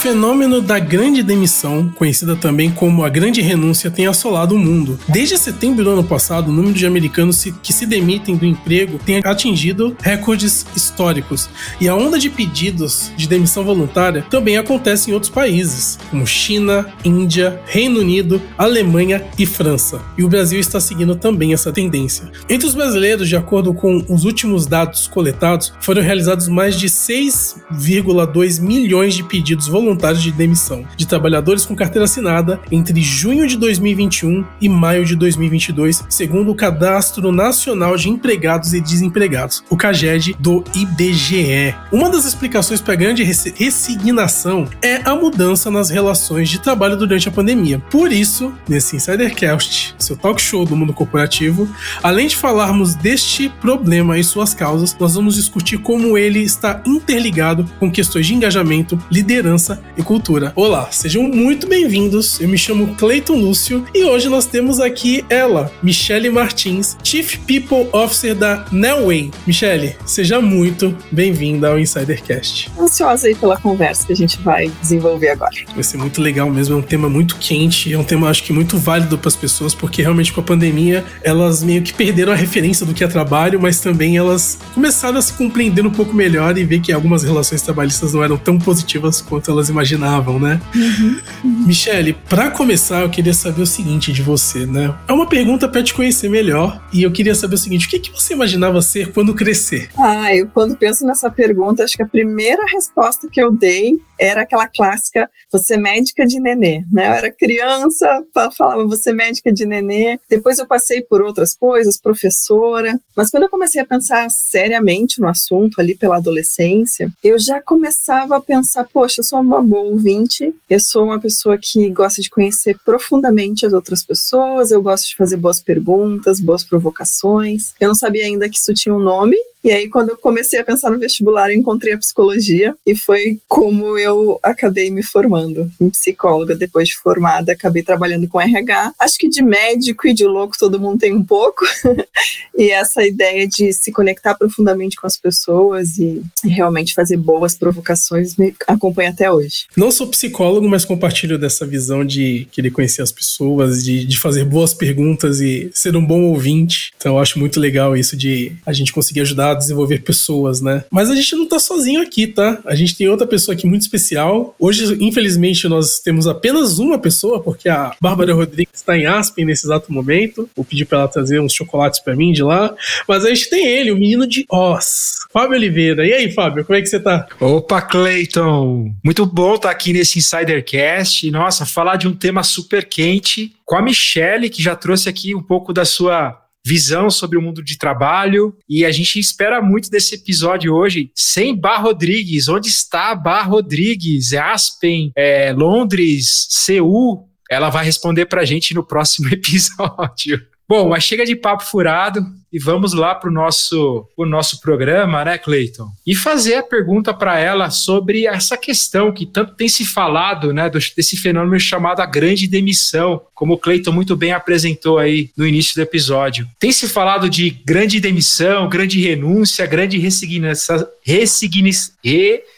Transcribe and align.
fenômeno 0.00 0.62
da 0.62 0.78
grande 0.78 1.22
demissão, 1.22 1.92
conhecida 1.94 2.34
também 2.34 2.70
como 2.70 3.04
a 3.04 3.08
grande 3.10 3.42
renúncia, 3.42 3.90
tem 3.90 4.06
assolado 4.06 4.54
o 4.54 4.58
mundo. 4.58 4.98
Desde 5.06 5.36
setembro 5.36 5.84
do 5.84 5.90
ano 5.90 6.02
passado, 6.02 6.48
o 6.48 6.52
número 6.52 6.72
de 6.72 6.86
americanos 6.86 7.44
que 7.62 7.70
se 7.70 7.84
demitem 7.84 8.34
do 8.34 8.46
emprego 8.46 8.98
tem 9.04 9.20
atingido 9.22 9.94
recordes 10.00 10.64
históricos. 10.74 11.50
E 11.78 11.86
a 11.86 11.94
onda 11.94 12.18
de 12.18 12.30
pedidos 12.30 13.12
de 13.14 13.28
demissão 13.28 13.62
voluntária 13.62 14.24
também 14.30 14.56
acontece 14.56 15.10
em 15.10 15.12
outros 15.14 15.30
países, 15.30 15.98
como 16.08 16.26
China, 16.26 16.86
Índia, 17.04 17.60
Reino 17.66 18.00
Unido, 18.00 18.40
Alemanha 18.56 19.22
e 19.38 19.44
França. 19.44 20.00
E 20.16 20.24
o 20.24 20.28
Brasil 20.28 20.58
está 20.58 20.80
seguindo 20.80 21.14
também 21.14 21.52
essa 21.52 21.70
tendência. 21.70 22.30
Entre 22.48 22.66
os 22.66 22.74
brasileiros, 22.74 23.28
de 23.28 23.36
acordo 23.36 23.74
com 23.74 24.02
os 24.08 24.24
últimos 24.24 24.64
dados 24.64 25.06
coletados, 25.06 25.74
foram 25.78 26.00
realizados 26.00 26.48
mais 26.48 26.74
de 26.78 26.88
6,2 26.88 28.62
milhões 28.62 29.12
de 29.12 29.22
pedidos 29.22 29.68
voluntários 29.68 29.89
de 29.94 30.32
demissão 30.32 30.84
de 30.96 31.06
trabalhadores 31.06 31.64
com 31.64 31.74
carteira 31.74 32.04
assinada 32.04 32.60
entre 32.70 33.00
junho 33.00 33.46
de 33.46 33.56
2021 33.56 34.44
e 34.60 34.68
maio 34.68 35.04
de 35.04 35.14
2022, 35.16 36.04
segundo 36.08 36.50
o 36.50 36.54
Cadastro 36.54 37.32
Nacional 37.32 37.96
de 37.96 38.08
Empregados 38.08 38.72
e 38.74 38.80
Desempregados, 38.80 39.62
o 39.68 39.76
CAGED 39.76 40.36
do 40.38 40.64
IBGE. 40.74 41.74
Uma 41.92 42.10
das 42.10 42.24
explicações 42.24 42.80
para 42.80 42.94
a 42.94 42.96
grande 42.96 43.22
resignação 43.22 44.68
é 44.82 45.00
a 45.04 45.14
mudança 45.14 45.70
nas 45.70 45.90
relações 45.90 46.48
de 46.48 46.60
trabalho 46.60 46.96
durante 46.96 47.28
a 47.28 47.32
pandemia. 47.32 47.78
Por 47.90 48.12
isso, 48.12 48.52
nesse 48.68 48.96
Insidercast, 48.96 49.94
seu 49.98 50.16
talk 50.16 50.40
show 50.40 50.64
do 50.64 50.76
mundo 50.76 50.92
corporativo, 50.92 51.68
além 52.02 52.26
de 52.26 52.36
falarmos 52.36 52.94
deste 52.94 53.48
problema 53.60 54.18
e 54.18 54.24
suas 54.24 54.54
causas, 54.54 54.96
nós 54.98 55.14
vamos 55.14 55.34
discutir 55.34 55.78
como 55.78 56.16
ele 56.16 56.40
está 56.40 56.82
interligado 56.86 57.68
com 57.78 57.90
questões 57.90 58.26
de 58.26 58.34
engajamento, 58.34 58.98
liderança 59.10 59.79
e 59.96 60.02
cultura. 60.02 60.52
Olá, 60.54 60.88
sejam 60.90 61.22
muito 61.22 61.66
bem-vindos. 61.66 62.40
Eu 62.40 62.48
me 62.48 62.58
chamo 62.58 62.94
Cleiton 62.96 63.34
Lúcio 63.34 63.84
e 63.94 64.04
hoje 64.04 64.28
nós 64.28 64.46
temos 64.46 64.80
aqui 64.80 65.24
ela, 65.28 65.70
Michele 65.82 66.30
Martins, 66.30 66.96
Chief 67.02 67.36
People 67.38 67.88
Officer 67.92 68.34
da 68.34 68.64
Nelway. 68.70 69.30
Michele, 69.46 69.96
seja 70.04 70.40
muito 70.40 70.96
bem-vinda 71.10 71.68
ao 71.68 71.78
Insidercast. 71.78 72.70
Ansiosa 72.78 73.28
aí 73.28 73.34
pela 73.34 73.56
conversa 73.56 74.06
que 74.06 74.12
a 74.12 74.16
gente 74.16 74.38
vai 74.40 74.70
desenvolver 74.80 75.30
agora. 75.30 75.50
Vai 75.74 75.84
ser 75.84 75.96
muito 75.96 76.20
legal 76.20 76.50
mesmo, 76.50 76.74
é 76.74 76.78
um 76.78 76.82
tema 76.82 77.08
muito 77.08 77.36
quente, 77.36 77.92
é 77.92 77.98
um 77.98 78.04
tema 78.04 78.28
acho 78.28 78.42
que 78.42 78.52
muito 78.52 78.78
válido 78.78 79.16
para 79.16 79.28
as 79.28 79.36
pessoas, 79.36 79.74
porque 79.74 80.02
realmente 80.02 80.32
com 80.32 80.40
a 80.40 80.44
pandemia 80.44 81.04
elas 81.22 81.62
meio 81.62 81.82
que 81.82 81.92
perderam 81.92 82.32
a 82.32 82.36
referência 82.36 82.84
do 82.84 82.92
que 82.92 83.02
é 83.02 83.08
trabalho, 83.08 83.60
mas 83.60 83.80
também 83.80 84.16
elas 84.16 84.58
começaram 84.74 85.18
a 85.18 85.22
se 85.22 85.32
compreender 85.32 85.86
um 85.86 85.90
pouco 85.90 86.14
melhor 86.14 86.56
e 86.58 86.64
ver 86.64 86.80
que 86.80 86.92
algumas 86.92 87.22
relações 87.22 87.62
trabalhistas 87.62 88.12
não 88.12 88.22
eram 88.22 88.36
tão 88.36 88.58
positivas 88.58 89.20
quanto 89.20 89.50
elas 89.50 89.69
imaginavam, 89.70 90.38
né? 90.38 90.60
Uhum. 90.74 91.20
uhum. 91.44 91.66
Michele, 91.66 92.12
para 92.28 92.50
começar, 92.50 93.02
eu 93.02 93.10
queria 93.10 93.34
saber 93.34 93.62
o 93.62 93.66
seguinte 93.66 94.12
de 94.12 94.22
você, 94.22 94.66
né? 94.66 94.94
É 95.08 95.12
uma 95.12 95.26
pergunta 95.26 95.68
para 95.68 95.82
te 95.82 95.94
conhecer 95.94 96.28
melhor 96.28 96.82
e 96.92 97.02
eu 97.02 97.10
queria 97.12 97.34
saber 97.34 97.54
o 97.54 97.58
seguinte: 97.58 97.86
o 97.86 97.90
que, 97.90 97.98
que 97.98 98.12
você 98.12 98.34
imaginava 98.34 98.82
ser 98.82 99.12
quando 99.12 99.34
crescer? 99.34 99.88
Ah, 99.96 100.34
eu 100.34 100.48
quando 100.48 100.76
penso 100.76 101.06
nessa 101.06 101.30
pergunta, 101.30 101.84
acho 101.84 101.96
que 101.96 102.02
a 102.02 102.08
primeira 102.08 102.62
resposta 102.72 103.28
que 103.30 103.40
eu 103.40 103.50
dei 103.52 104.00
era 104.18 104.42
aquela 104.42 104.68
clássica, 104.68 105.30
você 105.50 105.74
é 105.74 105.78
médica 105.78 106.26
de 106.26 106.38
nenê, 106.38 106.84
né? 106.92 107.08
Eu 107.08 107.12
era 107.12 107.32
criança, 107.32 108.22
falava 108.56 108.84
você 108.84 109.10
é 109.10 109.14
médica 109.14 109.50
de 109.50 109.64
nenê. 109.64 110.20
Depois 110.28 110.58
eu 110.58 110.66
passei 110.66 111.00
por 111.00 111.22
outras 111.22 111.54
coisas, 111.54 111.98
professora. 111.98 113.00
Mas 113.16 113.30
quando 113.30 113.44
eu 113.44 113.48
comecei 113.48 113.80
a 113.80 113.86
pensar 113.86 114.30
seriamente 114.30 115.20
no 115.20 115.28
assunto 115.28 115.80
ali 115.80 115.96
pela 115.96 116.18
adolescência, 116.18 117.10
eu 117.24 117.38
já 117.38 117.62
começava 117.62 118.36
a 118.36 118.40
pensar, 118.40 118.86
poxa, 118.92 119.20
eu 119.20 119.24
sou 119.24 119.40
uma 119.40 119.59
boa 119.62 119.84
ouvinte, 119.84 120.54
eu 120.68 120.80
sou 120.80 121.04
uma 121.04 121.20
pessoa 121.20 121.58
que 121.58 121.88
gosta 121.90 122.20
de 122.22 122.30
conhecer 122.30 122.76
profundamente 122.84 123.66
as 123.66 123.72
outras 123.72 124.02
pessoas, 124.02 124.70
eu 124.70 124.82
gosto 124.82 125.08
de 125.08 125.16
fazer 125.16 125.36
boas 125.36 125.60
perguntas, 125.60 126.40
boas 126.40 126.64
provocações. 126.64 127.72
Eu 127.80 127.88
não 127.88 127.94
sabia 127.94 128.24
ainda 128.24 128.48
que 128.48 128.56
isso 128.56 128.74
tinha 128.74 128.94
um 128.94 129.00
nome, 129.00 129.36
e 129.62 129.70
aí, 129.70 129.90
quando 129.90 130.08
eu 130.08 130.16
comecei 130.16 130.58
a 130.58 130.64
pensar 130.64 130.90
no 130.90 130.98
vestibular, 130.98 131.50
eu 131.50 131.56
encontrei 131.58 131.92
a 131.92 131.98
psicologia 131.98 132.74
e 132.86 132.96
foi 132.96 133.38
como 133.46 133.98
eu 133.98 134.40
acabei 134.42 134.90
me 134.90 135.02
formando 135.02 135.70
em 135.78 135.90
psicóloga. 135.90 136.56
Depois 136.56 136.88
de 136.88 136.96
formada, 136.96 137.52
acabei 137.52 137.82
trabalhando 137.82 138.26
com 138.26 138.40
RH. 138.40 138.94
Acho 138.98 139.18
que 139.18 139.28
de 139.28 139.42
médico 139.42 140.08
e 140.08 140.14
de 140.14 140.24
louco 140.24 140.56
todo 140.58 140.80
mundo 140.80 141.00
tem 141.00 141.14
um 141.14 141.22
pouco. 141.22 141.66
e 142.56 142.70
essa 142.70 143.04
ideia 143.06 143.46
de 143.46 143.70
se 143.74 143.92
conectar 143.92 144.34
profundamente 144.34 144.96
com 144.96 145.06
as 145.06 145.18
pessoas 145.18 145.98
e 145.98 146.22
realmente 146.42 146.94
fazer 146.94 147.18
boas 147.18 147.54
provocações 147.54 148.36
me 148.36 148.54
acompanha 148.66 149.10
até 149.10 149.30
hoje. 149.30 149.49
Não 149.76 149.90
sou 149.90 150.06
psicólogo, 150.06 150.68
mas 150.68 150.84
compartilho 150.84 151.38
dessa 151.38 151.66
visão 151.66 152.04
de 152.04 152.46
querer 152.52 152.70
conhecer 152.70 153.02
as 153.02 153.12
pessoas, 153.12 153.84
de, 153.84 154.04
de 154.04 154.18
fazer 154.18 154.44
boas 154.44 154.74
perguntas 154.74 155.40
e 155.40 155.70
ser 155.72 155.96
um 155.96 156.04
bom 156.04 156.22
ouvinte. 156.22 156.92
Então, 156.96 157.14
eu 157.14 157.18
acho 157.18 157.38
muito 157.38 157.60
legal 157.60 157.96
isso 157.96 158.16
de 158.16 158.52
a 158.64 158.72
gente 158.72 158.92
conseguir 158.92 159.20
ajudar 159.20 159.50
a 159.52 159.54
desenvolver 159.54 160.02
pessoas, 160.02 160.60
né? 160.60 160.84
Mas 160.90 161.10
a 161.10 161.14
gente 161.14 161.34
não 161.34 161.46
tá 161.46 161.58
sozinho 161.58 162.00
aqui, 162.00 162.26
tá? 162.26 162.58
A 162.64 162.74
gente 162.74 162.96
tem 162.96 163.08
outra 163.08 163.26
pessoa 163.26 163.54
aqui 163.54 163.66
muito 163.66 163.82
especial. 163.82 164.54
Hoje, 164.58 164.96
infelizmente, 165.00 165.68
nós 165.68 165.98
temos 165.98 166.26
apenas 166.26 166.78
uma 166.78 166.98
pessoa, 166.98 167.40
porque 167.40 167.68
a 167.68 167.94
Bárbara 168.00 168.34
Rodrigues 168.34 168.74
está 168.74 168.96
em 168.96 169.06
Aspen 169.06 169.44
nesse 169.44 169.66
exato 169.66 169.92
momento. 169.92 170.48
Vou 170.54 170.64
pedir 170.64 170.84
para 170.84 171.00
ela 171.00 171.08
trazer 171.08 171.40
uns 171.40 171.52
chocolates 171.52 172.00
para 172.00 172.16
mim 172.16 172.32
de 172.32 172.42
lá. 172.42 172.74
Mas 173.08 173.24
a 173.24 173.28
gente 173.28 173.50
tem 173.50 173.66
ele, 173.66 173.92
o 173.92 173.96
menino 173.96 174.26
de 174.26 174.44
Oz, 174.48 175.26
Fábio 175.32 175.56
Oliveira. 175.56 176.06
E 176.06 176.12
aí, 176.12 176.32
Fábio, 176.32 176.64
como 176.64 176.78
é 176.78 176.82
que 176.82 176.88
você 176.88 177.00
tá? 177.00 177.26
Opa, 177.40 177.82
Clayton! 177.82 178.92
Muito 179.04 179.26
bom 179.26 179.39
estar 179.56 179.68
tá 179.68 179.70
aqui 179.70 179.92
nesse 179.92 180.18
Insidercast. 180.18 181.30
Nossa, 181.30 181.66
falar 181.66 181.96
de 181.96 182.08
um 182.08 182.14
tema 182.14 182.42
super 182.42 182.88
quente 182.88 183.54
com 183.64 183.76
a 183.76 183.82
Michelle, 183.82 184.50
que 184.50 184.62
já 184.62 184.74
trouxe 184.76 185.08
aqui 185.08 185.34
um 185.34 185.42
pouco 185.42 185.72
da 185.72 185.84
sua 185.84 186.38
visão 186.64 187.10
sobre 187.10 187.38
o 187.38 187.42
mundo 187.42 187.62
de 187.62 187.78
trabalho. 187.78 188.56
E 188.68 188.84
a 188.84 188.90
gente 188.90 189.18
espera 189.18 189.62
muito 189.62 189.90
desse 189.90 190.14
episódio 190.14 190.74
hoje 190.74 191.10
sem 191.14 191.56
Bar 191.56 191.82
Rodrigues. 191.82 192.48
Onde 192.48 192.68
está 192.68 193.14
Bar 193.14 193.48
Rodrigues? 193.48 194.32
É 194.32 194.38
Aspen, 194.38 195.12
é 195.16 195.52
Londres, 195.52 196.46
Seul? 196.50 197.28
Ela 197.50 197.70
vai 197.70 197.84
responder 197.84 198.26
para 198.26 198.42
a 198.42 198.44
gente 198.44 198.74
no 198.74 198.86
próximo 198.86 199.28
episódio. 199.32 200.40
Bom, 200.68 200.88
mas 200.88 201.02
chega 201.02 201.24
de 201.24 201.34
papo 201.34 201.64
furado 201.64 202.24
e 202.52 202.58
vamos 202.58 202.92
lá 202.92 203.14
para 203.14 203.30
o 203.30 203.32
nosso, 203.32 204.06
o 204.16 204.26
nosso 204.26 204.60
programa, 204.60 205.24
né, 205.24 205.38
Cleiton? 205.38 205.88
E 206.06 206.14
fazer 206.14 206.54
a 206.56 206.62
pergunta 206.62 207.14
para 207.14 207.38
ela 207.38 207.70
sobre 207.70 208.26
essa 208.26 208.56
questão 208.56 209.12
que 209.12 209.24
tanto 209.24 209.54
tem 209.54 209.68
se 209.68 209.84
falado, 209.84 210.52
né, 210.52 210.68
desse 210.96 211.16
fenômeno 211.16 211.60
chamado 211.60 212.00
a 212.00 212.06
grande 212.06 212.48
demissão, 212.48 213.22
como 213.34 213.54
o 213.54 213.58
Cleiton 213.58 213.92
muito 213.92 214.16
bem 214.16 214.32
apresentou 214.32 214.98
aí 214.98 215.30
no 215.36 215.46
início 215.46 215.74
do 215.74 215.82
episódio. 215.82 216.46
Tem 216.58 216.72
se 216.72 216.88
falado 216.88 217.30
de 217.30 217.50
grande 217.50 218.00
demissão, 218.00 218.68
grande 218.68 219.00
renúncia, 219.00 219.64
grande 219.66 219.96
resignação, 219.96 220.86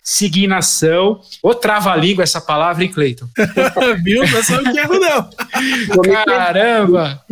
resignação, 0.04 1.20
ou 1.42 1.54
trava-língua 1.54 2.24
essa 2.24 2.40
palavra, 2.40 2.82
hein, 2.82 2.90
Cleiton? 2.90 3.26
Viu? 4.02 4.26
Não 4.26 4.42
sabe 4.42 4.68
o 4.68 4.72
que 4.72 4.78
erro, 4.78 4.98
não. 4.98 5.30
Caramba! 6.24 7.22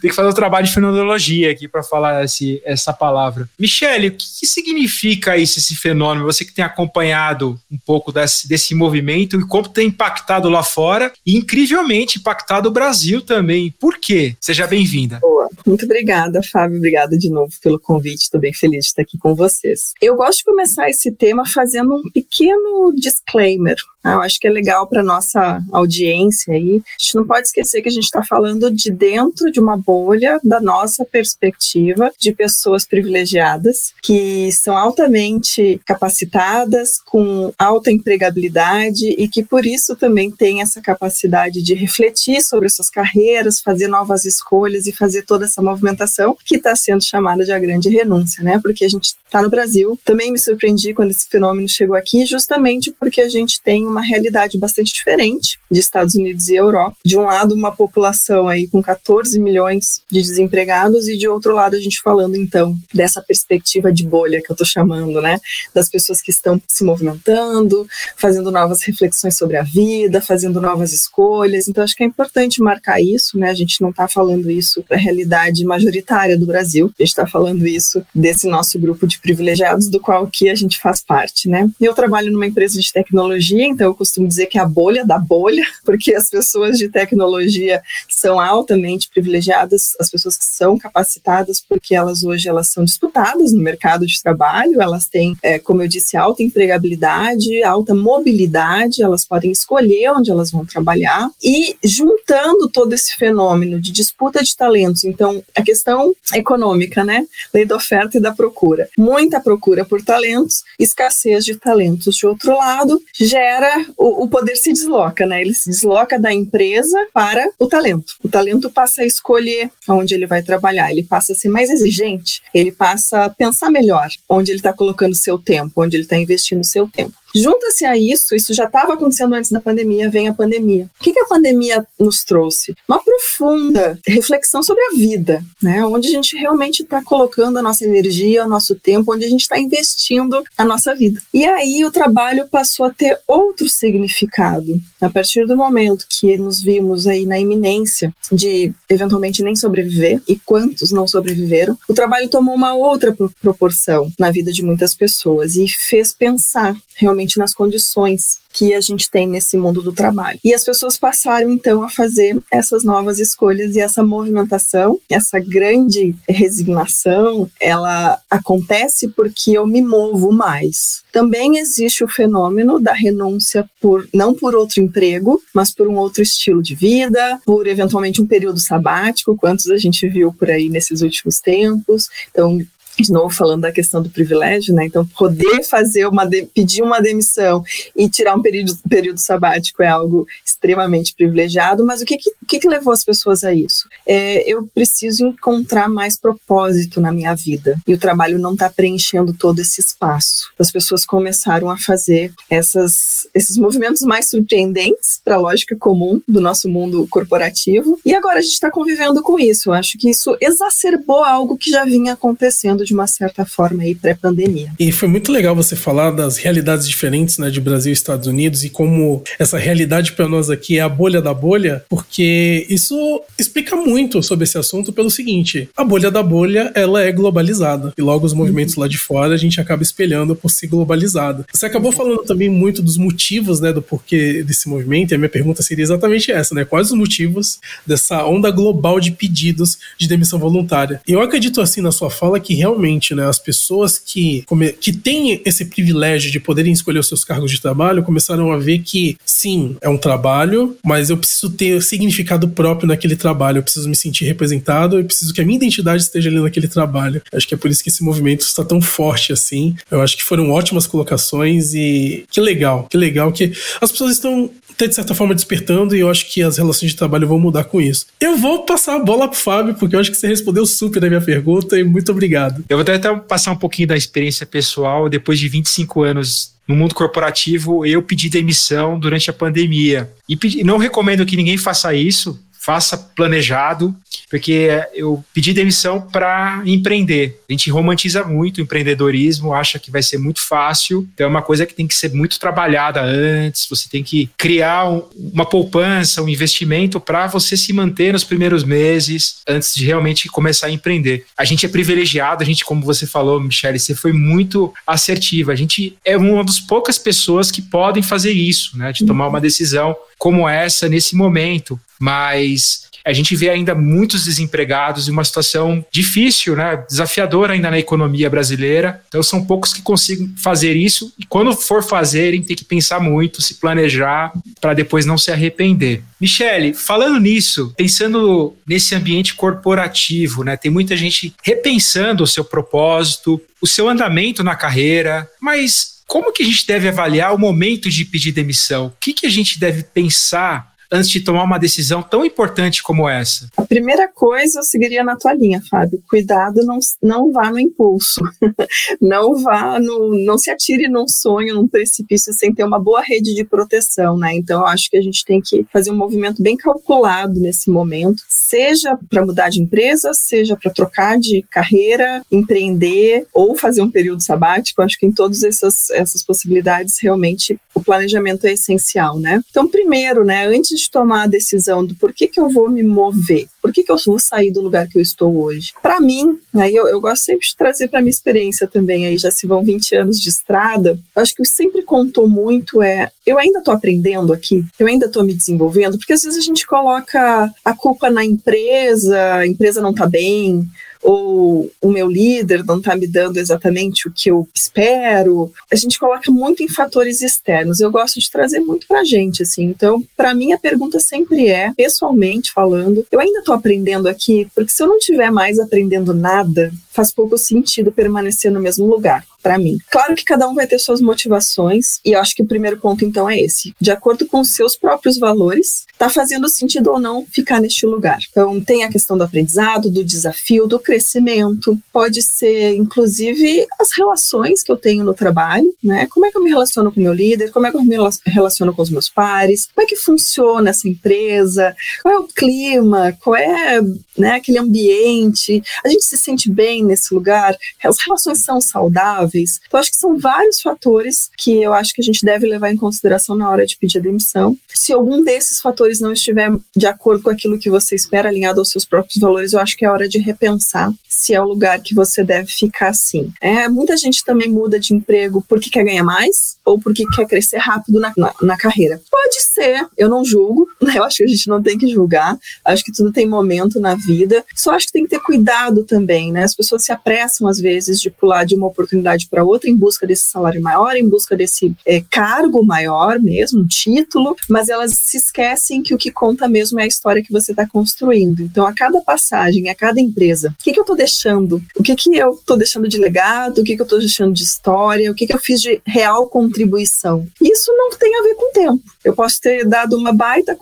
Tem 0.00 0.10
que 0.10 0.12
fazer 0.12 0.28
um 0.28 0.34
trabalho 0.34 0.66
de 0.66 0.72
fenomenologia 0.72 1.49
aqui 1.50 1.68
para 1.68 1.82
falar 1.82 2.24
esse, 2.24 2.60
essa 2.64 2.92
palavra. 2.92 3.48
Michele, 3.58 4.08
o 4.08 4.12
que, 4.12 4.26
que, 4.40 4.46
significa 4.46 5.36
isso, 5.36 5.58
esse 5.58 5.76
fenômeno? 5.76 6.26
Você 6.26 6.44
que 6.44 6.52
tem 6.52 6.64
acompanhado 6.64 7.60
um 7.70 7.78
pouco 7.78 8.12
desse, 8.12 8.48
desse 8.48 8.74
movimento 8.74 9.38
e 9.38 9.46
como 9.46 9.68
tem 9.68 9.88
impactado 9.88 10.48
lá 10.48 10.62
fora 10.62 11.12
e 11.24 11.36
incrivelmente 11.36 12.18
impactado 12.18 12.68
o 12.68 12.72
Brasil 12.72 13.20
também. 13.20 13.74
Por 13.78 13.98
quê? 13.98 14.36
Seja 14.40 14.66
bem-vinda. 14.66 15.18
Boa. 15.20 15.48
Muito 15.66 15.84
obrigada, 15.84 16.40
Fábio. 16.42 16.78
Obrigada 16.78 17.16
de 17.18 17.30
novo 17.30 17.52
pelo 17.62 17.78
convite. 17.78 18.22
Estou 18.22 18.40
bem 18.40 18.52
feliz 18.52 18.84
de 18.84 18.90
estar 18.90 19.02
aqui 19.02 19.18
com 19.18 19.34
vocês. 19.34 19.92
Eu 20.00 20.16
gosto 20.16 20.38
de 20.38 20.44
começar 20.44 20.88
esse 20.88 21.10
tema 21.12 21.46
fazendo 21.46 21.94
um 21.94 22.10
pequeno 22.10 22.92
disclaimer. 22.94 23.76
Eu 24.04 24.20
acho 24.22 24.38
que 24.40 24.46
é 24.48 24.50
legal 24.50 24.86
para 24.86 25.02
nossa 25.02 25.62
audiência 25.70 26.54
aí. 26.54 26.82
A 27.00 27.02
gente 27.02 27.14
não 27.14 27.26
pode 27.26 27.46
esquecer 27.46 27.82
que 27.82 27.88
a 27.88 27.92
gente 27.92 28.04
está 28.04 28.22
falando 28.22 28.70
de 28.70 28.90
dentro 28.90 29.50
de 29.52 29.60
uma 29.60 29.76
bolha 29.76 30.40
da 30.42 30.60
nossa 30.60 31.04
perspectiva 31.04 32.10
de 32.18 32.32
pessoas 32.32 32.86
privilegiadas 32.86 33.92
que 34.02 34.50
são 34.52 34.76
altamente 34.76 35.80
capacitadas, 35.84 36.98
com 37.04 37.52
alta 37.58 37.90
empregabilidade 37.90 39.06
e 39.06 39.28
que 39.28 39.42
por 39.42 39.66
isso 39.66 39.94
também 39.94 40.30
têm 40.30 40.62
essa 40.62 40.80
capacidade 40.80 41.62
de 41.62 41.74
refletir 41.74 42.42
sobre 42.42 42.68
suas 42.68 42.88
carreiras, 42.88 43.60
fazer 43.60 43.88
novas 43.88 44.24
escolhas 44.24 44.86
e 44.86 44.92
fazer 44.92 45.22
toda 45.22 45.44
essa 45.44 45.60
movimentação 45.60 46.36
que 46.44 46.56
está 46.56 46.74
sendo 46.74 47.04
chamada 47.04 47.44
de 47.44 47.52
a 47.52 47.58
grande 47.58 47.90
renúncia, 47.90 48.42
né? 48.42 48.58
Porque 48.62 48.84
a 48.84 48.88
gente 48.88 49.14
está 49.24 49.42
no 49.42 49.50
Brasil. 49.50 49.98
Também 50.04 50.32
me 50.32 50.38
surpreendi 50.38 50.94
quando 50.94 51.10
esse 51.10 51.28
fenômeno 51.28 51.68
chegou 51.68 51.96
aqui, 51.96 52.24
justamente 52.24 52.90
porque 52.92 53.20
a 53.20 53.28
gente 53.28 53.60
tem 53.60 53.89
uma 53.90 54.02
realidade 54.02 54.58
bastante 54.58 54.92
diferente 54.92 55.58
de 55.70 55.80
Estados 55.80 56.14
Unidos 56.14 56.48
e 56.48 56.56
Europa. 56.56 56.96
De 57.04 57.18
um 57.18 57.22
lado, 57.22 57.54
uma 57.54 57.72
população 57.72 58.48
aí 58.48 58.66
com 58.66 58.82
14 58.82 59.38
milhões 59.38 60.02
de 60.10 60.20
desempregados 60.20 61.08
e 61.08 61.16
de 61.16 61.28
outro 61.28 61.54
lado 61.54 61.76
a 61.76 61.80
gente 61.80 62.00
falando 62.00 62.36
então 62.36 62.76
dessa 62.92 63.22
perspectiva 63.22 63.92
de 63.92 64.04
bolha 64.04 64.40
que 64.42 64.50
eu 64.50 64.54
estou 64.54 64.66
chamando, 64.66 65.20
né? 65.20 65.38
Das 65.74 65.88
pessoas 65.88 66.20
que 66.20 66.30
estão 66.30 66.60
se 66.68 66.84
movimentando, 66.84 67.86
fazendo 68.16 68.50
novas 68.50 68.82
reflexões 68.82 69.36
sobre 69.36 69.56
a 69.56 69.62
vida, 69.62 70.20
fazendo 70.20 70.60
novas 70.60 70.92
escolhas. 70.92 71.68
Então 71.68 71.82
acho 71.82 71.94
que 71.94 72.02
é 72.02 72.06
importante 72.06 72.62
marcar 72.62 73.00
isso, 73.00 73.38
né? 73.38 73.50
A 73.50 73.54
gente 73.54 73.80
não 73.80 73.90
está 73.90 74.08
falando 74.08 74.50
isso 74.50 74.82
para 74.82 74.96
a 74.96 75.00
realidade 75.00 75.64
majoritária 75.64 76.38
do 76.38 76.46
Brasil. 76.46 76.86
A 76.98 77.02
gente 77.02 77.08
está 77.10 77.26
falando 77.26 77.66
isso 77.66 78.04
desse 78.14 78.48
nosso 78.48 78.78
grupo 78.78 79.06
de 79.06 79.18
privilegiados 79.18 79.88
do 79.88 80.00
qual 80.00 80.26
que 80.26 80.48
a 80.48 80.54
gente 80.54 80.78
faz 80.78 81.00
parte, 81.00 81.48
né? 81.48 81.68
Eu 81.80 81.94
trabalho 81.94 82.32
numa 82.32 82.46
empresa 82.46 82.80
de 82.80 82.92
tecnologia, 82.92 83.66
então 83.80 83.88
eu 83.88 83.94
costumo 83.94 84.28
dizer 84.28 84.44
que 84.44 84.58
é 84.58 84.60
a 84.60 84.66
bolha 84.66 85.06
da 85.06 85.18
bolha, 85.18 85.64
porque 85.86 86.14
as 86.14 86.28
pessoas 86.28 86.76
de 86.76 86.90
tecnologia 86.90 87.82
são 88.10 88.38
altamente 88.38 89.08
privilegiadas, 89.08 89.92
as 89.98 90.10
pessoas 90.10 90.36
que 90.36 90.44
são 90.44 90.76
capacitadas, 90.76 91.64
porque 91.66 91.94
elas 91.94 92.22
hoje 92.22 92.46
elas 92.46 92.68
são 92.68 92.84
disputadas 92.84 93.52
no 93.52 93.62
mercado 93.62 94.06
de 94.06 94.22
trabalho, 94.22 94.82
elas 94.82 95.06
têm, 95.06 95.34
é, 95.42 95.58
como 95.58 95.82
eu 95.82 95.88
disse, 95.88 96.14
alta 96.14 96.42
empregabilidade, 96.42 97.62
alta 97.62 97.94
mobilidade, 97.94 99.02
elas 99.02 99.24
podem 99.24 99.50
escolher 99.50 100.10
onde 100.10 100.30
elas 100.30 100.50
vão 100.50 100.66
trabalhar 100.66 101.30
e 101.42 101.74
juntando 101.82 102.68
todo 102.68 102.92
esse 102.92 103.16
fenômeno 103.16 103.80
de 103.80 103.90
disputa 103.90 104.42
de 104.42 104.54
talentos, 104.54 105.04
então 105.04 105.42
a 105.56 105.62
questão 105.62 106.14
econômica, 106.34 107.02
né? 107.02 107.26
Lei 107.54 107.64
da 107.64 107.76
oferta 107.76 108.18
e 108.18 108.20
da 108.20 108.32
procura. 108.32 108.90
Muita 108.98 109.40
procura 109.40 109.86
por 109.86 110.02
talentos, 110.02 110.64
escassez 110.78 111.46
de 111.46 111.56
talentos 111.56 112.16
de 112.16 112.26
outro 112.26 112.54
lado, 112.54 113.00
gera 113.18 113.69
o, 113.96 114.24
o 114.24 114.28
poder 114.28 114.56
se 114.56 114.72
desloca, 114.72 115.26
né? 115.26 115.40
Ele 115.40 115.54
se 115.54 115.68
desloca 115.70 116.18
da 116.18 116.32
empresa 116.32 116.98
para 117.12 117.50
o 117.58 117.66
talento. 117.66 118.14
O 118.22 118.28
talento 118.28 118.70
passa 118.70 119.02
a 119.02 119.06
escolher 119.06 119.70
onde 119.88 120.14
ele 120.14 120.26
vai 120.26 120.42
trabalhar, 120.42 120.90
ele 120.90 121.02
passa 121.02 121.32
a 121.32 121.36
ser 121.36 121.48
mais 121.48 121.70
exigente, 121.70 122.42
ele 122.54 122.72
passa 122.72 123.24
a 123.24 123.30
pensar 123.30 123.70
melhor 123.70 124.08
onde 124.28 124.50
ele 124.50 124.58
está 124.58 124.72
colocando 124.72 125.14
seu 125.14 125.38
tempo, 125.38 125.82
onde 125.82 125.96
ele 125.96 126.04
está 126.04 126.16
investindo 126.16 126.64
seu 126.64 126.88
tempo. 126.88 127.14
Junta-se 127.34 127.84
a 127.84 127.96
isso, 127.96 128.34
isso 128.34 128.52
já 128.52 128.64
estava 128.64 128.94
acontecendo 128.94 129.34
antes 129.34 129.50
da 129.50 129.60
pandemia, 129.60 130.10
vem 130.10 130.28
a 130.28 130.34
pandemia. 130.34 130.88
O 130.98 131.02
que, 131.02 131.12
que 131.12 131.20
a 131.20 131.26
pandemia 131.26 131.86
nos 131.98 132.24
trouxe? 132.24 132.74
Uma 132.88 133.02
profunda 133.02 133.98
reflexão 134.06 134.62
sobre 134.62 134.82
a 134.84 134.96
vida, 134.96 135.44
né? 135.62 135.84
Onde 135.84 136.08
a 136.08 136.10
gente 136.10 136.36
realmente 136.36 136.82
está 136.82 137.02
colocando 137.02 137.58
a 137.58 137.62
nossa 137.62 137.84
energia, 137.84 138.44
o 138.44 138.48
nosso 138.48 138.74
tempo, 138.74 139.12
onde 139.12 139.24
a 139.24 139.28
gente 139.28 139.42
está 139.42 139.58
investindo 139.58 140.42
a 140.56 140.64
nossa 140.64 140.94
vida. 140.94 141.20
E 141.32 141.44
aí 141.44 141.84
o 141.84 141.90
trabalho 141.90 142.48
passou 142.48 142.86
a 142.86 142.90
ter 142.90 143.18
outro 143.26 143.68
significado. 143.68 144.80
A 145.00 145.08
partir 145.08 145.46
do 145.46 145.56
momento 145.56 146.06
que 146.08 146.36
nos 146.36 146.60
vimos 146.60 147.06
aí 147.06 147.26
na 147.26 147.38
iminência 147.38 148.14
de 148.30 148.72
eventualmente 148.88 149.42
nem 149.42 149.56
sobreviver, 149.56 150.20
e 150.28 150.36
quantos 150.36 150.90
não 150.90 151.06
sobreviveram, 151.06 151.76
o 151.88 151.94
trabalho 151.94 152.28
tomou 152.28 152.54
uma 152.54 152.74
outra 152.74 153.16
proporção 153.40 154.10
na 154.18 154.30
vida 154.30 154.52
de 154.52 154.62
muitas 154.62 154.94
pessoas 154.94 155.56
e 155.56 155.66
fez 155.68 156.12
pensar 156.12 156.76
realmente 156.96 157.19
nas 157.38 157.54
condições 157.54 158.38
que 158.52 158.74
a 158.74 158.80
gente 158.80 159.10
tem 159.10 159.28
nesse 159.28 159.56
mundo 159.56 159.80
do 159.80 159.92
trabalho. 159.92 160.38
E 160.44 160.52
as 160.52 160.64
pessoas 160.64 160.98
passaram 160.98 161.50
então 161.50 161.82
a 161.82 161.88
fazer 161.88 162.38
essas 162.50 162.82
novas 162.82 163.18
escolhas 163.18 163.76
e 163.76 163.80
essa 163.80 164.02
movimentação, 164.02 164.98
essa 165.08 165.38
grande 165.38 166.14
resignação, 166.28 167.48
ela 167.60 168.18
acontece 168.28 169.08
porque 169.08 169.52
eu 169.52 169.66
me 169.66 169.80
movo 169.80 170.32
mais. 170.32 171.02
Também 171.12 171.58
existe 171.58 172.02
o 172.02 172.08
fenômeno 172.08 172.80
da 172.80 172.92
renúncia 172.92 173.68
por 173.80 174.08
não 174.12 174.34
por 174.34 174.54
outro 174.54 174.80
emprego, 174.80 175.40
mas 175.54 175.72
por 175.72 175.88
um 175.88 175.96
outro 175.96 176.22
estilo 176.22 176.62
de 176.62 176.74
vida, 176.74 177.40
por 177.44 177.66
eventualmente 177.66 178.20
um 178.20 178.26
período 178.26 178.60
sabático, 178.60 179.36
quantos 179.36 179.68
a 179.70 179.76
gente 179.76 180.08
viu 180.08 180.32
por 180.32 180.50
aí 180.50 180.68
nesses 180.68 181.02
últimos 181.02 181.40
tempos. 181.40 182.08
Então, 182.30 182.60
de 183.00 183.12
novo 183.12 183.30
falando 183.30 183.62
da 183.62 183.72
questão 183.72 184.02
do 184.02 184.10
privilégio, 184.10 184.74
né? 184.74 184.86
Então, 184.86 185.06
poder 185.06 185.62
fazer 185.64 186.06
uma 186.06 186.24
de, 186.24 186.42
pedir 186.46 186.82
uma 186.82 187.00
demissão 187.00 187.62
e 187.96 188.08
tirar 188.08 188.34
um 188.34 188.42
período, 188.42 188.76
período 188.88 189.18
sabático 189.18 189.82
é 189.82 189.88
algo 189.88 190.26
extremamente 190.44 191.14
privilegiado, 191.14 191.84
mas 191.84 192.00
o 192.00 192.04
que, 192.04 192.18
que, 192.46 192.58
que, 192.58 192.68
levou 192.68 192.92
as 192.92 193.04
pessoas 193.04 193.44
a 193.44 193.52
isso? 193.52 193.88
É, 194.06 194.48
eu 194.50 194.68
preciso 194.74 195.26
encontrar 195.26 195.88
mais 195.88 196.18
propósito 196.18 197.00
na 197.00 197.12
minha 197.12 197.34
vida 197.34 197.78
e 197.86 197.94
o 197.94 197.98
trabalho 197.98 198.38
não 198.38 198.52
está 198.52 198.68
preenchendo 198.68 199.32
todo 199.32 199.60
esse 199.60 199.80
espaço. 199.80 200.50
As 200.58 200.70
pessoas 200.70 201.04
começaram 201.04 201.70
a 201.70 201.78
fazer 201.78 202.32
essas, 202.48 203.28
esses 203.34 203.56
movimentos 203.56 204.02
mais 204.02 204.28
surpreendentes 204.28 205.20
para 205.24 205.36
a 205.36 205.38
lógica 205.38 205.76
comum 205.76 206.20
do 206.26 206.40
nosso 206.40 206.68
mundo 206.68 207.06
corporativo 207.08 207.98
e 208.04 208.14
agora 208.14 208.38
a 208.38 208.42
gente 208.42 208.52
está 208.52 208.70
convivendo 208.70 209.22
com 209.22 209.38
isso. 209.38 209.70
Eu 209.70 209.74
acho 209.74 209.98
que 209.98 210.10
isso 210.10 210.36
exacerbou 210.40 211.24
algo 211.24 211.56
que 211.56 211.70
já 211.70 211.84
vinha 211.84 212.12
acontecendo 212.12 212.84
de 212.90 212.94
uma 212.94 213.06
certa 213.06 213.46
forma 213.46 213.84
aí 213.84 213.94
pré-pandemia. 213.94 214.72
E 214.78 214.90
foi 214.90 215.08
muito 215.08 215.30
legal 215.30 215.54
você 215.54 215.76
falar 215.76 216.10
das 216.10 216.36
realidades 216.36 216.88
diferentes, 216.88 217.38
né, 217.38 217.48
de 217.48 217.60
Brasil 217.60 217.90
e 217.90 217.94
Estados 217.94 218.26
Unidos 218.26 218.64
e 218.64 218.68
como 218.68 219.22
essa 219.38 219.56
realidade 219.58 220.12
para 220.12 220.28
nós 220.28 220.50
aqui 220.50 220.78
é 220.78 220.80
a 220.80 220.88
bolha 220.88 221.22
da 221.22 221.32
bolha, 221.32 221.84
porque 221.88 222.66
isso 222.68 223.22
explica 223.38 223.76
muito 223.76 224.22
sobre 224.22 224.44
esse 224.44 224.58
assunto 224.58 224.92
pelo 224.92 225.10
seguinte: 225.10 225.68
a 225.76 225.84
bolha 225.84 226.10
da 226.10 226.22
bolha 226.22 226.72
ela 226.74 227.02
é 227.02 227.12
globalizada 227.12 227.92
e 227.96 228.02
logo 228.02 228.26
os 228.26 228.34
movimentos 228.34 228.74
uhum. 228.74 228.82
lá 228.82 228.88
de 228.88 228.98
fora 228.98 229.34
a 229.34 229.38
gente 229.38 229.60
acaba 229.60 229.82
espelhando 229.82 230.34
por 230.34 230.50
ser 230.50 230.66
globalizada. 230.66 231.46
Você 231.52 231.66
acabou 231.66 231.92
falando 231.92 232.24
também 232.24 232.48
muito 232.48 232.82
dos 232.82 232.96
motivos, 232.96 233.60
né, 233.60 233.72
do 233.72 233.80
porquê 233.80 234.42
desse 234.42 234.68
movimento. 234.68 235.12
E 235.12 235.14
a 235.14 235.18
minha 235.18 235.28
pergunta 235.28 235.62
seria 235.62 235.84
exatamente 235.84 236.32
essa, 236.32 236.54
né? 236.54 236.64
Quais 236.64 236.88
os 236.90 236.98
motivos 236.98 237.60
dessa 237.86 238.24
onda 238.24 238.50
global 238.50 238.98
de 238.98 239.12
pedidos 239.12 239.78
de 239.96 240.08
demissão 240.08 240.38
voluntária? 240.38 241.00
Eu 241.06 241.20
acredito 241.20 241.60
assim 241.60 241.80
na 241.80 241.92
sua 241.92 242.10
fala 242.10 242.40
que 242.40 242.54
realmente 242.54 242.79
realmente, 242.80 243.14
né, 243.14 243.26
as 243.26 243.38
pessoas 243.38 243.98
que, 243.98 244.44
que 244.80 244.92
têm 244.92 245.42
esse 245.44 245.66
privilégio 245.66 246.30
de 246.30 246.40
poderem 246.40 246.72
escolher 246.72 246.98
os 246.98 247.08
seus 247.08 247.24
cargos 247.24 247.50
de 247.50 247.60
trabalho 247.60 248.02
começaram 248.02 248.50
a 248.50 248.58
ver 248.58 248.78
que, 248.80 249.16
sim, 249.24 249.76
é 249.80 249.88
um 249.88 249.98
trabalho, 249.98 250.76
mas 250.84 251.10
eu 251.10 251.16
preciso 251.16 251.50
ter 251.50 251.82
significado 251.82 252.48
próprio 252.48 252.88
naquele 252.88 253.14
trabalho, 253.14 253.58
eu 253.58 253.62
preciso 253.62 253.88
me 253.88 253.94
sentir 253.94 254.24
representado, 254.24 254.98
eu 254.98 255.04
preciso 255.04 255.34
que 255.34 255.40
a 255.40 255.44
minha 255.44 255.56
identidade 255.56 256.02
esteja 256.02 256.30
ali 256.30 256.40
naquele 256.40 256.68
trabalho. 256.68 257.22
Acho 257.32 257.46
que 257.46 257.54
é 257.54 257.58
por 257.58 257.70
isso 257.70 257.82
que 257.82 257.90
esse 257.90 258.02
movimento 258.02 258.40
está 258.40 258.64
tão 258.64 258.80
forte 258.80 259.32
assim. 259.32 259.76
Eu 259.90 260.00
acho 260.00 260.16
que 260.16 260.24
foram 260.24 260.50
ótimas 260.50 260.86
colocações 260.86 261.74
e 261.74 262.24
que 262.30 262.40
legal, 262.40 262.86
que 262.88 262.96
legal 262.96 263.30
que 263.30 263.52
as 263.80 263.92
pessoas 263.92 264.12
estão 264.12 264.50
tá, 264.84 264.88
de 264.88 264.94
certa 264.94 265.14
forma 265.14 265.34
despertando 265.34 265.96
e 265.96 266.00
eu 266.00 266.10
acho 266.10 266.30
que 266.32 266.42
as 266.42 266.56
relações 266.58 266.90
de 266.90 266.96
trabalho 266.96 267.26
vão 267.26 267.38
mudar 267.38 267.64
com 267.64 267.80
isso. 267.80 268.06
Eu 268.20 268.36
vou 268.36 268.64
passar 268.64 268.96
a 268.96 268.98
bola 268.98 269.28
pro 269.28 269.38
Fábio, 269.38 269.74
porque 269.74 269.94
eu 269.94 270.00
acho 270.00 270.10
que 270.10 270.16
você 270.16 270.28
respondeu 270.28 270.66
super 270.66 271.04
a 271.04 271.08
minha 271.08 271.20
pergunta 271.20 271.78
e 271.78 271.84
muito 271.84 272.12
obrigado. 272.12 272.64
Eu 272.68 272.76
vou 272.76 272.82
até 272.82 273.14
passar 273.16 273.52
um 273.52 273.56
pouquinho 273.56 273.88
da 273.88 273.96
experiência 273.96 274.46
pessoal. 274.46 275.08
Depois 275.08 275.38
de 275.38 275.48
25 275.48 276.02
anos 276.02 276.52
no 276.66 276.76
mundo 276.76 276.94
corporativo, 276.94 277.84
eu 277.84 278.02
pedi 278.02 278.28
demissão 278.28 278.98
durante 278.98 279.28
a 279.28 279.32
pandemia. 279.32 280.10
E 280.28 280.36
pedi, 280.36 280.62
não 280.62 280.78
recomendo 280.78 281.26
que 281.26 281.36
ninguém 281.36 281.56
faça 281.56 281.92
isso, 281.92 282.38
faça 282.60 282.98
planejado, 282.98 283.96
porque 284.28 284.68
eu 284.92 285.24
pedi 285.32 285.54
demissão 285.54 285.98
para 285.98 286.62
empreender. 286.66 287.40
A 287.48 287.52
gente 287.52 287.70
romantiza 287.70 288.22
muito 288.22 288.58
o 288.58 288.60
empreendedorismo, 288.60 289.54
acha 289.54 289.78
que 289.78 289.90
vai 289.90 290.02
ser 290.02 290.18
muito 290.18 290.46
fácil, 290.46 291.08
então 291.14 291.26
é 291.26 291.28
uma 291.30 291.40
coisa 291.40 291.64
que 291.64 291.74
tem 291.74 291.86
que 291.86 291.94
ser 291.94 292.12
muito 292.12 292.38
trabalhada 292.38 293.00
antes, 293.02 293.66
você 293.68 293.88
tem 293.88 294.04
que 294.04 294.28
criar 294.36 294.90
um, 294.90 295.02
uma 295.32 295.46
poupança, 295.46 296.22
um 296.22 296.28
investimento 296.28 297.00
para 297.00 297.26
você 297.26 297.56
se 297.56 297.72
manter 297.72 298.12
nos 298.12 298.24
primeiros 298.24 298.62
meses 298.62 299.40
antes 299.48 299.74
de 299.74 299.86
realmente 299.86 300.28
começar 300.28 300.66
a 300.66 300.70
empreender. 300.70 301.24
A 301.38 301.46
gente 301.46 301.64
é 301.64 301.68
privilegiado, 301.68 302.42
a 302.42 302.46
gente, 302.46 302.62
como 302.62 302.84
você 302.84 303.06
falou, 303.06 303.40
Michele, 303.40 303.78
você 303.78 303.94
foi 303.94 304.12
muito 304.12 304.72
assertiva. 304.86 305.52
A 305.52 305.56
gente 305.56 305.96
é 306.04 306.16
uma 306.16 306.44
das 306.44 306.60
poucas 306.60 306.98
pessoas 306.98 307.50
que 307.50 307.62
podem 307.62 308.02
fazer 308.02 308.32
isso, 308.32 308.76
né, 308.76 308.92
de 308.92 309.06
tomar 309.06 309.28
uma 309.28 309.40
decisão 309.40 309.96
como 310.18 310.46
essa 310.46 310.86
nesse 310.86 311.16
momento 311.16 311.80
mas 312.00 312.88
a 313.04 313.12
gente 313.12 313.34
vê 313.34 313.48
ainda 313.48 313.74
muitos 313.74 314.24
desempregados 314.24 315.08
e 315.08 315.10
uma 315.10 315.24
situação 315.24 315.84
difícil, 315.90 316.56
né, 316.56 316.84
desafiadora 316.88 317.54
ainda 317.54 317.70
na 317.70 317.78
economia 317.78 318.28
brasileira. 318.28 319.02
Então 319.08 319.22
são 319.22 319.44
poucos 319.44 319.72
que 319.72 319.82
conseguem 319.82 320.32
fazer 320.36 320.76
isso 320.76 321.12
e 321.18 321.24
quando 321.24 321.54
for 321.54 321.82
fazerem 321.82 322.42
tem 322.42 322.56
que 322.56 322.64
pensar 322.64 323.00
muito, 323.00 323.42
se 323.42 323.54
planejar 323.54 324.32
para 324.60 324.74
depois 324.74 325.06
não 325.06 325.16
se 325.16 325.30
arrepender. 325.30 326.02
Michele, 326.20 326.74
falando 326.74 327.18
nisso, 327.18 327.72
pensando 327.76 328.54
nesse 328.66 328.94
ambiente 328.94 329.34
corporativo, 329.34 330.44
né, 330.44 330.56
tem 330.56 330.70
muita 330.70 330.96
gente 330.96 331.34
repensando 331.42 332.24
o 332.24 332.26
seu 332.26 332.44
propósito, 332.44 333.40
o 333.60 333.66
seu 333.66 333.88
andamento 333.88 334.44
na 334.44 334.54
carreira, 334.54 335.28
mas 335.40 336.00
como 336.06 336.32
que 336.32 336.42
a 336.42 336.46
gente 336.46 336.66
deve 336.66 336.88
avaliar 336.88 337.32
o 337.32 337.38
momento 337.38 337.88
de 337.88 338.04
pedir 338.04 338.32
demissão? 338.32 338.86
O 338.86 338.92
que, 339.00 339.12
que 339.12 339.26
a 339.26 339.30
gente 339.30 339.60
deve 339.60 339.84
pensar 339.84 340.70
antes 340.90 341.08
de 341.10 341.20
tomar 341.20 341.44
uma 341.44 341.58
decisão 341.58 342.02
tão 342.02 342.24
importante 342.24 342.82
como 342.82 343.08
essa? 343.08 343.48
A 343.56 343.64
primeira 343.64 344.08
coisa 344.08 344.60
eu 344.60 344.62
seguiria 344.62 345.04
na 345.04 345.16
tua 345.16 345.34
linha, 345.34 345.62
Fábio. 345.70 346.02
Cuidado, 346.08 346.64
não, 346.64 346.78
não 347.02 347.32
vá 347.32 347.50
no 347.50 347.58
impulso. 347.58 348.20
não 349.00 349.36
vá 349.42 349.78
no. 349.78 350.16
Não 350.24 350.38
se 350.38 350.50
atire 350.50 350.88
num 350.88 351.06
sonho, 351.06 351.54
num 351.54 351.68
precipício 351.68 352.32
sem 352.32 352.52
ter 352.54 352.64
uma 352.64 352.78
boa 352.78 353.02
rede 353.02 353.34
de 353.34 353.44
proteção, 353.44 354.16
né? 354.16 354.34
Então 354.34 354.60
eu 354.60 354.66
acho 354.66 354.90
que 354.90 354.96
a 354.96 355.02
gente 355.02 355.24
tem 355.24 355.40
que 355.40 355.64
fazer 355.72 355.90
um 355.90 355.96
movimento 355.96 356.42
bem 356.42 356.56
calculado 356.56 357.38
nesse 357.40 357.70
momento, 357.70 358.22
seja 358.50 358.98
para 359.08 359.24
mudar 359.24 359.48
de 359.48 359.62
empresa, 359.62 360.12
seja 360.12 360.56
para 360.56 360.72
trocar 360.72 361.18
de 361.18 361.42
carreira, 361.48 362.22
empreender 362.30 363.26
ou 363.32 363.56
fazer 363.56 363.80
um 363.80 363.90
período 363.90 364.22
sabático. 364.22 364.82
Acho 364.82 364.98
que 364.98 365.06
em 365.06 365.12
todas 365.12 365.44
essas, 365.44 365.88
essas 365.90 366.22
possibilidades, 366.24 366.96
realmente, 367.00 367.58
o 367.72 367.80
planejamento 367.80 368.46
é 368.46 368.52
essencial, 368.52 369.18
né? 369.18 369.40
Então, 369.50 369.68
primeiro, 369.68 370.24
né, 370.24 370.46
antes 370.46 370.80
de 370.80 370.90
tomar 370.90 371.22
a 371.22 371.28
decisão 371.28 371.86
do 371.86 371.94
porquê 371.94 372.26
que 372.26 372.40
eu 372.40 372.48
vou 372.50 372.68
me 372.68 372.82
mover, 372.82 373.46
por 373.60 373.72
que, 373.72 373.82
que 373.82 373.92
eu 373.92 373.96
vou 374.06 374.18
sair 374.18 374.50
do 374.50 374.60
lugar 374.60 374.88
que 374.88 374.98
eu 374.98 375.02
estou 375.02 375.36
hoje? 375.42 375.72
Para 375.82 376.00
mim, 376.00 376.38
aí 376.54 376.74
eu, 376.74 376.88
eu, 376.88 377.00
gosto 377.00 377.24
sempre 377.24 377.46
de 377.46 377.56
trazer 377.56 377.88
para 377.88 378.00
minha 378.00 378.10
experiência 378.10 378.66
também, 378.66 379.06
aí 379.06 379.18
já 379.18 379.30
se 379.30 379.46
vão 379.46 379.62
20 379.62 379.94
anos 379.96 380.20
de 380.20 380.28
estrada, 380.28 380.98
acho 381.14 381.34
que 381.34 381.42
o 381.42 381.46
sempre 381.46 381.82
contou 381.82 382.28
muito 382.28 382.82
é, 382.82 383.10
eu 383.26 383.38
ainda 383.38 383.58
estou 383.58 383.74
aprendendo 383.74 384.32
aqui, 384.32 384.64
eu 384.78 384.86
ainda 384.86 385.06
estou 385.06 385.22
me 385.22 385.34
desenvolvendo, 385.34 385.98
porque 385.98 386.12
às 386.12 386.22
vezes 386.22 386.38
a 386.38 386.42
gente 386.42 386.66
coloca 386.66 387.52
a 387.64 387.74
culpa 387.74 388.10
na 388.10 388.24
empresa, 388.24 389.34
a 389.34 389.46
empresa 389.46 389.80
não 389.80 389.90
está 389.90 390.06
bem, 390.06 390.68
ou 391.02 391.70
o 391.80 391.88
meu 391.88 392.08
líder 392.08 392.64
não 392.64 392.78
está 392.78 392.94
me 392.94 393.06
dando 393.06 393.38
exatamente 393.38 394.06
o 394.06 394.12
que 394.12 394.30
eu 394.30 394.48
espero. 394.54 395.52
A 395.70 395.76
gente 395.76 395.98
coloca 395.98 396.30
muito 396.30 396.62
em 396.62 396.68
fatores 396.68 397.22
externos. 397.22 397.80
Eu 397.80 397.90
gosto 397.90 398.20
de 398.20 398.30
trazer 398.30 398.60
muito 398.60 398.86
para 398.86 399.00
a 399.00 399.04
gente, 399.04 399.42
assim. 399.42 399.64
Então, 399.64 400.02
para 400.16 400.34
mim, 400.34 400.52
a 400.52 400.58
pergunta 400.58 401.00
sempre 401.00 401.48
é, 401.48 401.72
pessoalmente 401.74 402.52
falando, 402.52 403.06
eu 403.10 403.20
ainda 403.20 403.40
estou 403.40 403.54
aprendendo 403.54 404.08
aqui, 404.08 404.48
porque 404.54 404.70
se 404.70 404.82
eu 404.82 404.88
não 404.88 404.98
estiver 404.98 405.30
mais 405.30 405.58
aprendendo 405.58 406.12
nada, 406.12 406.72
faz 406.90 407.12
pouco 407.12 407.38
sentido 407.38 407.92
permanecer 407.92 408.50
no 408.50 408.60
mesmo 408.60 408.86
lugar 408.86 409.24
para 409.42 409.58
mim. 409.58 409.78
Claro 409.90 410.14
que 410.14 410.24
cada 410.24 410.48
um 410.48 410.54
vai 410.54 410.66
ter 410.66 410.78
suas 410.78 411.00
motivações 411.00 412.00
e 412.04 412.12
eu 412.12 412.20
acho 412.20 412.34
que 412.34 412.42
o 412.42 412.46
primeiro 412.46 412.78
ponto 412.78 413.04
então 413.04 413.28
é 413.28 413.38
esse. 413.38 413.74
De 413.80 413.90
acordo 413.90 414.26
com 414.26 414.40
os 414.40 414.54
seus 414.54 414.76
próprios 414.76 415.18
valores, 415.18 415.84
tá 415.98 416.08
fazendo 416.08 416.48
sentido 416.48 416.90
ou 416.90 417.00
não 417.00 417.26
ficar 417.26 417.60
neste 417.60 417.86
lugar. 417.86 418.18
Então 418.30 418.60
tem 418.60 418.84
a 418.84 418.90
questão 418.90 419.16
do 419.16 419.24
aprendizado, 419.24 419.90
do 419.90 420.04
desafio, 420.04 420.66
do 420.66 420.78
crescimento, 420.78 421.78
pode 421.92 422.22
ser 422.22 422.74
inclusive 422.74 423.66
as 423.78 423.92
relações 423.96 424.62
que 424.62 424.72
eu 424.72 424.76
tenho 424.76 425.04
no 425.04 425.14
trabalho, 425.14 425.72
né? 425.82 426.06
Como 426.06 426.26
é 426.26 426.30
que 426.30 426.38
eu 426.38 426.42
me 426.42 426.50
relaciono 426.50 426.92
com 426.92 427.00
meu 427.00 427.12
líder, 427.12 427.50
como 427.50 427.66
é 427.66 427.70
que 427.70 427.76
eu 427.76 427.82
me 427.82 427.96
relaciono 428.26 428.74
com 428.74 428.82
os 428.82 428.90
meus 428.90 429.08
pares, 429.08 429.68
como 429.74 429.84
é 429.84 429.88
que 429.88 429.96
funciona 429.96 430.70
essa 430.70 430.88
empresa, 430.88 431.74
qual 432.02 432.14
é 432.14 432.18
o 432.18 432.28
clima, 432.28 433.16
qual 433.20 433.36
é, 433.36 433.80
né, 434.16 434.32
aquele 434.32 434.58
ambiente, 434.58 435.62
a 435.84 435.88
gente 435.88 436.04
se 436.04 436.16
sente 436.16 436.50
bem 436.50 436.84
nesse 436.84 437.14
lugar, 437.14 437.56
as 437.82 437.96
relações 438.04 438.44
são 438.44 438.60
saudáveis. 438.60 439.29
Então, 439.66 439.80
acho 439.80 439.90
que 439.90 439.96
são 439.96 440.18
vários 440.18 440.60
fatores 440.60 441.30
que 441.36 441.62
eu 441.62 441.72
acho 441.72 441.92
que 441.94 442.00
a 442.00 442.04
gente 442.04 442.24
deve 442.24 442.46
levar 442.46 442.70
em 442.72 442.76
consideração 442.76 443.36
na 443.36 443.50
hora 443.50 443.66
de 443.66 443.76
pedir 443.76 443.98
a 443.98 444.02
demissão. 444.02 444.56
Se 444.80 444.94
algum 444.94 445.22
desses 445.22 445.60
fatores 445.60 446.00
não 446.00 446.10
estiver 446.10 446.50
de 446.74 446.86
acordo 446.86 447.22
com 447.22 447.28
aquilo 447.28 447.58
que 447.58 447.68
você 447.68 447.94
espera, 447.94 448.30
alinhado 448.30 448.60
aos 448.60 448.70
seus 448.70 448.86
próprios 448.86 449.18
valores, 449.18 449.52
eu 449.52 449.60
acho 449.60 449.76
que 449.76 449.84
é 449.84 449.90
hora 449.90 450.08
de 450.08 450.16
repensar 450.16 450.90
se 451.06 451.34
é 451.34 451.40
o 451.40 451.44
lugar 451.44 451.82
que 451.82 451.94
você 451.94 452.24
deve 452.24 452.50
ficar 452.50 452.94
sim. 452.94 453.30
É, 453.42 453.68
muita 453.68 453.94
gente 453.98 454.24
também 454.24 454.48
muda 454.48 454.80
de 454.80 454.94
emprego 454.94 455.44
porque 455.46 455.68
quer 455.68 455.84
ganhar 455.84 456.02
mais 456.02 456.56
ou 456.64 456.80
porque 456.80 457.04
quer 457.14 457.26
crescer 457.26 457.58
rápido 457.58 458.00
na, 458.00 458.10
na, 458.16 458.32
na 458.40 458.56
carreira. 458.56 459.02
Pode 459.10 459.42
ser, 459.42 459.86
eu 459.98 460.08
não 460.08 460.24
julgo, 460.24 460.66
né? 460.80 460.94
eu 460.96 461.04
acho 461.04 461.18
que 461.18 461.24
a 461.24 461.26
gente 461.28 461.46
não 461.46 461.62
tem 461.62 461.76
que 461.76 461.86
julgar, 461.88 462.38
acho 462.64 462.82
que 462.82 462.90
tudo 462.90 463.12
tem 463.12 463.28
momento 463.28 463.78
na 463.78 463.94
vida, 463.94 464.42
só 464.56 464.70
acho 464.70 464.86
que 464.86 464.92
tem 464.92 465.02
que 465.04 465.10
ter 465.10 465.20
cuidado 465.20 465.84
também, 465.84 466.32
né? 466.32 466.44
As 466.44 466.54
pessoas 466.54 466.84
se 466.84 466.90
apressam 466.90 467.46
às 467.46 467.60
vezes 467.60 468.00
de 468.00 468.10
pular 468.10 468.46
de 468.46 468.54
uma 468.54 468.68
oportunidade 468.68 469.28
para 469.28 469.44
outra 469.44 469.68
em 469.68 469.76
busca 469.76 470.06
desse 470.06 470.24
salário 470.24 470.62
maior, 470.62 470.96
em 470.96 471.06
busca 471.06 471.36
desse 471.36 471.76
é, 471.84 472.02
cargo 472.10 472.64
maior 472.64 473.20
mesmo, 473.20 473.66
título, 473.68 474.34
mas 474.48 474.69
elas 474.70 474.94
se 474.94 475.16
esquecem 475.16 475.82
que 475.82 475.94
o 475.94 475.98
que 475.98 476.10
conta 476.10 476.48
mesmo 476.48 476.80
é 476.80 476.84
a 476.84 476.86
história 476.86 477.22
que 477.22 477.32
você 477.32 477.52
está 477.52 477.66
construindo. 477.66 478.42
Então, 478.42 478.66
a 478.66 478.72
cada 478.72 479.00
passagem, 479.00 479.68
a 479.68 479.74
cada 479.74 480.00
empresa, 480.00 480.54
o 480.58 480.62
que, 480.62 480.72
que 480.72 480.78
eu 480.78 480.82
estou 480.82 480.96
deixando? 480.96 481.62
O 481.76 481.82
que, 481.82 481.94
que 481.94 482.16
eu 482.16 482.34
estou 482.34 482.56
deixando 482.56 482.88
de 482.88 482.98
legado? 482.98 483.60
O 483.60 483.64
que, 483.64 483.76
que 483.76 483.82
eu 483.82 483.84
estou 483.84 483.98
deixando 483.98 484.32
de 484.32 484.42
história? 484.42 485.10
O 485.10 485.14
que, 485.14 485.26
que 485.26 485.34
eu 485.34 485.38
fiz 485.38 485.60
de 485.60 485.80
real 485.86 486.26
contribuição? 486.28 487.26
Isso 487.40 487.72
não 487.76 487.90
tem 487.90 488.16
a 488.16 488.22
ver 488.22 488.34
com 488.34 488.52
tempo. 488.52 488.82
Eu 489.04 489.14
posso 489.14 489.40
ter 489.40 489.66
dado 489.66 489.96
uma 489.96 490.12
baita 490.12 490.56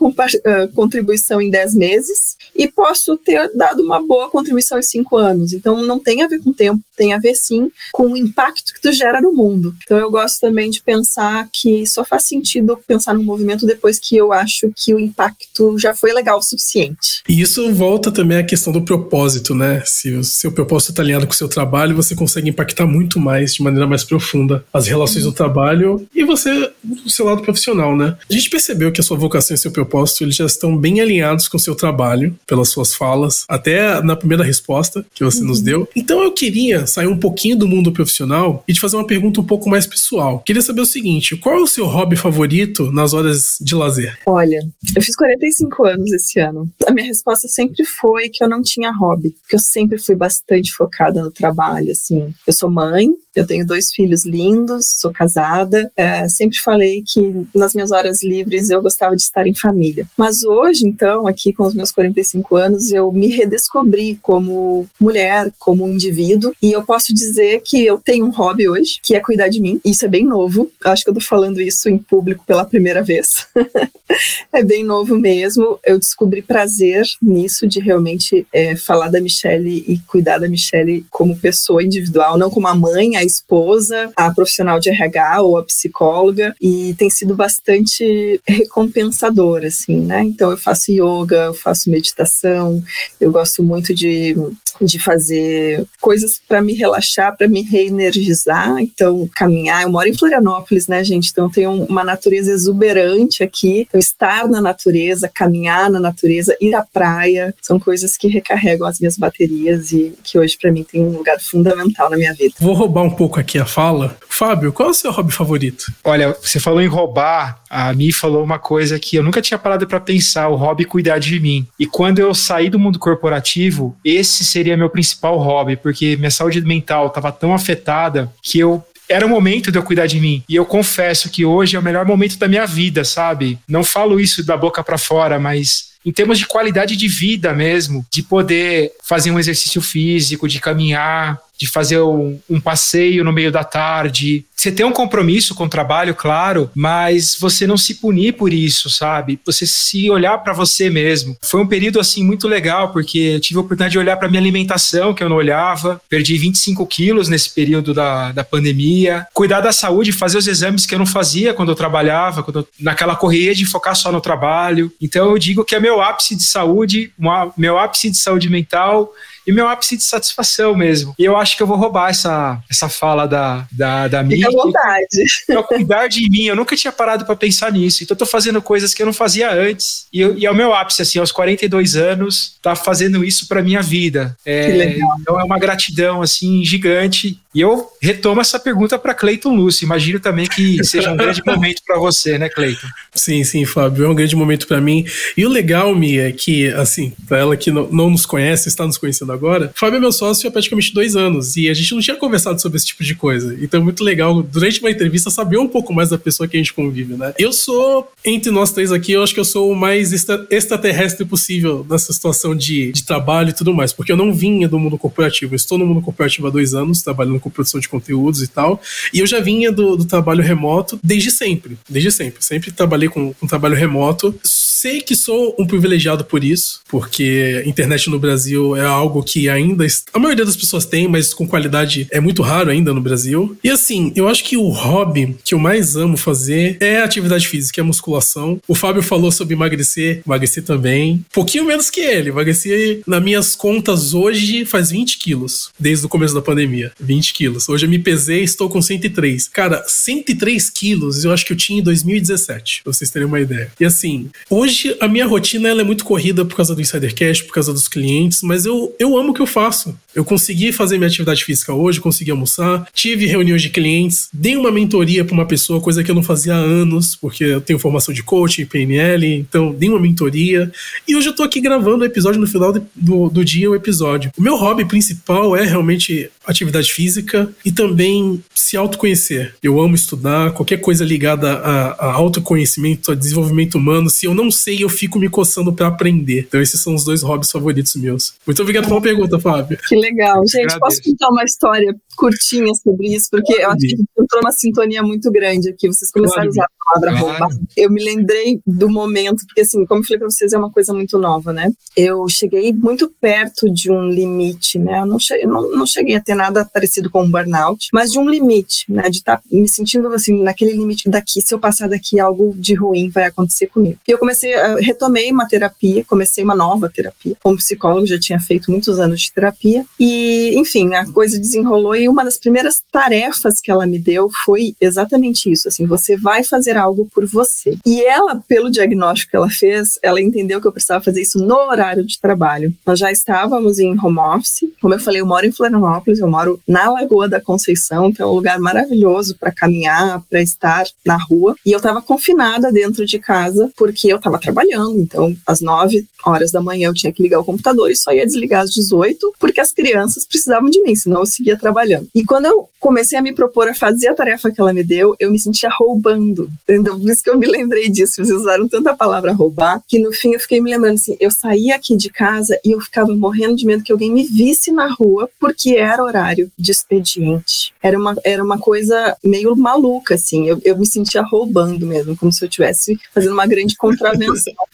contribuição 0.74 1.40
em 1.40 1.50
10 1.50 1.74
meses 1.74 2.36
e 2.54 2.66
posso 2.66 3.16
ter 3.16 3.50
dado 3.54 3.82
uma 3.82 4.04
boa 4.04 4.30
contribuição 4.30 4.78
em 4.78 4.82
5 4.82 5.16
anos. 5.16 5.52
Então, 5.52 5.82
não 5.82 5.98
tem 5.98 6.22
a 6.22 6.28
ver 6.28 6.40
com 6.42 6.52
tempo, 6.52 6.80
tem 6.98 7.14
a 7.14 7.18
ver 7.18 7.36
sim 7.36 7.70
com 7.92 8.12
o 8.12 8.16
impacto 8.16 8.74
que 8.74 8.80
tu 8.80 8.92
gera 8.92 9.20
no 9.20 9.32
mundo. 9.32 9.74
Então, 9.84 9.96
eu 9.96 10.10
gosto 10.10 10.40
também 10.40 10.68
de 10.68 10.82
pensar 10.82 11.48
que 11.52 11.86
só 11.86 12.04
faz 12.04 12.24
sentido 12.24 12.78
pensar 12.86 13.14
no 13.14 13.22
movimento 13.22 13.64
depois 13.64 13.98
que 13.98 14.16
eu 14.16 14.32
acho 14.32 14.72
que 14.76 14.92
o 14.92 14.98
impacto 14.98 15.78
já 15.78 15.94
foi 15.94 16.12
legal 16.12 16.38
o 16.38 16.42
suficiente. 16.42 17.22
E 17.28 17.40
isso 17.40 17.72
volta 17.72 18.10
também 18.10 18.38
à 18.38 18.42
questão 18.42 18.72
do 18.72 18.82
propósito, 18.82 19.54
né? 19.54 19.82
Se 19.86 20.12
o 20.12 20.24
seu 20.24 20.50
propósito 20.50 20.90
está 20.90 21.02
alinhado 21.02 21.26
com 21.26 21.32
o 21.32 21.36
seu 21.36 21.48
trabalho, 21.48 21.94
você 21.94 22.14
consegue 22.14 22.50
impactar 22.50 22.86
muito 22.86 23.20
mais, 23.20 23.54
de 23.54 23.62
maneira 23.62 23.86
mais 23.86 24.02
profunda, 24.02 24.64
as 24.72 24.88
relações 24.88 25.24
do 25.24 25.32
trabalho 25.32 26.06
e 26.14 26.24
você, 26.24 26.72
o 27.06 27.10
seu 27.10 27.24
lado 27.24 27.42
profissional, 27.42 27.96
né? 27.96 28.16
A 28.28 28.32
gente 28.32 28.50
percebeu 28.50 28.90
que 28.90 29.00
a 29.00 29.04
sua 29.04 29.16
vocação 29.16 29.54
e 29.54 29.58
seu 29.58 29.70
propósito 29.70 30.24
eles 30.24 30.34
já 30.34 30.46
estão 30.46 30.76
bem 30.76 31.00
alinhados 31.00 31.46
com 31.46 31.56
o 31.56 31.60
seu 31.60 31.74
trabalho, 31.74 32.36
pelas 32.46 32.70
suas 32.70 32.94
falas, 32.94 33.44
até 33.48 34.02
na 34.02 34.16
primeira 34.16 34.42
resposta 34.42 35.04
que 35.14 35.22
você 35.22 35.40
uhum. 35.40 35.48
nos 35.48 35.60
deu. 35.60 35.88
Então 35.94 36.22
eu 36.22 36.32
queria 36.32 36.86
sair 36.88 37.06
um 37.06 37.18
pouquinho 37.18 37.56
do 37.56 37.68
mundo 37.68 37.92
profissional 37.92 38.64
e 38.66 38.72
te 38.72 38.80
fazer 38.80 38.96
uma 38.96 39.06
pergunta 39.06 39.40
um 39.40 39.44
pouco 39.44 39.68
mais 39.68 39.86
pessoal. 39.86 40.40
Queria 40.40 40.62
saber 40.62 40.80
o 40.80 40.86
seguinte: 40.86 41.36
qual 41.36 41.56
é 41.56 41.60
o 41.60 41.66
seu 41.66 41.86
hobby 41.86 42.16
favorito 42.16 42.90
nas 42.90 43.12
horas 43.12 43.56
de 43.60 43.74
lazer? 43.74 44.18
Olha, 44.26 44.60
eu 44.96 45.02
fiz 45.02 45.14
45 45.16 45.86
anos 45.86 46.12
esse 46.12 46.40
ano. 46.40 46.68
A 46.86 46.92
minha 46.92 47.06
resposta 47.06 47.46
sempre 47.48 47.84
foi 47.84 48.28
que 48.28 48.42
eu 48.42 48.48
não 48.48 48.62
tinha 48.62 48.90
hobby, 48.90 49.30
porque 49.40 49.56
eu 49.56 49.60
sempre 49.60 49.98
fui 49.98 50.14
bastante 50.14 50.72
focada 50.72 51.22
no 51.22 51.30
trabalho, 51.30 51.90
assim. 51.90 52.32
Eu 52.46 52.52
sou 52.52 52.70
mãe, 52.70 53.08
eu 53.38 53.46
tenho 53.46 53.66
dois 53.66 53.92
filhos 53.92 54.24
lindos, 54.24 54.94
sou 54.98 55.12
casada. 55.12 55.90
É, 55.96 56.28
sempre 56.28 56.58
falei 56.58 57.02
que 57.06 57.46
nas 57.54 57.74
minhas 57.74 57.90
horas 57.90 58.22
livres 58.22 58.70
eu 58.70 58.82
gostava 58.82 59.14
de 59.14 59.22
estar 59.22 59.46
em 59.46 59.54
família. 59.54 60.06
Mas 60.16 60.42
hoje, 60.42 60.86
então, 60.86 61.26
aqui 61.26 61.52
com 61.52 61.64
os 61.64 61.74
meus 61.74 61.92
45 61.92 62.56
anos, 62.56 62.90
eu 62.90 63.10
me 63.12 63.28
redescobri 63.28 64.18
como 64.20 64.86
mulher, 65.00 65.52
como 65.58 65.88
indivíduo. 65.88 66.52
E 66.62 66.72
eu 66.72 66.82
posso 66.82 67.14
dizer 67.14 67.62
que 67.64 67.84
eu 67.84 67.98
tenho 67.98 68.26
um 68.26 68.30
hobby 68.30 68.68
hoje, 68.68 68.98
que 69.02 69.14
é 69.14 69.20
cuidar 69.20 69.48
de 69.48 69.60
mim. 69.60 69.80
Isso 69.84 70.04
é 70.04 70.08
bem 70.08 70.24
novo. 70.24 70.70
Acho 70.84 71.04
que 71.04 71.10
eu 71.10 71.14
tô 71.14 71.20
falando 71.20 71.60
isso 71.60 71.88
em 71.88 71.98
público 71.98 72.44
pela 72.46 72.64
primeira 72.64 73.02
vez. 73.02 73.46
é 74.52 74.62
bem 74.64 74.84
novo 74.84 75.18
mesmo. 75.18 75.78
Eu 75.84 75.98
descobri 75.98 76.42
prazer 76.42 77.06
nisso, 77.22 77.66
de 77.66 77.80
realmente 77.80 78.46
é, 78.52 78.74
falar 78.74 79.08
da 79.08 79.20
Michelle 79.20 79.84
e 79.86 79.98
cuidar 80.06 80.38
da 80.38 80.48
Michelle 80.48 81.06
como 81.10 81.38
pessoa 81.38 81.82
individual, 81.82 82.36
não 82.36 82.50
como 82.50 82.66
a 82.66 82.74
mãe, 82.74 83.16
a 83.16 83.22
esposa, 83.28 84.10
a 84.16 84.32
profissional 84.32 84.80
de 84.80 84.90
RH 84.90 85.42
ou 85.42 85.58
a 85.58 85.64
psicóloga. 85.64 86.54
E 86.60 86.94
tem 86.98 87.08
sido 87.08 87.34
bastante 87.34 88.40
recompensador, 88.46 89.64
assim, 89.64 90.00
né? 90.00 90.22
Então 90.24 90.50
eu 90.50 90.56
faço 90.56 90.90
yoga, 90.90 91.44
eu 91.46 91.54
faço 91.54 91.90
meditação, 91.90 92.82
eu 93.20 93.30
gosto 93.30 93.62
muito 93.62 93.94
de 93.94 94.36
de 94.80 94.98
fazer 94.98 95.84
coisas 96.00 96.40
para 96.46 96.62
me 96.62 96.74
relaxar, 96.74 97.36
para 97.36 97.48
me 97.48 97.62
reenergizar. 97.62 98.78
Então, 98.80 99.28
caminhar. 99.34 99.82
Eu 99.82 99.90
moro 99.90 100.08
em 100.08 100.16
Florianópolis, 100.16 100.86
né, 100.86 101.02
gente? 101.02 101.30
Então, 101.30 101.50
tem 101.50 101.66
uma 101.66 102.04
natureza 102.04 102.52
exuberante 102.52 103.42
aqui. 103.42 103.86
Então, 103.88 103.98
estar 103.98 104.48
na 104.48 104.60
natureza, 104.60 105.30
caminhar 105.32 105.90
na 105.90 106.00
natureza, 106.00 106.56
ir 106.60 106.74
à 106.74 106.82
praia, 106.82 107.54
são 107.60 107.78
coisas 107.78 108.16
que 108.16 108.28
recarregam 108.28 108.86
as 108.86 108.98
minhas 109.00 109.16
baterias 109.16 109.92
e 109.92 110.14
que 110.22 110.38
hoje, 110.38 110.56
para 110.60 110.72
mim, 110.72 110.84
tem 110.84 111.00
um 111.00 111.16
lugar 111.16 111.40
fundamental 111.40 112.10
na 112.10 112.16
minha 112.16 112.34
vida. 112.34 112.54
Vou 112.60 112.74
roubar 112.74 113.02
um 113.02 113.10
pouco 113.18 113.40
aqui 113.40 113.58
a 113.58 113.66
fala. 113.66 114.16
Fábio, 114.28 114.72
qual 114.72 114.90
é 114.90 114.92
o 114.92 114.94
seu 114.94 115.10
hobby 115.10 115.32
favorito? 115.32 115.92
Olha, 116.04 116.36
você 116.40 116.60
falou 116.60 116.80
em 116.80 116.86
roubar. 116.86 117.60
A 117.68 117.92
Mi 117.92 118.12
falou 118.12 118.44
uma 118.44 118.60
coisa 118.60 118.96
que 118.96 119.16
eu 119.16 119.24
nunca 119.24 119.42
tinha 119.42 119.58
parado 119.58 119.88
para 119.88 119.98
pensar: 119.98 120.48
o 120.48 120.54
hobby 120.54 120.84
cuidar 120.84 121.18
de 121.18 121.40
mim. 121.40 121.66
E 121.76 121.84
quando 121.84 122.20
eu 122.20 122.32
saí 122.32 122.70
do 122.70 122.78
mundo 122.78 122.98
corporativo, 123.00 123.96
esse 124.04 124.44
seria 124.44 124.76
meu 124.76 124.88
principal 124.88 125.36
hobby, 125.36 125.74
porque 125.74 126.16
minha 126.16 126.30
saúde 126.30 126.60
mental 126.60 127.08
estava 127.08 127.32
tão 127.32 127.52
afetada 127.52 128.32
que 128.40 128.60
eu 128.60 128.84
era 129.08 129.26
o 129.26 129.28
momento 129.28 129.72
de 129.72 129.78
eu 129.78 129.82
cuidar 129.82 130.06
de 130.06 130.20
mim. 130.20 130.44
E 130.48 130.54
eu 130.54 130.64
confesso 130.64 131.30
que 131.30 131.44
hoje 131.44 131.74
é 131.74 131.78
o 131.78 131.82
melhor 131.82 132.06
momento 132.06 132.38
da 132.38 132.46
minha 132.46 132.66
vida, 132.66 133.04
sabe? 133.04 133.58
Não 133.66 133.82
falo 133.82 134.20
isso 134.20 134.44
da 134.44 134.56
boca 134.56 134.84
para 134.84 134.98
fora, 134.98 135.40
mas 135.40 135.88
em 136.04 136.12
termos 136.12 136.38
de 136.38 136.46
qualidade 136.46 136.96
de 136.96 137.08
vida 137.08 137.52
mesmo, 137.52 138.06
de 138.10 138.22
poder 138.22 138.92
fazer 139.02 139.30
um 139.30 139.38
exercício 139.38 139.80
físico, 139.82 140.48
de 140.48 140.60
caminhar, 140.60 141.38
de 141.58 141.66
fazer 141.66 142.00
um, 142.00 142.38
um 142.48 142.60
passeio 142.60 143.24
no 143.24 143.32
meio 143.32 143.50
da 143.50 143.64
tarde. 143.64 144.44
Você 144.54 144.70
tem 144.70 144.86
um 144.86 144.92
compromisso 144.92 145.54
com 145.54 145.64
o 145.64 145.68
trabalho, 145.68 146.14
claro, 146.14 146.70
mas 146.74 147.36
você 147.38 147.66
não 147.66 147.76
se 147.76 147.94
punir 147.94 148.34
por 148.34 148.52
isso, 148.52 148.88
sabe? 148.88 149.40
Você 149.44 149.66
se 149.66 150.10
olhar 150.10 150.38
para 150.38 150.52
você 150.52 150.88
mesmo. 150.88 151.36
Foi 151.42 151.60
um 151.60 151.66
período 151.66 151.98
assim 151.98 152.24
muito 152.24 152.46
legal, 152.46 152.92
porque 152.92 153.18
eu 153.18 153.40
tive 153.40 153.58
a 153.58 153.60
oportunidade 153.60 153.92
de 153.92 153.98
olhar 153.98 154.16
para 154.16 154.28
minha 154.28 154.40
alimentação, 154.40 155.12
que 155.12 155.22
eu 155.22 155.28
não 155.28 155.36
olhava. 155.36 156.00
Perdi 156.08 156.36
25 156.38 156.86
quilos 156.86 157.28
nesse 157.28 157.50
período 157.50 157.92
da, 157.92 158.32
da 158.32 158.44
pandemia. 158.44 159.26
Cuidar 159.34 159.60
da 159.60 159.72
saúde, 159.72 160.12
fazer 160.12 160.38
os 160.38 160.46
exames 160.46 160.86
que 160.86 160.94
eu 160.94 160.98
não 160.98 161.06
fazia 161.06 161.54
quando 161.54 161.70
eu 161.70 161.76
trabalhava, 161.76 162.42
quando 162.42 162.60
eu, 162.60 162.68
naquela 162.80 163.16
correria 163.16 163.54
de 163.54 163.66
focar 163.66 163.96
só 163.96 164.12
no 164.12 164.20
trabalho. 164.20 164.92
Então 165.00 165.30
eu 165.30 165.38
digo 165.38 165.64
que 165.64 165.74
é 165.74 165.80
meu 165.80 166.00
ápice 166.00 166.36
de 166.36 166.44
saúde, 166.44 167.12
meu 167.56 167.78
ápice 167.78 168.10
de 168.10 168.16
saúde 168.16 168.48
mental 168.48 169.12
e 169.48 169.52
meu 169.52 169.66
ápice 169.66 169.96
de 169.96 170.04
satisfação 170.04 170.76
mesmo. 170.76 171.14
E 171.18 171.24
eu 171.24 171.34
acho 171.34 171.56
que 171.56 171.62
eu 171.62 171.66
vou 171.66 171.78
roubar 171.78 172.10
essa, 172.10 172.62
essa 172.70 172.86
fala 172.86 173.26
da, 173.26 173.66
da, 173.72 174.06
da 174.06 174.22
minha. 174.22 174.46
Fica 174.46 174.60
à 174.60 174.62
vontade. 174.62 175.24
Pra 175.46 175.62
cuidar 175.62 176.06
de 176.06 176.28
mim. 176.28 176.44
Eu 176.44 176.54
nunca 176.54 176.76
tinha 176.76 176.92
parado 176.92 177.24
para 177.24 177.34
pensar 177.34 177.72
nisso. 177.72 178.04
Então 178.04 178.14
eu 178.14 178.18
tô 178.18 178.26
fazendo 178.26 178.60
coisas 178.60 178.92
que 178.92 179.00
eu 179.00 179.06
não 179.06 179.12
fazia 179.14 179.50
antes. 179.50 180.06
E, 180.12 180.20
e 180.20 180.44
é 180.44 180.50
o 180.50 180.54
meu 180.54 180.74
ápice, 180.74 181.00
assim, 181.00 181.18
aos 181.18 181.32
42 181.32 181.96
anos, 181.96 182.56
tá 182.60 182.76
fazendo 182.76 183.24
isso 183.24 183.48
pra 183.48 183.62
minha 183.62 183.80
vida. 183.80 184.36
É, 184.44 184.98
então 185.18 185.40
é 185.40 185.44
uma 185.44 185.58
gratidão, 185.58 186.20
assim, 186.20 186.62
gigante. 186.62 187.40
E 187.54 187.62
eu 187.62 187.88
retomo 188.02 188.42
essa 188.42 188.60
pergunta 188.60 188.98
para 188.98 189.14
Cleiton 189.14 189.54
Lúcio. 189.54 189.86
Imagino 189.86 190.20
também 190.20 190.46
que 190.46 190.84
seja 190.84 191.10
um 191.10 191.16
grande 191.18 191.42
momento 191.46 191.80
para 191.86 191.98
você, 191.98 192.36
né, 192.36 192.50
Cleiton? 192.50 192.86
Sim, 193.14 193.42
sim, 193.44 193.64
Fábio. 193.64 194.04
É 194.04 194.08
um 194.08 194.14
grande 194.14 194.36
momento 194.36 194.66
para 194.66 194.80
mim. 194.80 195.06
E 195.34 195.46
o 195.46 195.48
legal, 195.48 195.94
Mi, 195.94 196.18
é 196.18 196.30
que, 196.32 196.68
assim, 196.74 197.14
para 197.26 197.38
ela 197.38 197.56
que 197.56 197.70
não, 197.70 197.88
não 197.90 198.10
nos 198.10 198.26
conhece, 198.26 198.68
está 198.68 198.84
nos 198.84 198.98
conhecendo 198.98 199.32
agora, 199.32 199.37
Fábio 199.74 199.96
é 199.96 200.00
meu 200.00 200.12
sócio 200.12 200.48
há 200.48 200.50
praticamente 200.50 200.92
dois 200.92 201.16
anos 201.16 201.56
e 201.56 201.68
a 201.68 201.74
gente 201.74 201.94
não 201.94 202.00
tinha 202.00 202.16
conversado 202.16 202.60
sobre 202.60 202.76
esse 202.76 202.86
tipo 202.86 203.04
de 203.04 203.14
coisa. 203.14 203.56
Então 203.60 203.80
é 203.80 203.82
muito 203.82 204.02
legal, 204.02 204.42
durante 204.42 204.80
uma 204.80 204.90
entrevista, 204.90 205.30
saber 205.30 205.58
um 205.58 205.68
pouco 205.68 205.92
mais 205.92 206.10
da 206.10 206.18
pessoa 206.18 206.48
que 206.48 206.56
a 206.56 206.60
gente 206.60 206.72
convive, 206.72 207.14
né? 207.14 207.34
Eu 207.38 207.52
sou, 207.52 208.10
entre 208.24 208.50
nós 208.50 208.72
três 208.72 208.92
aqui, 208.92 209.12
eu 209.12 209.22
acho 209.22 209.34
que 209.34 209.40
eu 209.40 209.44
sou 209.44 209.70
o 209.70 209.76
mais 209.76 210.12
extra, 210.12 210.46
extraterrestre 210.50 211.24
possível 211.24 211.86
nessa 211.88 212.12
situação 212.12 212.54
de, 212.54 212.92
de 212.92 213.04
trabalho 213.04 213.50
e 213.50 213.52
tudo 213.52 213.74
mais, 213.74 213.92
porque 213.92 214.12
eu 214.12 214.16
não 214.16 214.32
vinha 214.32 214.68
do 214.68 214.78
mundo 214.78 214.98
corporativo. 214.98 215.54
Eu 215.54 215.56
estou 215.56 215.78
no 215.78 215.86
mundo 215.86 216.02
corporativo 216.02 216.46
há 216.46 216.50
dois 216.50 216.74
anos, 216.74 217.02
trabalhando 217.02 217.40
com 217.40 217.50
produção 217.50 217.80
de 217.80 217.88
conteúdos 217.88 218.42
e 218.42 218.48
tal, 218.48 218.80
e 219.12 219.20
eu 219.20 219.26
já 219.26 219.40
vinha 219.40 219.70
do, 219.70 219.96
do 219.96 220.04
trabalho 220.04 220.42
remoto 220.42 220.98
desde 221.02 221.30
sempre, 221.30 221.78
desde 221.88 222.10
sempre. 222.10 222.44
Sempre 222.44 222.70
trabalhei 222.70 223.08
com, 223.08 223.32
com 223.34 223.46
trabalho 223.46 223.74
remoto 223.74 224.34
sei 224.78 225.00
que 225.00 225.16
sou 225.16 225.54
um 225.58 225.66
privilegiado 225.66 226.24
por 226.24 226.44
isso, 226.44 226.80
porque 226.88 227.62
internet 227.66 228.08
no 228.08 228.18
Brasil 228.18 228.76
é 228.76 228.84
algo 228.84 229.22
que 229.22 229.48
ainda 229.48 229.84
a 230.12 230.18
maioria 230.18 230.44
das 230.44 230.56
pessoas 230.56 230.84
tem, 230.84 231.08
mas 231.08 231.34
com 231.34 231.46
qualidade 231.46 232.06
é 232.10 232.20
muito 232.20 232.42
raro 232.42 232.70
ainda 232.70 232.94
no 232.94 233.00
Brasil. 233.00 233.56
E 233.62 233.70
assim, 233.70 234.12
eu 234.14 234.28
acho 234.28 234.44
que 234.44 234.56
o 234.56 234.68
hobby 234.68 235.36
que 235.44 235.54
eu 235.54 235.58
mais 235.58 235.96
amo 235.96 236.16
fazer 236.16 236.76
é 236.80 237.00
atividade 237.00 237.48
física, 237.48 237.80
é 237.80 237.84
musculação. 237.84 238.60
O 238.68 238.74
Fábio 238.74 239.02
falou 239.02 239.32
sobre 239.32 239.54
emagrecer, 239.54 240.22
emagreci 240.24 240.62
também. 240.62 241.24
Pouquinho 241.32 241.64
menos 241.64 241.90
que 241.90 242.00
ele, 242.00 242.30
emagreci 242.30 243.02
nas 243.06 243.22
minhas 243.22 243.56
contas 243.56 244.14
hoje 244.14 244.64
faz 244.64 244.90
20 244.90 245.18
quilos, 245.18 245.70
desde 245.78 246.06
o 246.06 246.08
começo 246.08 246.34
da 246.34 246.42
pandemia. 246.42 246.92
20 247.00 247.34
quilos. 247.34 247.68
Hoje 247.68 247.86
eu 247.86 247.90
me 247.90 247.98
pesei 247.98 248.42
estou 248.42 248.68
com 248.68 248.80
103. 248.80 249.48
Cara, 249.48 249.84
103 249.86 250.70
quilos 250.70 251.24
eu 251.24 251.32
acho 251.32 251.44
que 251.44 251.52
eu 251.52 251.56
tinha 251.56 251.80
em 251.80 251.82
2017, 251.82 252.82
pra 252.84 252.92
vocês 252.92 253.10
terem 253.10 253.26
uma 253.26 253.40
ideia. 253.40 253.72
E 253.80 253.84
assim, 253.84 254.30
hoje 254.48 254.67
Hoje 254.68 254.94
a 255.00 255.08
minha 255.08 255.26
rotina 255.26 255.66
ela 255.66 255.80
é 255.80 255.84
muito 255.84 256.04
corrida 256.04 256.44
por 256.44 256.54
causa 256.54 256.74
do 256.74 256.80
Insidercast, 256.82 257.42
por 257.44 257.54
causa 257.54 257.72
dos 257.72 257.88
clientes, 257.88 258.42
mas 258.42 258.66
eu, 258.66 258.94
eu 258.98 259.16
amo 259.16 259.30
o 259.30 259.34
que 259.34 259.40
eu 259.40 259.46
faço. 259.46 259.98
Eu 260.14 260.26
consegui 260.26 260.72
fazer 260.72 260.98
minha 260.98 261.08
atividade 261.08 261.42
física 261.42 261.72
hoje, 261.72 262.02
consegui 262.02 262.30
almoçar, 262.30 262.86
tive 262.92 263.24
reuniões 263.24 263.62
de 263.62 263.70
clientes, 263.70 264.28
dei 264.30 264.56
uma 264.56 264.70
mentoria 264.70 265.24
para 265.24 265.32
uma 265.32 265.46
pessoa, 265.46 265.80
coisa 265.80 266.04
que 266.04 266.10
eu 266.10 266.14
não 266.14 266.22
fazia 266.22 266.54
há 266.54 266.58
anos, 266.58 267.16
porque 267.16 267.44
eu 267.44 267.62
tenho 267.62 267.78
formação 267.78 268.12
de 268.12 268.22
coaching, 268.22 268.66
PNL, 268.66 269.26
então 269.36 269.72
dei 269.72 269.88
uma 269.88 269.98
mentoria. 269.98 270.70
E 271.06 271.16
hoje 271.16 271.28
eu 271.28 271.34
tô 271.34 271.42
aqui 271.44 271.62
gravando 271.62 272.02
o 272.02 272.06
episódio 272.06 272.38
no 272.38 272.46
final 272.46 272.70
do, 272.94 273.30
do 273.30 273.42
dia, 273.42 273.70
o 273.70 273.74
episódio. 273.74 274.30
O 274.36 274.42
meu 274.42 274.56
hobby 274.56 274.84
principal 274.84 275.56
é 275.56 275.64
realmente 275.64 276.30
atividade 276.46 276.92
física 276.92 277.50
e 277.64 277.72
também 277.72 278.42
se 278.54 278.76
autoconhecer. 278.76 279.54
Eu 279.62 279.80
amo 279.80 279.94
estudar, 279.94 280.52
qualquer 280.52 280.78
coisa 280.78 281.04
ligada 281.04 281.54
a, 281.54 282.06
a 282.06 282.12
autoconhecimento, 282.12 283.12
a 283.12 283.14
desenvolvimento 283.14 283.76
humano. 283.76 284.10
Se 284.10 284.26
eu 284.26 284.34
não 284.34 284.50
sei, 284.58 284.82
eu 284.82 284.88
fico 284.88 285.18
me 285.18 285.28
coçando 285.28 285.72
para 285.72 285.86
aprender. 285.86 286.46
Então, 286.48 286.60
esses 286.60 286.80
são 286.80 286.94
os 286.94 287.04
dois 287.04 287.22
hobbies 287.22 287.50
favoritos 287.50 287.94
meus. 287.96 288.34
Muito 288.46 288.60
obrigado 288.60 288.88
pela 288.88 289.00
pergunta, 289.00 289.38
Fábio. 289.38 289.78
Que 289.88 289.96
legal. 289.96 290.42
Gente, 290.46 290.78
posso 290.78 291.02
contar 291.02 291.28
uma 291.28 291.44
história 291.44 291.94
curtinha 292.16 292.72
sobre 292.74 293.14
isso? 293.14 293.28
Porque 293.30 293.52
eu 293.52 293.70
acho 293.70 293.78
que 293.78 293.96
entrou 294.18 294.42
uma 294.42 294.52
sintonia 294.52 295.02
muito 295.02 295.30
grande 295.30 295.70
aqui. 295.70 295.86
Vocês 295.86 296.10
começaram 296.10 296.46
a 296.46 296.50
usar 296.50 296.64
a 296.64 297.00
palavra 297.00 297.20
claro. 297.20 297.38
roubar. 297.38 297.58
Eu 297.76 297.90
me 297.90 298.02
lembrei 298.02 298.60
do 298.66 298.88
momento, 298.88 299.46
porque 299.46 299.60
assim, 299.60 299.86
como 299.86 300.00
eu 300.00 300.04
falei 300.04 300.18
para 300.18 300.30
vocês, 300.30 300.52
é 300.52 300.58
uma 300.58 300.70
coisa 300.70 300.92
muito 300.92 301.18
nova, 301.18 301.52
né? 301.52 301.70
Eu 301.96 302.28
cheguei 302.28 302.72
muito 302.72 303.12
perto 303.20 303.72
de 303.72 303.90
um 303.90 304.08
limite, 304.08 304.78
né? 304.78 305.00
Eu 305.00 305.06
não 305.06 305.18
cheguei, 305.18 305.46
não, 305.46 305.70
não 305.70 305.86
cheguei 305.86 306.16
a 306.16 306.20
ter 306.20 306.34
nada 306.34 306.64
parecido 306.64 307.10
com 307.10 307.22
um 307.22 307.30
burnout, 307.30 307.88
mas 307.92 308.12
de 308.12 308.18
um 308.18 308.28
limite, 308.28 308.84
né? 308.88 309.08
De 309.08 309.18
estar 309.18 309.36
tá 309.36 309.42
me 309.50 309.68
sentindo 309.68 310.08
assim, 310.08 310.42
naquele 310.42 310.72
limite 310.72 311.08
daqui, 311.08 311.40
se 311.40 311.54
eu 311.54 311.58
passar 311.58 311.88
daqui, 311.88 312.18
algo 312.18 312.54
de 312.56 312.74
ruim 312.74 313.08
vai 313.08 313.24
acontecer 313.24 313.68
comigo. 313.68 313.98
E 314.06 314.10
eu 314.10 314.18
comecei, 314.18 314.47
eu 314.48 314.76
retomei 314.76 315.30
uma 315.30 315.46
terapia, 315.46 316.04
comecei 316.04 316.42
uma 316.44 316.54
nova 316.54 316.88
terapia. 316.88 317.36
Como 317.42 317.56
psicólogo, 317.56 318.06
já 318.06 318.18
tinha 318.18 318.40
feito 318.40 318.70
muitos 318.70 318.98
anos 318.98 319.20
de 319.22 319.32
terapia. 319.32 319.84
E, 319.98 320.54
enfim, 320.56 320.94
a 320.94 321.06
coisa 321.06 321.38
desenrolou 321.38 321.94
e 321.94 322.08
uma 322.08 322.24
das 322.24 322.38
primeiras 322.38 322.82
tarefas 322.90 323.60
que 323.60 323.70
ela 323.70 323.86
me 323.86 323.98
deu 323.98 324.28
foi 324.44 324.74
exatamente 324.80 325.50
isso, 325.50 325.68
assim, 325.68 325.86
você 325.86 326.16
vai 326.16 326.42
fazer 326.44 326.76
algo 326.76 327.08
por 327.12 327.26
você. 327.26 327.76
E 327.84 328.02
ela, 328.02 328.42
pelo 328.48 328.70
diagnóstico 328.70 329.30
que 329.30 329.36
ela 329.36 329.50
fez, 329.50 329.98
ela 330.02 330.20
entendeu 330.20 330.60
que 330.60 330.66
eu 330.66 330.72
precisava 330.72 331.04
fazer 331.04 331.22
isso 331.22 331.38
no 331.38 331.56
horário 331.56 332.04
de 332.04 332.18
trabalho. 332.20 332.72
Nós 332.86 332.98
já 332.98 333.10
estávamos 333.10 333.78
em 333.78 333.96
home 333.98 334.18
office, 334.18 334.68
como 334.80 334.94
eu 334.94 335.00
falei, 335.00 335.20
eu 335.20 335.26
moro 335.26 335.46
em 335.46 335.52
Florianópolis, 335.52 336.18
eu 336.18 336.28
moro 336.28 336.60
na 336.66 336.90
Lagoa 336.90 337.28
da 337.28 337.40
Conceição, 337.40 338.12
que 338.12 338.22
é 338.22 338.26
um 338.26 338.32
lugar 338.32 338.58
maravilhoso 338.58 339.36
para 339.38 339.52
caminhar, 339.52 340.22
para 340.28 340.40
estar 340.40 340.84
na 341.04 341.16
rua. 341.16 341.54
E 341.64 341.72
eu 341.72 341.78
estava 341.78 342.00
confinada 342.00 342.72
dentro 342.72 343.04
de 343.04 343.18
casa 343.18 343.70
porque 343.76 344.12
eu 344.12 344.16
estava 344.16 344.37
trabalhando. 344.38 344.98
Então, 344.98 345.34
às 345.46 345.60
9 345.60 346.06
horas 346.24 346.50
da 346.50 346.60
manhã 346.60 346.88
eu 346.88 346.94
tinha 346.94 347.12
que 347.12 347.22
ligar 347.22 347.40
o 347.40 347.44
computador 347.44 347.90
e 347.90 347.96
só 347.96 348.12
ia 348.12 348.26
desligar 348.26 348.62
às 348.62 348.70
18 348.70 349.34
porque 349.38 349.60
as 349.60 349.72
crianças 349.72 350.26
precisavam 350.26 350.68
de 350.68 350.82
mim, 350.82 350.94
senão 350.94 351.20
eu 351.20 351.26
seguia 351.26 351.58
trabalhando. 351.58 352.08
E 352.14 352.24
quando 352.24 352.46
eu 352.46 352.68
comecei 352.80 353.18
a 353.18 353.22
me 353.22 353.32
propor 353.32 353.68
a 353.68 353.74
fazer 353.74 354.08
a 354.08 354.14
tarefa 354.14 354.50
que 354.50 354.60
ela 354.60 354.72
me 354.72 354.82
deu, 354.82 355.14
eu 355.18 355.30
me 355.30 355.38
sentia 355.38 355.70
roubando. 355.70 356.50
Entendeu? 356.62 356.98
Por 356.98 357.10
isso 357.10 357.22
que 357.22 357.30
eu 357.30 357.38
me 357.38 357.46
lembrei 357.46 357.88
disso. 357.88 358.14
Vocês 358.16 358.30
usaram 358.30 358.68
tanta 358.68 358.94
palavra 358.94 359.32
roubar 359.32 359.82
que 359.86 359.98
no 359.98 360.12
fim 360.12 360.32
eu 360.32 360.40
fiquei 360.40 360.60
me 360.60 360.70
lembrando 360.70 360.94
assim: 360.94 361.16
eu 361.20 361.30
saía 361.30 361.76
aqui 361.76 361.96
de 361.96 362.10
casa 362.10 362.58
e 362.64 362.72
eu 362.72 362.80
ficava 362.80 363.14
morrendo 363.14 363.56
de 363.56 363.66
medo 363.66 363.82
que 363.82 363.92
alguém 363.92 364.12
me 364.12 364.24
visse 364.24 364.70
na 364.70 364.88
rua 364.88 365.28
porque 365.38 365.76
era 365.76 366.02
horário 366.02 366.50
de 366.58 366.70
expediente. 366.70 367.72
Era 367.82 367.98
uma, 367.98 368.16
era 368.24 368.42
uma 368.42 368.58
coisa 368.58 369.16
meio 369.22 369.54
maluca, 369.56 370.14
assim. 370.14 370.48
Eu, 370.48 370.60
eu 370.64 370.76
me 370.76 370.86
sentia 370.86 371.22
roubando 371.22 371.86
mesmo, 371.86 372.16
como 372.16 372.32
se 372.32 372.44
eu 372.44 372.48
estivesse 372.48 372.98
fazendo 373.12 373.32
uma 373.32 373.46
grande 373.46 373.76
contravenção, 373.76 374.27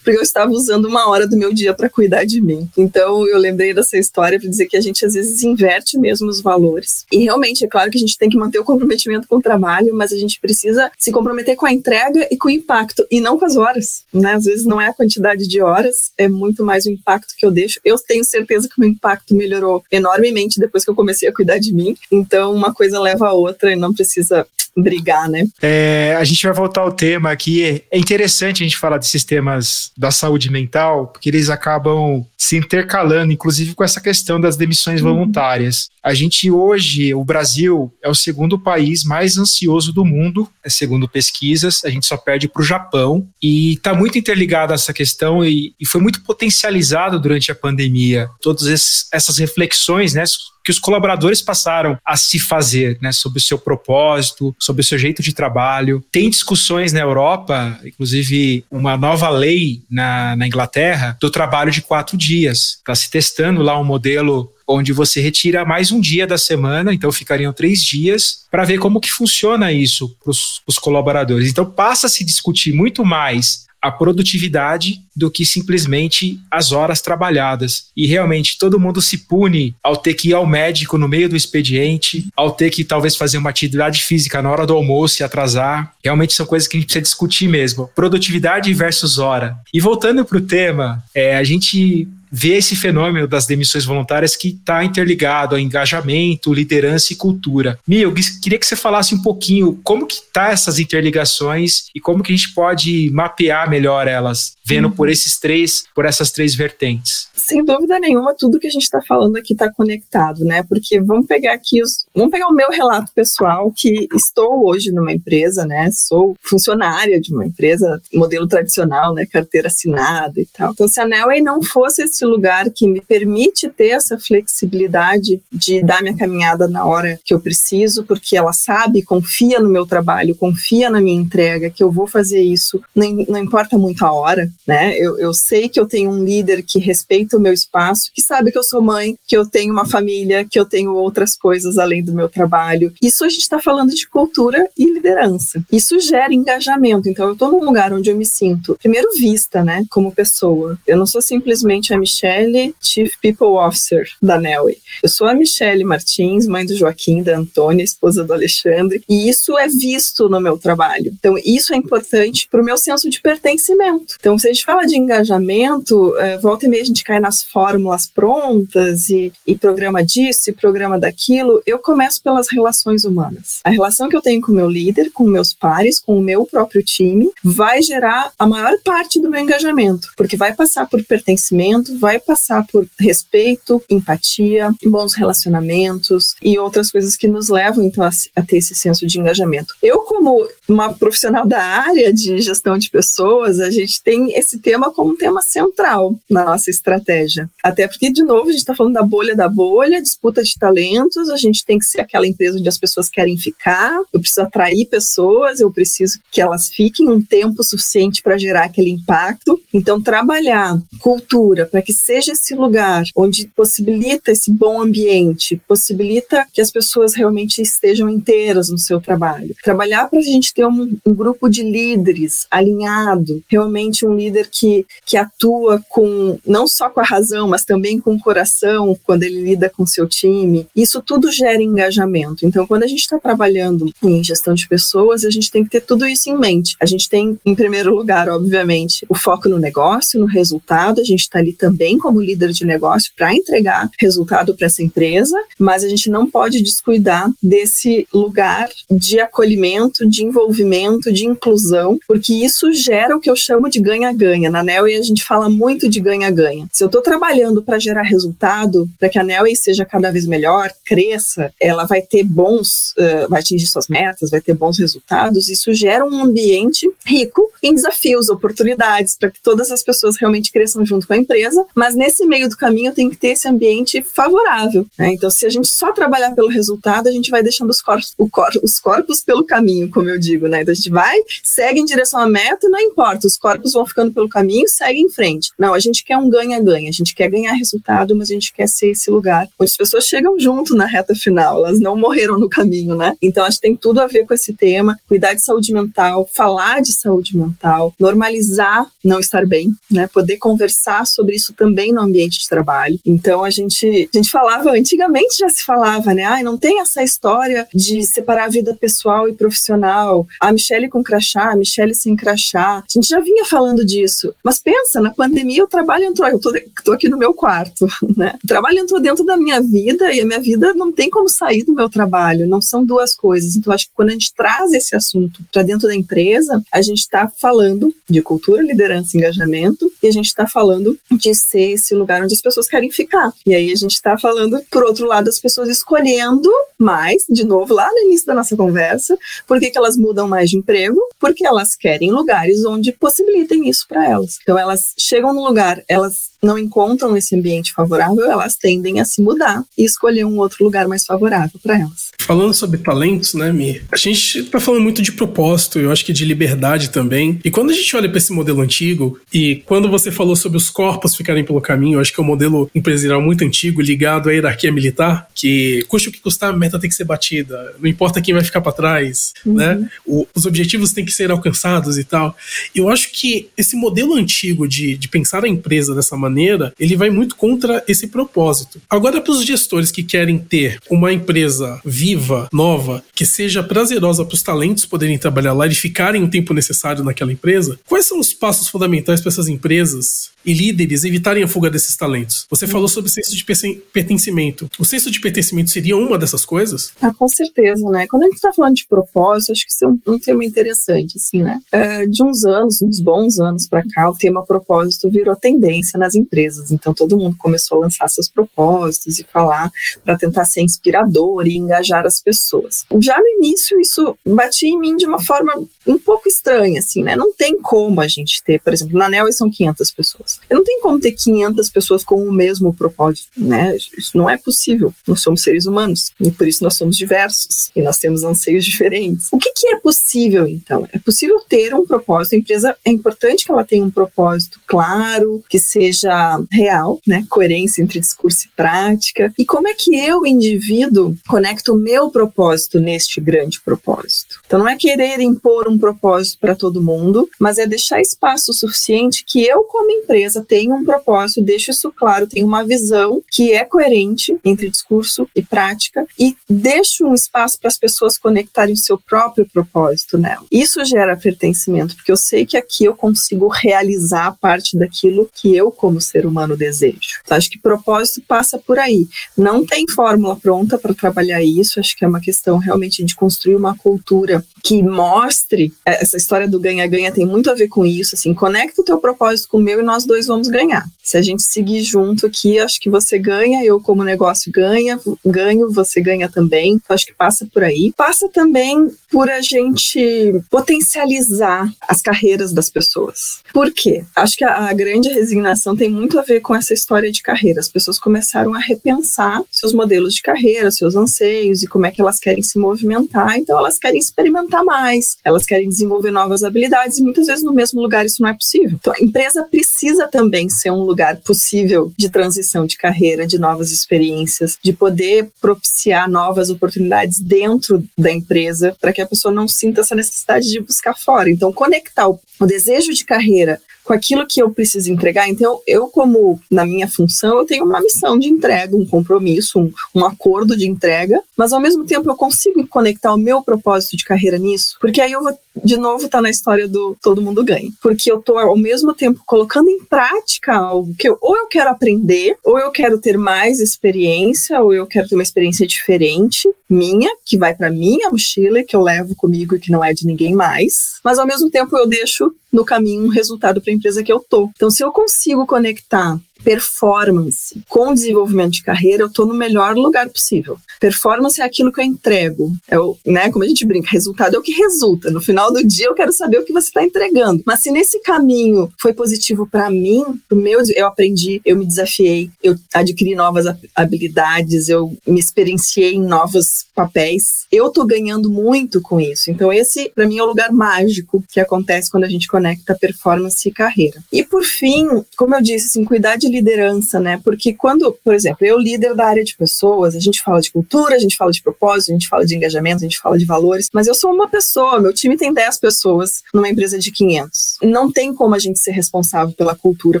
porque 0.04 0.18
eu 0.18 0.22
estava 0.22 0.50
usando 0.50 0.86
uma 0.86 1.08
hora 1.08 1.26
do 1.26 1.36
meu 1.36 1.52
dia 1.52 1.74
para 1.74 1.88
cuidar 1.88 2.24
de 2.24 2.40
mim. 2.40 2.68
Então, 2.76 3.26
eu 3.26 3.38
lembrei 3.38 3.72
dessa 3.72 3.96
história 3.96 4.38
para 4.38 4.48
dizer 4.48 4.66
que 4.66 4.76
a 4.76 4.80
gente 4.80 5.04
às 5.04 5.14
vezes 5.14 5.42
inverte 5.42 5.98
mesmo 5.98 6.28
os 6.28 6.40
valores. 6.40 7.04
E 7.10 7.18
realmente, 7.18 7.64
é 7.64 7.68
claro 7.68 7.90
que 7.90 7.96
a 7.96 8.00
gente 8.00 8.18
tem 8.18 8.28
que 8.28 8.36
manter 8.36 8.58
o 8.58 8.64
comprometimento 8.64 9.26
com 9.26 9.36
o 9.36 9.42
trabalho, 9.42 9.94
mas 9.94 10.12
a 10.12 10.16
gente 10.16 10.40
precisa 10.40 10.90
se 10.98 11.10
comprometer 11.10 11.56
com 11.56 11.66
a 11.66 11.72
entrega 11.72 12.28
e 12.30 12.36
com 12.36 12.48
o 12.48 12.50
impacto, 12.50 13.06
e 13.10 13.20
não 13.20 13.38
com 13.38 13.44
as 13.44 13.56
horas. 13.56 14.04
Né? 14.12 14.32
Às 14.34 14.44
vezes 14.44 14.64
não 14.64 14.80
é 14.80 14.88
a 14.88 14.94
quantidade 14.94 15.46
de 15.46 15.60
horas, 15.60 16.12
é 16.18 16.28
muito 16.28 16.64
mais 16.64 16.86
o 16.86 16.90
impacto 16.90 17.34
que 17.36 17.44
eu 17.44 17.50
deixo. 17.50 17.80
Eu 17.84 17.96
tenho 17.98 18.24
certeza 18.24 18.68
que 18.68 18.74
o 18.76 18.80
meu 18.80 18.90
impacto 18.90 19.34
melhorou 19.34 19.82
enormemente 19.90 20.60
depois 20.60 20.84
que 20.84 20.90
eu 20.90 20.94
comecei 20.94 21.28
a 21.28 21.32
cuidar 21.32 21.58
de 21.58 21.72
mim. 21.72 21.96
Então, 22.10 22.52
uma 22.52 22.72
coisa 22.72 23.00
leva 23.00 23.28
a 23.28 23.32
outra 23.32 23.72
e 23.72 23.76
não 23.76 23.92
precisa 23.92 24.46
brigar, 24.82 25.28
né? 25.28 25.44
É, 25.62 26.16
a 26.18 26.24
gente 26.24 26.44
vai 26.44 26.54
voltar 26.54 26.82
ao 26.82 26.92
tema 26.92 27.30
aqui. 27.30 27.84
É 27.90 27.98
interessante 27.98 28.62
a 28.62 28.66
gente 28.66 28.76
falar 28.76 28.98
desses 28.98 29.24
temas 29.24 29.92
da 29.96 30.10
saúde 30.10 30.50
mental, 30.50 31.08
porque 31.08 31.28
eles 31.28 31.48
acabam 31.48 32.24
se 32.36 32.56
intercalando, 32.56 33.32
inclusive 33.32 33.74
com 33.74 33.84
essa 33.84 34.00
questão 34.00 34.40
das 34.40 34.56
demissões 34.56 35.00
uhum. 35.00 35.14
voluntárias. 35.14 35.88
A 36.04 36.12
gente 36.12 36.50
hoje, 36.50 37.14
o 37.14 37.24
Brasil 37.24 37.90
é 38.02 38.10
o 38.10 38.14
segundo 38.14 38.58
país 38.58 39.04
mais 39.04 39.38
ansioso 39.38 39.90
do 39.90 40.04
mundo, 40.04 40.46
é 40.62 40.68
segundo 40.68 41.08
pesquisas, 41.08 41.82
a 41.82 41.88
gente 41.88 42.04
só 42.04 42.18
perde 42.18 42.46
para 42.46 42.60
o 42.60 42.64
Japão 42.64 43.26
e 43.42 43.72
está 43.72 43.94
muito 43.94 44.18
interligado 44.18 44.72
a 44.72 44.74
essa 44.74 44.92
questão 44.92 45.42
e, 45.42 45.74
e, 45.80 45.86
foi 45.86 46.02
muito 46.02 46.22
potencializado 46.22 47.18
durante 47.18 47.50
a 47.50 47.54
pandemia. 47.54 48.28
Todas 48.42 49.08
essas 49.10 49.38
reflexões, 49.38 50.12
né, 50.12 50.24
que 50.64 50.70
os 50.70 50.78
colaboradores 50.78 51.42
passaram 51.42 51.98
a 52.04 52.16
se 52.16 52.38
fazer, 52.38 52.98
né, 53.00 53.12
sobre 53.12 53.38
o 53.38 53.42
seu 53.42 53.58
propósito, 53.58 54.54
sobre 54.58 54.80
o 54.80 54.84
seu 54.84 54.98
jeito 54.98 55.22
de 55.22 55.34
trabalho. 55.34 56.02
Tem 56.10 56.30
discussões 56.30 56.92
na 56.92 57.00
Europa, 57.00 57.78
inclusive 57.84 58.64
uma 58.70 58.96
nova 58.96 59.28
lei 59.28 59.82
na, 59.90 60.36
na 60.36 60.46
Inglaterra, 60.46 61.16
do 61.20 61.30
trabalho 61.30 61.70
de 61.70 61.82
quatro 61.82 62.16
dias. 62.16 62.76
Está 62.78 62.94
se 62.94 63.10
testando 63.10 63.62
lá 63.62 63.78
um 63.78 63.84
modelo 63.84 64.53
onde 64.66 64.92
você 64.92 65.20
retira 65.20 65.64
mais 65.64 65.92
um 65.92 66.00
dia 66.00 66.26
da 66.26 66.38
semana, 66.38 66.92
então 66.92 67.10
ficariam 67.12 67.52
três 67.52 67.82
dias, 67.82 68.44
para 68.50 68.64
ver 68.64 68.78
como 68.78 69.00
que 69.00 69.10
funciona 69.10 69.72
isso 69.72 70.16
para 70.22 70.30
os 70.30 70.78
colaboradores. 70.78 71.50
Então 71.50 71.70
passa 71.70 72.06
a 72.06 72.10
se 72.10 72.24
discutir 72.24 72.72
muito 72.72 73.04
mais 73.04 73.64
a 73.84 73.90
produtividade 73.90 75.02
do 75.14 75.30
que 75.30 75.44
simplesmente 75.44 76.40
as 76.50 76.72
horas 76.72 77.02
trabalhadas. 77.02 77.88
E 77.94 78.06
realmente 78.06 78.56
todo 78.56 78.80
mundo 78.80 79.02
se 79.02 79.18
pune 79.18 79.76
ao 79.82 79.94
ter 79.94 80.14
que 80.14 80.30
ir 80.30 80.32
ao 80.32 80.46
médico 80.46 80.96
no 80.96 81.06
meio 81.06 81.28
do 81.28 81.36
expediente, 81.36 82.26
ao 82.34 82.50
ter 82.50 82.70
que 82.70 82.82
talvez 82.82 83.14
fazer 83.14 83.36
uma 83.36 83.50
atividade 83.50 84.02
física 84.02 84.40
na 84.40 84.50
hora 84.50 84.66
do 84.66 84.72
almoço 84.72 85.20
e 85.20 85.22
atrasar. 85.22 85.92
Realmente 86.02 86.32
são 86.32 86.46
coisas 86.46 86.66
que 86.66 86.78
a 86.78 86.80
gente 86.80 86.86
precisa 86.86 87.02
discutir 87.02 87.46
mesmo. 87.46 87.90
Produtividade 87.94 88.72
versus 88.72 89.18
hora. 89.18 89.58
E 89.72 89.78
voltando 89.78 90.24
para 90.24 90.38
o 90.38 90.40
tema, 90.40 91.04
é, 91.14 91.36
a 91.36 91.44
gente 91.44 92.08
ver 92.36 92.56
esse 92.56 92.74
fenômeno 92.74 93.28
das 93.28 93.46
demissões 93.46 93.84
voluntárias 93.84 94.34
que 94.34 94.48
está 94.48 94.84
interligado 94.84 95.54
a 95.54 95.60
engajamento, 95.60 96.52
liderança 96.52 97.12
e 97.12 97.16
cultura. 97.16 97.78
Mil, 97.86 98.12
queria 98.42 98.58
que 98.58 98.66
você 98.66 98.74
falasse 98.74 99.14
um 99.14 99.22
pouquinho 99.22 99.78
como 99.84 100.04
que 100.04 100.20
tá 100.32 100.50
essas 100.50 100.80
interligações 100.80 101.84
e 101.94 102.00
como 102.00 102.24
que 102.24 102.32
a 102.32 102.36
gente 102.36 102.52
pode 102.52 103.08
mapear 103.12 103.70
melhor 103.70 104.08
elas, 104.08 104.56
vendo 104.64 104.86
uhum. 104.88 104.90
por 104.90 105.08
esses 105.08 105.38
três, 105.38 105.84
por 105.94 106.04
essas 106.04 106.32
três 106.32 106.56
vertentes. 106.56 107.28
Sem 107.36 107.64
dúvida 107.64 108.00
nenhuma, 108.00 108.34
tudo 108.34 108.58
que 108.58 108.66
a 108.66 108.70
gente 108.70 108.82
está 108.82 109.00
falando 109.02 109.36
aqui 109.36 109.52
está 109.52 109.72
conectado, 109.72 110.44
né? 110.44 110.64
Porque 110.64 111.00
vamos 111.00 111.26
pegar 111.26 111.52
aqui 111.52 111.82
os, 111.82 112.04
vamos 112.12 112.32
pegar 112.32 112.48
o 112.48 112.54
meu 112.54 112.70
relato 112.70 113.12
pessoal 113.14 113.72
que 113.76 114.08
estou 114.14 114.66
hoje 114.66 114.90
numa 114.90 115.12
empresa, 115.12 115.64
né? 115.64 115.90
Sou 115.92 116.34
funcionária 116.40 117.20
de 117.20 117.32
uma 117.32 117.44
empresa 117.44 118.02
modelo 118.12 118.48
tradicional, 118.48 119.14
né? 119.14 119.26
Carteira 119.26 119.68
assinada 119.68 120.40
e 120.40 120.46
tal. 120.46 120.72
Então, 120.72 120.88
se 120.88 120.98
a 121.00 121.06
Nelway 121.06 121.40
não 121.40 121.62
fosse 121.62 122.02
esse 122.02 122.23
esse 122.24 122.26
lugar 122.26 122.70
que 122.70 122.86
me 122.86 123.00
permite 123.00 123.68
ter 123.68 123.88
essa 123.88 124.18
flexibilidade 124.18 125.40
de 125.52 125.82
dar 125.82 126.02
minha 126.02 126.16
caminhada 126.16 126.66
na 126.66 126.84
hora 126.84 127.20
que 127.24 127.34
eu 127.34 127.40
preciso, 127.40 128.04
porque 128.04 128.36
ela 128.36 128.52
sabe, 128.52 129.02
confia 129.02 129.60
no 129.60 129.68
meu 129.68 129.86
trabalho, 129.86 130.34
confia 130.34 130.88
na 130.88 131.00
minha 131.00 131.20
entrega, 131.20 131.70
que 131.70 131.82
eu 131.82 131.90
vou 131.90 132.06
fazer 132.06 132.40
isso, 132.40 132.82
não, 132.94 133.10
não 133.28 133.38
importa 133.38 133.76
muito 133.76 134.04
a 134.04 134.12
hora, 134.12 134.50
né? 134.66 134.96
Eu, 134.96 135.18
eu 135.18 135.34
sei 135.34 135.68
que 135.68 135.78
eu 135.78 135.86
tenho 135.86 136.10
um 136.10 136.24
líder 136.24 136.62
que 136.62 136.78
respeita 136.78 137.36
o 137.36 137.40
meu 137.40 137.52
espaço, 137.52 138.10
que 138.14 138.22
sabe 138.22 138.50
que 138.50 138.58
eu 138.58 138.62
sou 138.62 138.80
mãe, 138.80 139.16
que 139.26 139.36
eu 139.36 139.46
tenho 139.46 139.72
uma 139.72 139.86
família, 139.86 140.44
que 140.44 140.58
eu 140.58 140.64
tenho 140.64 140.94
outras 140.94 141.36
coisas 141.36 141.76
além 141.76 142.02
do 142.02 142.14
meu 142.14 142.28
trabalho. 142.28 142.92
Isso 143.02 143.24
a 143.24 143.28
gente 143.28 143.42
está 143.42 143.60
falando 143.60 143.90
de 143.90 144.08
cultura 144.08 144.68
e 144.78 144.92
liderança. 144.92 145.62
Isso 145.70 146.00
gera 146.00 146.32
engajamento. 146.32 147.08
Então, 147.08 147.26
eu 147.26 147.32
estou 147.34 147.50
num 147.50 147.64
lugar 147.64 147.92
onde 147.92 148.10
eu 148.10 148.16
me 148.16 148.24
sinto, 148.24 148.78
primeiro, 148.80 149.08
vista, 149.16 149.62
né, 149.62 149.84
como 149.90 150.12
pessoa. 150.12 150.78
Eu 150.86 150.96
não 150.96 151.06
sou 151.06 151.20
simplesmente 151.20 151.92
a 151.92 151.98
Michelle, 152.04 152.74
Chief 152.80 153.10
People 153.22 153.56
Officer 153.56 154.06
da 154.20 154.38
Nelway. 154.38 154.76
Eu 155.02 155.08
sou 155.08 155.26
a 155.26 155.34
Michelle 155.34 155.84
Martins, 155.84 156.46
mãe 156.46 156.66
do 156.66 156.76
Joaquim, 156.76 157.22
da 157.22 157.38
Antônia, 157.38 157.82
esposa 157.82 158.22
do 158.22 158.32
Alexandre, 158.32 159.02
e 159.08 159.28
isso 159.28 159.58
é 159.58 159.66
visto 159.66 160.28
no 160.28 160.38
meu 160.40 160.58
trabalho. 160.58 161.12
Então, 161.18 161.36
isso 161.38 161.72
é 161.72 161.76
importante 161.76 162.46
para 162.50 162.60
o 162.60 162.64
meu 162.64 162.76
senso 162.76 163.08
de 163.08 163.20
pertencimento. 163.20 164.16
Então, 164.20 164.38
se 164.38 164.48
a 164.48 164.52
gente 164.52 164.64
fala 164.64 164.84
de 164.84 164.96
engajamento, 164.96 166.16
é, 166.18 166.36
volta 166.38 166.66
e 166.66 166.68
meia 166.68 166.82
a 166.82 166.86
gente 166.86 167.04
cai 167.04 167.18
nas 167.18 167.42
fórmulas 167.42 168.06
prontas 168.06 169.08
e, 169.08 169.32
e 169.46 169.56
programa 169.56 170.04
disso 170.04 170.50
e 170.50 170.52
programa 170.52 170.98
daquilo. 170.98 171.62
Eu 171.64 171.78
começo 171.78 172.22
pelas 172.22 172.48
relações 172.50 173.04
humanas. 173.04 173.60
A 173.64 173.70
relação 173.70 174.08
que 174.08 174.16
eu 174.16 174.22
tenho 174.22 174.42
com 174.42 174.52
o 174.52 174.54
meu 174.54 174.68
líder, 174.68 175.10
com 175.12 175.24
meus 175.24 175.54
pares, 175.54 175.98
com 176.00 176.18
o 176.18 176.22
meu 176.22 176.44
próprio 176.44 176.82
time, 176.82 177.30
vai 177.42 177.82
gerar 177.82 178.30
a 178.38 178.46
maior 178.46 178.76
parte 178.84 179.20
do 179.20 179.30
meu 179.30 179.40
engajamento, 179.40 180.08
porque 180.16 180.36
vai 180.36 180.54
passar 180.54 180.88
por 180.88 181.02
pertencimento, 181.04 181.93
vai 181.98 182.18
passar 182.18 182.66
por 182.66 182.86
respeito, 182.98 183.82
empatia, 183.88 184.72
bons 184.84 185.14
relacionamentos 185.14 186.34
e 186.42 186.58
outras 186.58 186.90
coisas 186.90 187.16
que 187.16 187.28
nos 187.28 187.48
levam 187.48 187.84
então 187.84 188.04
a, 188.04 188.10
a 188.36 188.42
ter 188.42 188.58
esse 188.58 188.74
senso 188.74 189.06
de 189.06 189.18
engajamento. 189.18 189.74
Eu, 189.82 190.00
como 190.00 190.46
uma 190.68 190.92
profissional 190.92 191.46
da 191.46 191.62
área 191.62 192.12
de 192.12 192.38
gestão 192.40 192.78
de 192.78 192.90
pessoas, 192.90 193.60
a 193.60 193.70
gente 193.70 194.02
tem 194.02 194.32
esse 194.36 194.58
tema 194.58 194.92
como 194.92 195.12
um 195.12 195.16
tema 195.16 195.42
central 195.42 196.18
na 196.28 196.44
nossa 196.44 196.70
estratégia. 196.70 197.48
Até 197.62 197.86
porque, 197.86 198.10
de 198.10 198.22
novo, 198.22 198.48
a 198.48 198.52
gente 198.52 198.60
está 198.60 198.74
falando 198.74 198.94
da 198.94 199.02
bolha 199.02 199.36
da 199.36 199.48
bolha, 199.48 200.02
disputa 200.02 200.42
de 200.42 200.54
talentos, 200.58 201.28
a 201.28 201.36
gente 201.36 201.64
tem 201.64 201.78
que 201.78 201.84
ser 201.84 202.00
aquela 202.00 202.26
empresa 202.26 202.58
onde 202.58 202.68
as 202.68 202.78
pessoas 202.78 203.08
querem 203.08 203.36
ficar, 203.38 204.00
eu 204.12 204.20
preciso 204.20 204.42
atrair 204.42 204.86
pessoas, 204.86 205.60
eu 205.60 205.70
preciso 205.70 206.18
que 206.30 206.40
elas 206.40 206.68
fiquem 206.68 207.08
um 207.08 207.22
tempo 207.22 207.62
suficiente 207.62 208.22
para 208.22 208.38
gerar 208.38 208.64
aquele 208.64 208.90
impacto. 208.90 209.60
Então, 209.72 210.00
trabalhar 210.00 210.78
cultura 211.00 211.66
para 211.66 211.82
que 211.84 211.92
seja 211.92 212.32
esse 212.32 212.54
lugar 212.54 213.04
onde 213.14 213.46
possibilita 213.48 214.32
esse 214.32 214.50
bom 214.50 214.80
ambiente, 214.80 215.60
possibilita 215.68 216.46
que 216.52 216.60
as 216.60 216.70
pessoas 216.70 217.14
realmente 217.14 217.60
estejam 217.60 218.08
inteiras 218.08 218.68
no 218.68 218.78
seu 218.78 219.00
trabalho. 219.00 219.54
Trabalhar 219.62 220.08
para 220.08 220.18
a 220.18 220.22
gente 220.22 220.52
ter 220.52 220.66
um, 220.66 220.96
um, 221.04 221.14
grupo 221.14 221.48
de 221.48 221.62
líderes 221.62 222.46
alinhado, 222.50 223.42
realmente 223.48 224.06
um 224.06 224.16
líder 224.16 224.48
que, 224.50 224.86
que 225.04 225.16
atua 225.16 225.82
com 225.88 226.38
não 226.46 226.66
só 226.66 226.88
com 226.88 227.00
a 227.00 227.04
razão, 227.04 227.48
mas 227.48 227.64
também 227.64 228.00
com 228.00 228.14
o 228.14 228.20
coração 228.20 228.98
quando 229.04 229.22
ele 229.22 229.42
lida 229.42 229.68
com 229.70 229.86
seu 229.86 230.08
time. 230.08 230.66
Isso 230.74 231.02
tudo 231.02 231.30
gera 231.30 231.62
engajamento. 231.62 232.46
Então, 232.46 232.66
quando 232.66 232.84
a 232.84 232.86
gente 232.86 233.00
está 233.00 233.18
trabalhando 233.18 233.92
em 234.02 234.24
gestão 234.24 234.54
de 234.54 234.66
pessoas, 234.68 235.24
a 235.24 235.30
gente 235.30 235.50
tem 235.50 235.64
que 235.64 235.70
ter 235.70 235.80
tudo 235.80 236.06
isso 236.06 236.30
em 236.30 236.38
mente. 236.38 236.76
A 236.80 236.86
gente 236.86 237.08
tem, 237.08 237.38
em 237.44 237.54
primeiro 237.54 237.94
lugar, 237.94 238.28
obviamente, 238.28 239.04
o 239.08 239.14
foco 239.14 239.48
no 239.48 239.58
negócio, 239.58 240.20
no 240.20 240.26
resultado. 240.26 241.00
A 241.00 241.04
gente 241.04 241.20
está 241.20 241.38
ali 241.38 241.52
também 241.52 241.73
também 241.74 241.98
como 241.98 242.20
líder 242.20 242.52
de 242.52 242.64
negócio 242.64 243.10
para 243.16 243.34
entregar 243.34 243.90
resultado 243.98 244.54
para 244.54 244.66
essa 244.66 244.82
empresa, 244.82 245.36
mas 245.58 245.82
a 245.82 245.88
gente 245.88 246.08
não 246.08 246.30
pode 246.30 246.62
descuidar 246.62 247.28
desse 247.42 248.06
lugar 248.14 248.68
de 248.88 249.18
acolhimento, 249.18 250.08
de 250.08 250.24
envolvimento, 250.24 251.12
de 251.12 251.26
inclusão, 251.26 251.98
porque 252.06 252.32
isso 252.32 252.72
gera 252.72 253.16
o 253.16 253.20
que 253.20 253.28
eu 253.28 253.34
chamo 253.34 253.68
de 253.68 253.80
ganha-ganha. 253.80 254.50
Na 254.50 254.62
Nelway 254.62 254.96
a 254.96 255.02
gente 255.02 255.24
fala 255.24 255.50
muito 255.50 255.88
de 255.88 256.00
ganha-ganha. 256.00 256.68
Se 256.72 256.84
eu 256.84 256.86
estou 256.86 257.02
trabalhando 257.02 257.62
para 257.62 257.78
gerar 257.78 258.02
resultado, 258.02 258.88
para 258.98 259.08
que 259.08 259.18
a 259.18 259.24
Nelway 259.24 259.56
seja 259.56 259.84
cada 259.84 260.12
vez 260.12 260.26
melhor, 260.26 260.70
cresça, 260.84 261.52
ela 261.60 261.84
vai 261.84 262.02
ter 262.02 262.22
bons, 262.22 262.94
uh, 262.98 263.28
vai 263.28 263.40
atingir 263.40 263.66
suas 263.66 263.88
metas, 263.88 264.30
vai 264.30 264.40
ter 264.40 264.54
bons 264.54 264.78
resultados, 264.78 265.48
isso 265.48 265.74
gera 265.74 266.04
um 266.04 266.22
ambiente 266.22 266.88
rico 267.04 267.50
em 267.62 267.74
desafios, 267.74 268.28
oportunidades, 268.28 269.16
para 269.18 269.30
que 269.30 269.40
todas 269.42 269.70
as 269.70 269.82
pessoas 269.82 270.16
realmente 270.16 270.52
cresçam 270.52 270.84
junto 270.84 271.06
com 271.06 271.14
a 271.14 271.16
empresa 271.16 271.63
mas 271.74 271.94
nesse 271.94 272.24
meio 272.26 272.48
do 272.48 272.56
caminho 272.56 272.92
tem 272.92 273.10
que 273.10 273.16
ter 273.16 273.28
esse 273.28 273.48
ambiente 273.48 274.02
favorável. 274.02 274.86
Né? 274.98 275.12
Então, 275.12 275.30
se 275.30 275.46
a 275.46 275.48
gente 275.48 275.68
só 275.68 275.92
trabalhar 275.92 276.34
pelo 276.34 276.48
resultado, 276.48 277.08
a 277.08 277.12
gente 277.12 277.30
vai 277.30 277.42
deixando 277.42 277.70
os 277.70 277.80
corpos, 277.80 278.14
cor, 278.30 278.50
os 278.62 278.78
corpos 278.78 279.20
pelo 279.20 279.44
caminho, 279.44 279.90
como 279.90 280.08
eu 280.08 280.18
digo. 280.18 280.48
Né? 280.48 280.62
Então, 280.62 280.72
a 280.72 280.74
gente 280.74 280.90
vai, 280.90 281.18
segue 281.42 281.80
em 281.80 281.84
direção 281.84 282.20
à 282.20 282.28
meta, 282.28 282.68
não 282.68 282.80
importa, 282.80 283.26
os 283.26 283.36
corpos 283.36 283.72
vão 283.72 283.86
ficando 283.86 284.12
pelo 284.12 284.28
caminho, 284.28 284.68
segue 284.68 285.00
em 285.00 285.08
frente. 285.08 285.50
Não, 285.58 285.74
a 285.74 285.78
gente 285.78 286.04
quer 286.04 286.16
um 286.16 286.28
ganha-ganha, 286.28 286.88
a 286.88 286.92
gente 286.92 287.14
quer 287.14 287.28
ganhar 287.28 287.52
resultado, 287.52 288.14
mas 288.14 288.30
a 288.30 288.34
gente 288.34 288.52
quer 288.52 288.68
ser 288.68 288.90
esse 288.90 289.10
lugar 289.10 289.48
onde 289.58 289.70
as 289.70 289.76
pessoas 289.76 290.04
chegam 290.04 290.38
junto 290.38 290.74
na 290.74 290.86
reta 290.86 291.14
final, 291.14 291.58
elas 291.58 291.80
não 291.80 291.96
morreram 291.96 292.38
no 292.38 292.48
caminho, 292.48 292.94
né? 292.94 293.16
Então, 293.20 293.44
acho 293.44 293.58
que 293.58 293.68
tem 293.68 293.76
tudo 293.76 294.00
a 294.00 294.06
ver 294.06 294.26
com 294.26 294.34
esse 294.34 294.52
tema, 294.52 294.98
cuidar 295.08 295.34
de 295.34 295.44
saúde 295.44 295.72
mental, 295.72 296.28
falar 296.34 296.80
de 296.82 296.92
saúde 296.92 297.36
mental, 297.36 297.94
normalizar 297.98 298.86
não 299.04 299.20
estar 299.20 299.46
bem, 299.46 299.72
né? 299.90 300.06
Poder 300.06 300.36
conversar 300.38 301.06
sobre 301.06 301.36
isso 301.36 301.53
também 301.56 301.92
no 301.92 302.00
ambiente 302.00 302.40
de 302.40 302.48
trabalho. 302.48 302.98
Então 303.04 303.44
a 303.44 303.50
gente, 303.50 304.08
a 304.12 304.16
gente 304.16 304.30
falava, 304.30 304.70
antigamente 304.72 305.38
já 305.38 305.48
se 305.48 305.64
falava, 305.64 306.14
né? 306.14 306.24
Ai, 306.24 306.42
não 306.42 306.56
tem 306.56 306.80
essa 306.80 307.02
história 307.02 307.66
de 307.74 308.02
separar 308.04 308.44
a 308.44 308.48
vida 308.48 308.74
pessoal 308.74 309.28
e 309.28 309.32
profissional. 309.32 310.26
A 310.40 310.52
Michelle 310.52 310.88
com 310.88 311.02
crachá, 311.02 311.52
a 311.52 311.56
Michelle 311.56 311.94
sem 311.94 312.16
crachá. 312.16 312.78
A 312.78 312.84
gente 312.92 313.08
já 313.08 313.20
vinha 313.20 313.44
falando 313.44 313.84
disso. 313.84 314.34
Mas 314.42 314.58
pensa, 314.58 315.00
na 315.00 315.10
pandemia 315.10 315.64
o 315.64 315.68
trabalho 315.68 316.04
entrou, 316.04 316.28
eu 316.28 316.38
tô, 316.38 316.52
tô 316.84 316.92
aqui 316.92 317.08
no 317.08 317.18
meu 317.18 317.34
quarto, 317.34 317.86
né? 318.16 318.38
O 318.42 318.46
trabalho 318.46 318.78
entrou 318.78 319.00
dentro 319.00 319.24
da 319.24 319.36
minha 319.36 319.60
vida 319.60 320.12
e 320.12 320.20
a 320.20 320.26
minha 320.26 320.40
vida 320.40 320.74
não 320.74 320.92
tem 320.92 321.10
como 321.10 321.28
sair 321.28 321.64
do 321.64 321.72
meu 321.72 321.88
trabalho, 321.88 322.46
não 322.46 322.60
são 322.60 322.84
duas 322.84 323.14
coisas. 323.14 323.56
Então 323.56 323.72
acho 323.72 323.86
que 323.86 323.94
quando 323.94 324.10
a 324.10 324.12
gente 324.12 324.32
traz 324.34 324.72
esse 324.72 324.94
assunto 324.94 325.40
para 325.52 325.62
dentro 325.62 325.88
da 325.88 325.94
empresa, 325.94 326.62
a 326.72 326.82
gente 326.82 326.98
está 326.98 327.30
falando 327.40 327.94
de 328.08 328.22
cultura, 328.22 328.62
liderança 328.62 329.10
e 329.14 329.18
engajamento 329.18 329.90
e 330.02 330.06
a 330.06 330.12
gente 330.12 330.26
está 330.26 330.46
falando 330.46 330.98
de 331.10 331.30
ser 331.44 331.72
esse 331.72 331.94
lugar 331.94 332.22
onde 332.22 332.34
as 332.34 332.40
pessoas 332.40 332.66
querem 332.66 332.90
ficar. 332.90 333.32
E 333.46 333.54
aí 333.54 333.70
a 333.70 333.76
gente 333.76 333.92
está 333.92 334.18
falando, 334.18 334.60
por 334.70 334.84
outro 334.84 335.06
lado, 335.06 335.28
as 335.28 335.38
pessoas 335.38 335.68
escolhendo 335.68 336.50
mais, 336.78 337.24
de 337.28 337.44
novo, 337.44 337.74
lá 337.74 337.88
no 337.90 338.06
início 338.06 338.26
da 338.26 338.34
nossa 338.34 338.56
conversa, 338.56 339.16
por 339.46 339.58
que, 339.60 339.72
elas 339.74 339.96
mudam 339.96 340.28
mais 340.28 340.50
de 340.50 340.56
emprego? 340.56 341.00
Porque 341.18 341.46
elas 341.46 341.74
querem 341.74 342.10
lugares 342.12 342.64
onde 342.64 342.92
possibilitem 342.92 343.68
isso 343.68 343.86
para 343.88 344.08
elas. 344.08 344.38
Então 344.42 344.58
elas 344.58 344.94
chegam 344.98 345.32
no 345.32 345.44
lugar, 345.44 345.82
elas 345.88 346.30
não 346.42 346.58
encontram 346.58 347.16
esse 347.16 347.34
ambiente 347.34 347.72
favorável, 347.72 348.30
elas 348.30 348.56
tendem 348.56 349.00
a 349.00 349.04
se 349.04 349.22
mudar 349.22 349.64
e 349.76 349.84
escolher 349.84 350.24
um 350.24 350.38
outro 350.38 350.62
lugar 350.64 350.86
mais 350.86 351.04
favorável 351.04 351.58
para 351.62 351.80
elas. 351.80 352.10
Falando 352.24 352.54
sobre 352.54 352.78
talentos, 352.78 353.34
né, 353.34 353.52
Mi? 353.52 353.82
A 353.92 353.96
gente 353.96 354.44
tá 354.44 354.58
falando 354.58 354.82
muito 354.82 355.02
de 355.02 355.12
propósito, 355.12 355.78
eu 355.78 355.92
acho 355.92 356.04
que 356.04 356.12
de 356.12 356.24
liberdade 356.24 356.88
também. 356.88 357.38
E 357.44 357.50
quando 357.50 357.70
a 357.70 357.74
gente 357.74 357.94
olha 357.94 358.08
para 358.08 358.16
esse 358.16 358.32
modelo 358.32 358.62
antigo, 358.62 359.20
e 359.32 359.56
quando 359.66 359.90
você 359.90 360.10
falou 360.10 360.34
sobre 360.34 360.56
os 360.56 360.70
corpos 360.70 361.14
ficarem 361.14 361.44
pelo 361.44 361.60
caminho, 361.60 361.96
eu 361.96 362.00
acho 362.00 362.14
que 362.14 362.18
é 362.18 362.22
um 362.22 362.26
modelo 362.26 362.70
empresarial 362.74 363.20
muito 363.20 363.44
antigo, 363.44 363.82
ligado 363.82 364.30
à 364.30 364.32
hierarquia 364.32 364.72
militar, 364.72 365.28
que 365.34 365.84
custa 365.86 366.08
o 366.08 366.12
que 366.12 366.20
custar, 366.20 366.50
a 366.50 366.56
meta 366.56 366.78
tem 366.78 366.88
que 366.88 366.96
ser 366.96 367.04
batida, 367.04 367.74
não 367.78 367.88
importa 367.88 368.22
quem 368.22 368.32
vai 368.32 368.42
ficar 368.42 368.62
para 368.62 368.72
trás, 368.72 369.34
uhum. 369.44 369.54
né? 369.54 369.90
O, 370.06 370.26
os 370.34 370.46
objetivos 370.46 370.92
têm 370.92 371.04
que 371.04 371.12
ser 371.12 371.30
alcançados 371.30 371.98
e 371.98 372.04
tal. 372.04 372.34
Eu 372.74 372.88
acho 372.88 373.12
que 373.12 373.48
esse 373.54 373.76
modelo 373.76 374.14
antigo 374.14 374.66
de, 374.66 374.96
de 374.96 375.08
pensar 375.08 375.44
a 375.44 375.48
empresa 375.48 375.94
dessa 375.94 376.16
maneira, 376.16 376.72
ele 376.80 376.96
vai 376.96 377.10
muito 377.10 377.36
contra 377.36 377.84
esse 377.86 378.06
propósito. 378.06 378.80
Agora, 378.88 379.20
para 379.20 379.32
os 379.32 379.44
gestores 379.44 379.90
que 379.90 380.02
querem 380.02 380.38
ter 380.38 380.78
uma 380.88 381.12
empresa 381.12 381.78
viva, 381.84 382.13
nova, 382.52 383.02
que 383.14 383.26
seja 383.26 383.62
prazerosa 383.62 384.24
para 384.24 384.34
os 384.34 384.42
talentos 384.42 384.86
poderem 384.86 385.18
trabalhar 385.18 385.52
lá 385.52 385.66
e 385.66 385.74
ficarem 385.74 386.22
o 386.22 386.30
tempo 386.30 386.54
necessário 386.54 387.04
naquela 387.04 387.32
empresa, 387.32 387.78
quais 387.88 388.06
são 388.06 388.18
os 388.18 388.32
passos 388.32 388.68
fundamentais 388.68 389.20
para 389.20 389.30
essas 389.30 389.48
empresas 389.48 390.30
e 390.44 390.52
líderes 390.52 391.04
evitarem 391.04 391.42
a 391.42 391.48
fuga 391.48 391.70
desses 391.70 391.96
talentos? 391.96 392.46
Você 392.50 392.66
falou 392.66 392.88
sobre 392.88 393.10
senso 393.10 393.34
de 393.34 393.44
pertencimento. 393.92 394.68
O 394.78 394.84
senso 394.84 395.10
de 395.10 395.20
pertencimento 395.20 395.70
seria 395.70 395.96
uma 395.96 396.18
dessas 396.18 396.44
coisas? 396.44 396.92
Ah, 397.00 397.12
com 397.14 397.28
certeza, 397.28 397.88
né? 397.90 398.06
Quando 398.06 398.24
a 398.24 398.26
gente 398.26 398.36
está 398.36 398.52
falando 398.52 398.74
de 398.74 398.86
propósito, 398.86 399.52
acho 399.52 399.64
que 399.64 399.72
isso 399.72 399.84
é 399.84 399.88
um, 399.88 400.14
um 400.14 400.18
tema 400.18 400.44
interessante, 400.44 401.16
assim, 401.16 401.42
né? 401.42 401.60
É, 401.72 402.06
de 402.06 402.22
uns 402.22 402.44
anos, 402.44 402.82
uns 402.82 403.00
bons 403.00 403.38
anos 403.38 403.66
para 403.66 403.82
cá, 403.94 404.08
o 404.10 404.14
tema 404.14 404.44
propósito 404.44 405.10
virou 405.10 405.34
tendência 405.36 405.98
nas 405.98 406.14
empresas. 406.14 406.70
Então 406.70 406.92
todo 406.92 407.16
mundo 407.16 407.36
começou 407.38 407.78
a 407.78 407.80
lançar 407.82 408.08
seus 408.08 408.28
propósitos 408.28 409.18
e 409.18 409.26
falar 409.32 409.70
para 410.04 410.16
tentar 410.16 410.44
ser 410.44 410.62
inspirador 410.62 411.46
e 411.46 411.56
engajar 411.56 412.03
as 412.06 412.20
pessoas. 412.20 412.84
Já 413.00 413.18
no 413.18 413.26
início, 413.38 413.80
isso 413.80 414.16
batia 414.24 414.68
em 414.68 414.78
mim 414.78 414.96
de 414.96 415.06
uma 415.06 415.22
forma 415.22 415.52
um 415.86 415.98
pouco 415.98 416.28
estranha, 416.28 416.80
assim, 416.80 417.02
né? 417.02 417.16
Não 417.16 417.32
tem 417.32 417.60
como 417.60 418.00
a 418.00 418.08
gente 418.08 418.42
ter, 418.42 418.60
por 418.60 418.72
exemplo, 418.72 418.98
na 418.98 419.08
NEL 419.08 419.30
são 419.32 419.50
500 419.50 419.90
pessoas. 419.90 420.40
Não 420.50 420.64
tem 420.64 420.80
como 420.80 421.00
ter 421.00 421.12
500 421.12 421.70
pessoas 421.70 422.04
com 422.04 422.16
o 422.16 422.32
mesmo 422.32 422.72
propósito, 422.72 423.28
né? 423.36 423.76
Isso 423.76 424.16
não 424.16 424.28
é 424.28 424.36
possível. 424.36 424.92
Nós 425.06 425.22
somos 425.22 425.42
seres 425.42 425.66
humanos 425.66 426.12
e 426.20 426.30
por 426.30 426.46
isso 426.46 426.62
nós 426.62 426.76
somos 426.76 426.96
diversos 426.96 427.70
e 427.74 427.82
nós 427.82 427.98
temos 427.98 428.24
anseios 428.24 428.64
diferentes. 428.66 429.28
O 429.32 429.38
que, 429.38 429.52
que 429.52 429.68
é 429.68 429.76
possível, 429.76 430.46
então? 430.46 430.88
É 430.92 430.98
possível 430.98 431.40
ter 431.48 431.74
um 431.74 431.86
propósito. 431.86 432.34
A 432.34 432.38
empresa 432.38 432.76
é 432.84 432.90
importante 432.90 433.44
que 433.44 433.52
ela 433.52 433.64
tenha 433.64 433.84
um 433.84 433.90
propósito 433.90 434.60
claro, 434.66 435.42
que 435.48 435.58
seja 435.58 436.40
real, 436.50 437.00
né? 437.06 437.24
Coerência 437.28 437.82
entre 437.82 438.00
discurso 438.00 438.46
e 438.46 438.50
prática. 438.56 439.32
E 439.38 439.44
como 439.44 439.68
é 439.68 439.74
que 439.74 439.94
eu, 439.96 440.26
indivíduo, 440.26 441.16
conecto 441.28 441.74
o 441.74 441.78
meu 441.78 442.10
propósito 442.10 442.80
neste 442.80 443.20
grande 443.20 443.60
propósito? 443.60 444.40
Então 444.46 444.58
não 444.58 444.68
é 444.68 444.76
querer 444.76 445.20
impor 445.20 445.68
um 445.68 445.78
propósito 445.78 446.38
para 446.38 446.54
todo 446.54 446.82
mundo, 446.82 447.28
mas 447.38 447.58
é 447.58 447.66
deixar 447.66 448.00
espaço 448.00 448.52
suficiente 448.52 449.24
que 449.26 449.42
eu, 449.42 449.64
como 449.64 449.90
empresa, 449.90 450.44
tenha 450.46 450.74
um 450.74 450.84
propósito, 450.84 451.42
deixe 451.42 451.70
isso 451.70 451.92
claro, 451.92 452.26
tenha 452.26 452.46
uma 452.46 452.64
visão 452.64 453.22
que 453.30 453.52
é 453.52 453.64
coerente 453.64 454.36
entre 454.44 454.68
discurso 454.68 455.28
e 455.34 455.42
prática 455.42 456.06
e 456.18 456.36
deixe 456.48 457.04
um 457.04 457.14
espaço 457.14 457.58
para 457.58 457.68
as 457.68 457.78
pessoas 457.78 458.18
conectarem 458.18 458.74
o 458.74 458.78
seu 458.78 458.98
próprio 458.98 459.48
propósito 459.50 460.18
nela. 460.18 460.44
Isso 460.50 460.84
gera 460.84 461.16
pertencimento, 461.16 461.96
porque 461.96 462.12
eu 462.12 462.16
sei 462.16 462.46
que 462.46 462.56
aqui 462.56 462.84
eu 462.84 462.94
consigo 462.94 463.48
realizar 463.48 464.36
parte 464.40 464.76
daquilo 464.78 465.28
que 465.32 465.54
eu, 465.54 465.70
como 465.70 466.00
ser 466.00 466.26
humano, 466.26 466.56
desejo. 466.56 467.20
Então, 467.24 467.36
acho 467.36 467.50
que 467.50 467.58
propósito 467.58 468.22
passa 468.26 468.58
por 468.58 468.78
aí. 468.78 469.06
Não 469.36 469.64
tem 469.64 469.84
fórmula 469.88 470.36
pronta 470.36 470.78
para 470.78 470.94
trabalhar 470.94 471.42
isso, 471.42 471.80
acho 471.80 471.96
que 471.96 472.04
é 472.04 472.08
uma 472.08 472.20
questão 472.20 472.58
realmente 472.58 473.02
de 473.04 473.14
construir 473.14 473.56
uma 473.56 473.76
cultura 473.76 474.43
que 474.62 474.82
mostre 474.82 475.72
é, 475.84 476.02
essa 476.02 476.16
história 476.16 476.48
do 476.48 476.58
ganha-ganha 476.58 477.12
tem 477.12 477.26
muito 477.26 477.50
a 477.50 477.54
ver 477.54 477.68
com 477.68 477.84
isso, 477.84 478.14
assim, 478.14 478.32
conecta 478.32 478.80
o 478.80 478.84
teu 478.84 478.98
propósito 478.98 479.48
com 479.48 479.58
o 479.58 479.60
meu 479.60 479.80
e 479.80 479.82
nós 479.82 480.04
dois 480.04 480.26
vamos 480.26 480.48
ganhar. 480.48 480.86
Se 481.02 481.18
a 481.18 481.22
gente 481.22 481.42
seguir 481.42 481.82
junto 481.82 482.26
aqui, 482.26 482.58
acho 482.58 482.80
que 482.80 482.88
você 482.88 483.18
ganha, 483.18 483.62
eu 483.62 483.78
como 483.78 484.02
negócio 484.02 484.50
ganha, 484.50 484.98
ganho, 485.24 485.70
você 485.70 486.00
ganha 486.00 486.30
também. 486.30 486.72
Então, 486.72 486.94
acho 486.94 487.06
que 487.06 487.14
passa 487.14 487.46
por 487.52 487.62
aí. 487.62 487.92
Passa 487.94 488.28
também 488.28 488.90
por 489.10 489.28
a 489.28 489.40
gente 489.42 490.40
potencializar 490.50 491.70
as 491.86 492.00
carreiras 492.00 492.52
das 492.52 492.70
pessoas. 492.70 493.40
Por 493.52 493.70
quê? 493.70 494.02
Acho 494.16 494.36
que 494.36 494.44
a, 494.44 494.68
a 494.68 494.72
grande 494.72 495.10
resignação 495.10 495.76
tem 495.76 495.90
muito 495.90 496.18
a 496.18 496.22
ver 496.22 496.40
com 496.40 496.54
essa 496.54 496.72
história 496.72 497.12
de 497.12 497.22
carreira. 497.22 497.60
As 497.60 497.68
pessoas 497.68 497.98
começaram 497.98 498.54
a 498.54 498.58
repensar 498.58 499.42
seus 499.50 499.72
modelos 499.74 500.14
de 500.14 500.22
carreira, 500.22 500.70
seus 500.70 500.96
anseios 500.96 501.62
e 501.62 501.66
como 501.66 501.86
é 501.86 501.90
que 501.90 502.00
elas 502.00 502.18
querem 502.18 502.42
se 502.42 502.58
movimentar. 502.58 503.36
Então, 503.36 503.58
elas 503.58 503.78
querem 503.78 504.00
experimentar 504.00 504.23
mais, 504.64 505.16
elas 505.24 505.46
querem 505.46 505.68
desenvolver 505.68 506.10
novas 506.10 506.42
habilidades 506.42 506.98
e 506.98 507.02
muitas 507.02 507.26
vezes 507.26 507.44
no 507.44 507.52
mesmo 507.52 507.80
lugar 507.80 508.04
isso 508.04 508.22
não 508.22 508.28
é 508.28 508.34
possível. 508.34 508.78
Então, 508.80 508.92
a 508.92 509.02
empresa 509.02 509.42
precisa 509.44 510.06
também 510.08 510.48
ser 510.48 510.70
um 510.70 510.82
lugar 510.82 511.16
possível 511.18 511.92
de 511.96 512.08
transição 512.08 512.66
de 512.66 512.76
carreira, 512.76 513.26
de 513.26 513.38
novas 513.38 513.70
experiências, 513.70 514.58
de 514.62 514.72
poder 514.72 515.30
propiciar 515.40 516.10
novas 516.10 516.50
oportunidades 516.50 517.18
dentro 517.18 517.82
da 517.96 518.12
empresa 518.12 518.76
para 518.80 518.92
que 518.92 519.00
a 519.00 519.06
pessoa 519.06 519.32
não 519.32 519.48
sinta 519.48 519.80
essa 519.80 519.94
necessidade 519.94 520.48
de 520.50 520.60
buscar 520.60 520.94
fora. 520.96 521.30
Então, 521.30 521.52
conectar 521.52 522.08
o 522.08 522.20
desejo 522.46 522.92
de 522.92 523.04
carreira 523.04 523.60
com 523.84 523.92
aquilo 523.92 524.26
que 524.26 524.42
eu 524.42 524.50
preciso 524.50 524.90
entregar. 524.90 525.28
Então, 525.28 525.60
eu, 525.66 525.88
como 525.88 526.40
na 526.50 526.64
minha 526.64 526.88
função, 526.88 527.38
eu 527.38 527.44
tenho 527.44 527.64
uma 527.64 527.80
missão 527.80 528.18
de 528.18 528.28
entrega, 528.28 528.76
um 528.76 528.86
compromisso, 528.86 529.60
um, 529.60 529.72
um 529.94 530.04
acordo 530.04 530.56
de 530.56 530.66
entrega, 530.66 531.20
mas 531.36 531.52
ao 531.52 531.60
mesmo 531.60 531.84
tempo 531.84 532.10
eu 532.10 532.16
consigo 532.16 532.66
conectar 532.66 533.14
o 533.14 533.18
meu 533.18 533.42
propósito 533.42 533.96
de 533.96 534.04
carreira 534.04 534.38
nisso, 534.38 534.76
porque 534.80 535.00
aí 535.00 535.12
eu 535.12 535.22
vou 535.22 535.38
de 535.62 535.76
novo 535.76 536.08
tá 536.08 536.20
na 536.20 536.30
história 536.30 536.66
do 536.66 536.96
todo 537.00 537.22
mundo 537.22 537.44
ganha. 537.44 537.70
Porque 537.80 538.10
eu 538.10 538.18
estou 538.18 538.38
ao 538.38 538.56
mesmo 538.56 538.94
tempo 538.94 539.22
colocando 539.24 539.68
em 539.68 539.84
prática 539.84 540.54
algo 540.54 540.94
que 540.98 541.08
eu, 541.08 541.16
ou 541.20 541.36
eu 541.36 541.46
quero 541.46 541.70
aprender, 541.70 542.36
ou 542.42 542.58
eu 542.58 542.70
quero 542.70 542.98
ter 542.98 543.16
mais 543.16 543.60
experiência, 543.60 544.60
ou 544.60 544.72
eu 544.72 544.86
quero 544.86 545.08
ter 545.08 545.14
uma 545.14 545.22
experiência 545.22 545.66
diferente, 545.66 546.48
minha, 546.68 547.10
que 547.24 547.38
vai 547.38 547.54
para 547.54 547.70
minha 547.70 548.10
mochila, 548.10 548.64
que 548.64 548.74
eu 548.74 548.82
levo 548.82 549.14
comigo 549.14 549.54
e 549.54 549.60
que 549.60 549.70
não 549.70 549.84
é 549.84 549.92
de 549.92 550.06
ninguém 550.06 550.34
mais. 550.34 550.94
Mas 551.04 551.18
ao 551.18 551.26
mesmo 551.26 551.50
tempo 551.50 551.76
eu 551.76 551.86
deixo 551.86 552.34
no 552.54 552.64
caminho 552.64 553.04
um 553.04 553.08
resultado 553.08 553.60
para 553.60 553.72
a 553.72 553.74
empresa 553.74 554.02
que 554.02 554.12
eu 554.12 554.20
tô. 554.20 554.48
Então, 554.54 554.70
se 554.70 554.82
eu 554.82 554.92
consigo 554.92 555.44
conectar 555.44 556.18
performance 556.44 557.60
com 557.68 557.94
desenvolvimento 557.94 558.52
de 558.52 558.62
carreira, 558.62 559.02
eu 559.02 559.08
estou 559.08 559.26
no 559.26 559.34
melhor 559.34 559.74
lugar 559.74 560.08
possível. 560.08 560.58
Performance 560.78 561.40
é 561.40 561.44
aquilo 561.44 561.72
que 561.72 561.80
eu 561.80 561.84
entrego. 561.84 562.52
É 562.68 562.78
o, 562.78 562.96
né, 563.04 563.30
como 563.30 563.44
a 563.44 563.48
gente 563.48 563.64
brinca, 563.64 563.88
resultado 563.90 564.36
é 564.36 564.38
o 564.38 564.42
que 564.42 564.52
resulta. 564.52 565.10
No 565.10 565.20
final 565.20 565.52
do 565.52 565.66
dia 565.66 565.86
eu 565.86 565.94
quero 565.94 566.12
saber 566.12 566.38
o 566.38 566.44
que 566.44 566.52
você 566.52 566.68
está 566.68 566.84
entregando. 566.84 567.42
Mas 567.46 567.60
se 567.60 567.70
nesse 567.70 568.00
caminho 568.00 568.70
foi 568.80 568.92
positivo 568.92 569.48
para 569.50 569.70
mim, 569.70 570.04
pro 570.28 570.36
meu, 570.36 570.60
eu 570.74 570.86
aprendi, 570.86 571.40
eu 571.44 571.56
me 571.56 571.66
desafiei, 571.66 572.30
eu 572.42 572.54
adquiri 572.72 573.14
novas 573.14 573.46
habilidades, 573.74 574.68
eu 574.68 574.96
me 575.06 575.18
experienciei 575.18 575.94
em 575.94 576.02
novos 576.02 576.66
papéis, 576.74 577.46
eu 577.50 577.70
tô 577.70 577.84
ganhando 577.86 578.28
muito 578.28 578.80
com 578.80 579.00
isso. 579.00 579.30
Então 579.30 579.52
esse 579.52 579.90
para 579.94 580.06
mim 580.06 580.18
é 580.18 580.22
o 580.22 580.26
lugar 580.26 580.52
mágico 580.52 581.24
que 581.30 581.40
acontece 581.40 581.90
quando 581.90 582.04
a 582.04 582.08
gente 582.08 582.28
conecta 582.28 582.76
performance 582.78 583.48
e 583.48 583.52
carreira. 583.52 584.02
E 584.12 584.22
por 584.22 584.44
fim, 584.44 584.86
como 585.16 585.34
eu 585.34 585.40
disse, 585.40 585.68
assim, 585.68 585.84
cuidar 585.84 586.16
de 586.16 586.28
liderança, 586.34 587.00
né? 587.00 587.20
Porque 587.22 587.54
quando, 587.54 587.92
por 588.04 588.14
exemplo, 588.14 588.46
eu 588.46 588.58
líder 588.58 588.94
da 588.94 589.06
área 589.06 589.24
de 589.24 589.36
pessoas, 589.36 589.94
a 589.94 590.00
gente 590.00 590.22
fala 590.22 590.40
de 590.40 590.50
cultura, 590.50 590.96
a 590.96 590.98
gente 590.98 591.16
fala 591.16 591.30
de 591.30 591.42
propósito, 591.42 591.90
a 591.90 591.94
gente 591.94 592.08
fala 592.08 592.24
de 592.24 592.34
engajamento, 592.34 592.78
a 592.78 592.88
gente 592.88 592.98
fala 592.98 593.18
de 593.18 593.24
valores, 593.24 593.68
mas 593.72 593.86
eu 593.86 593.94
sou 593.94 594.12
uma 594.12 594.28
pessoa, 594.28 594.80
meu 594.80 594.92
time 594.92 595.16
tem 595.16 595.32
10 595.32 595.58
pessoas 595.58 596.22
numa 596.32 596.48
empresa 596.48 596.78
de 596.78 596.90
500. 596.90 597.58
Não 597.62 597.90
tem 597.90 598.14
como 598.14 598.34
a 598.34 598.38
gente 598.38 598.58
ser 598.58 598.72
responsável 598.72 599.34
pela 599.34 599.54
cultura, 599.54 600.00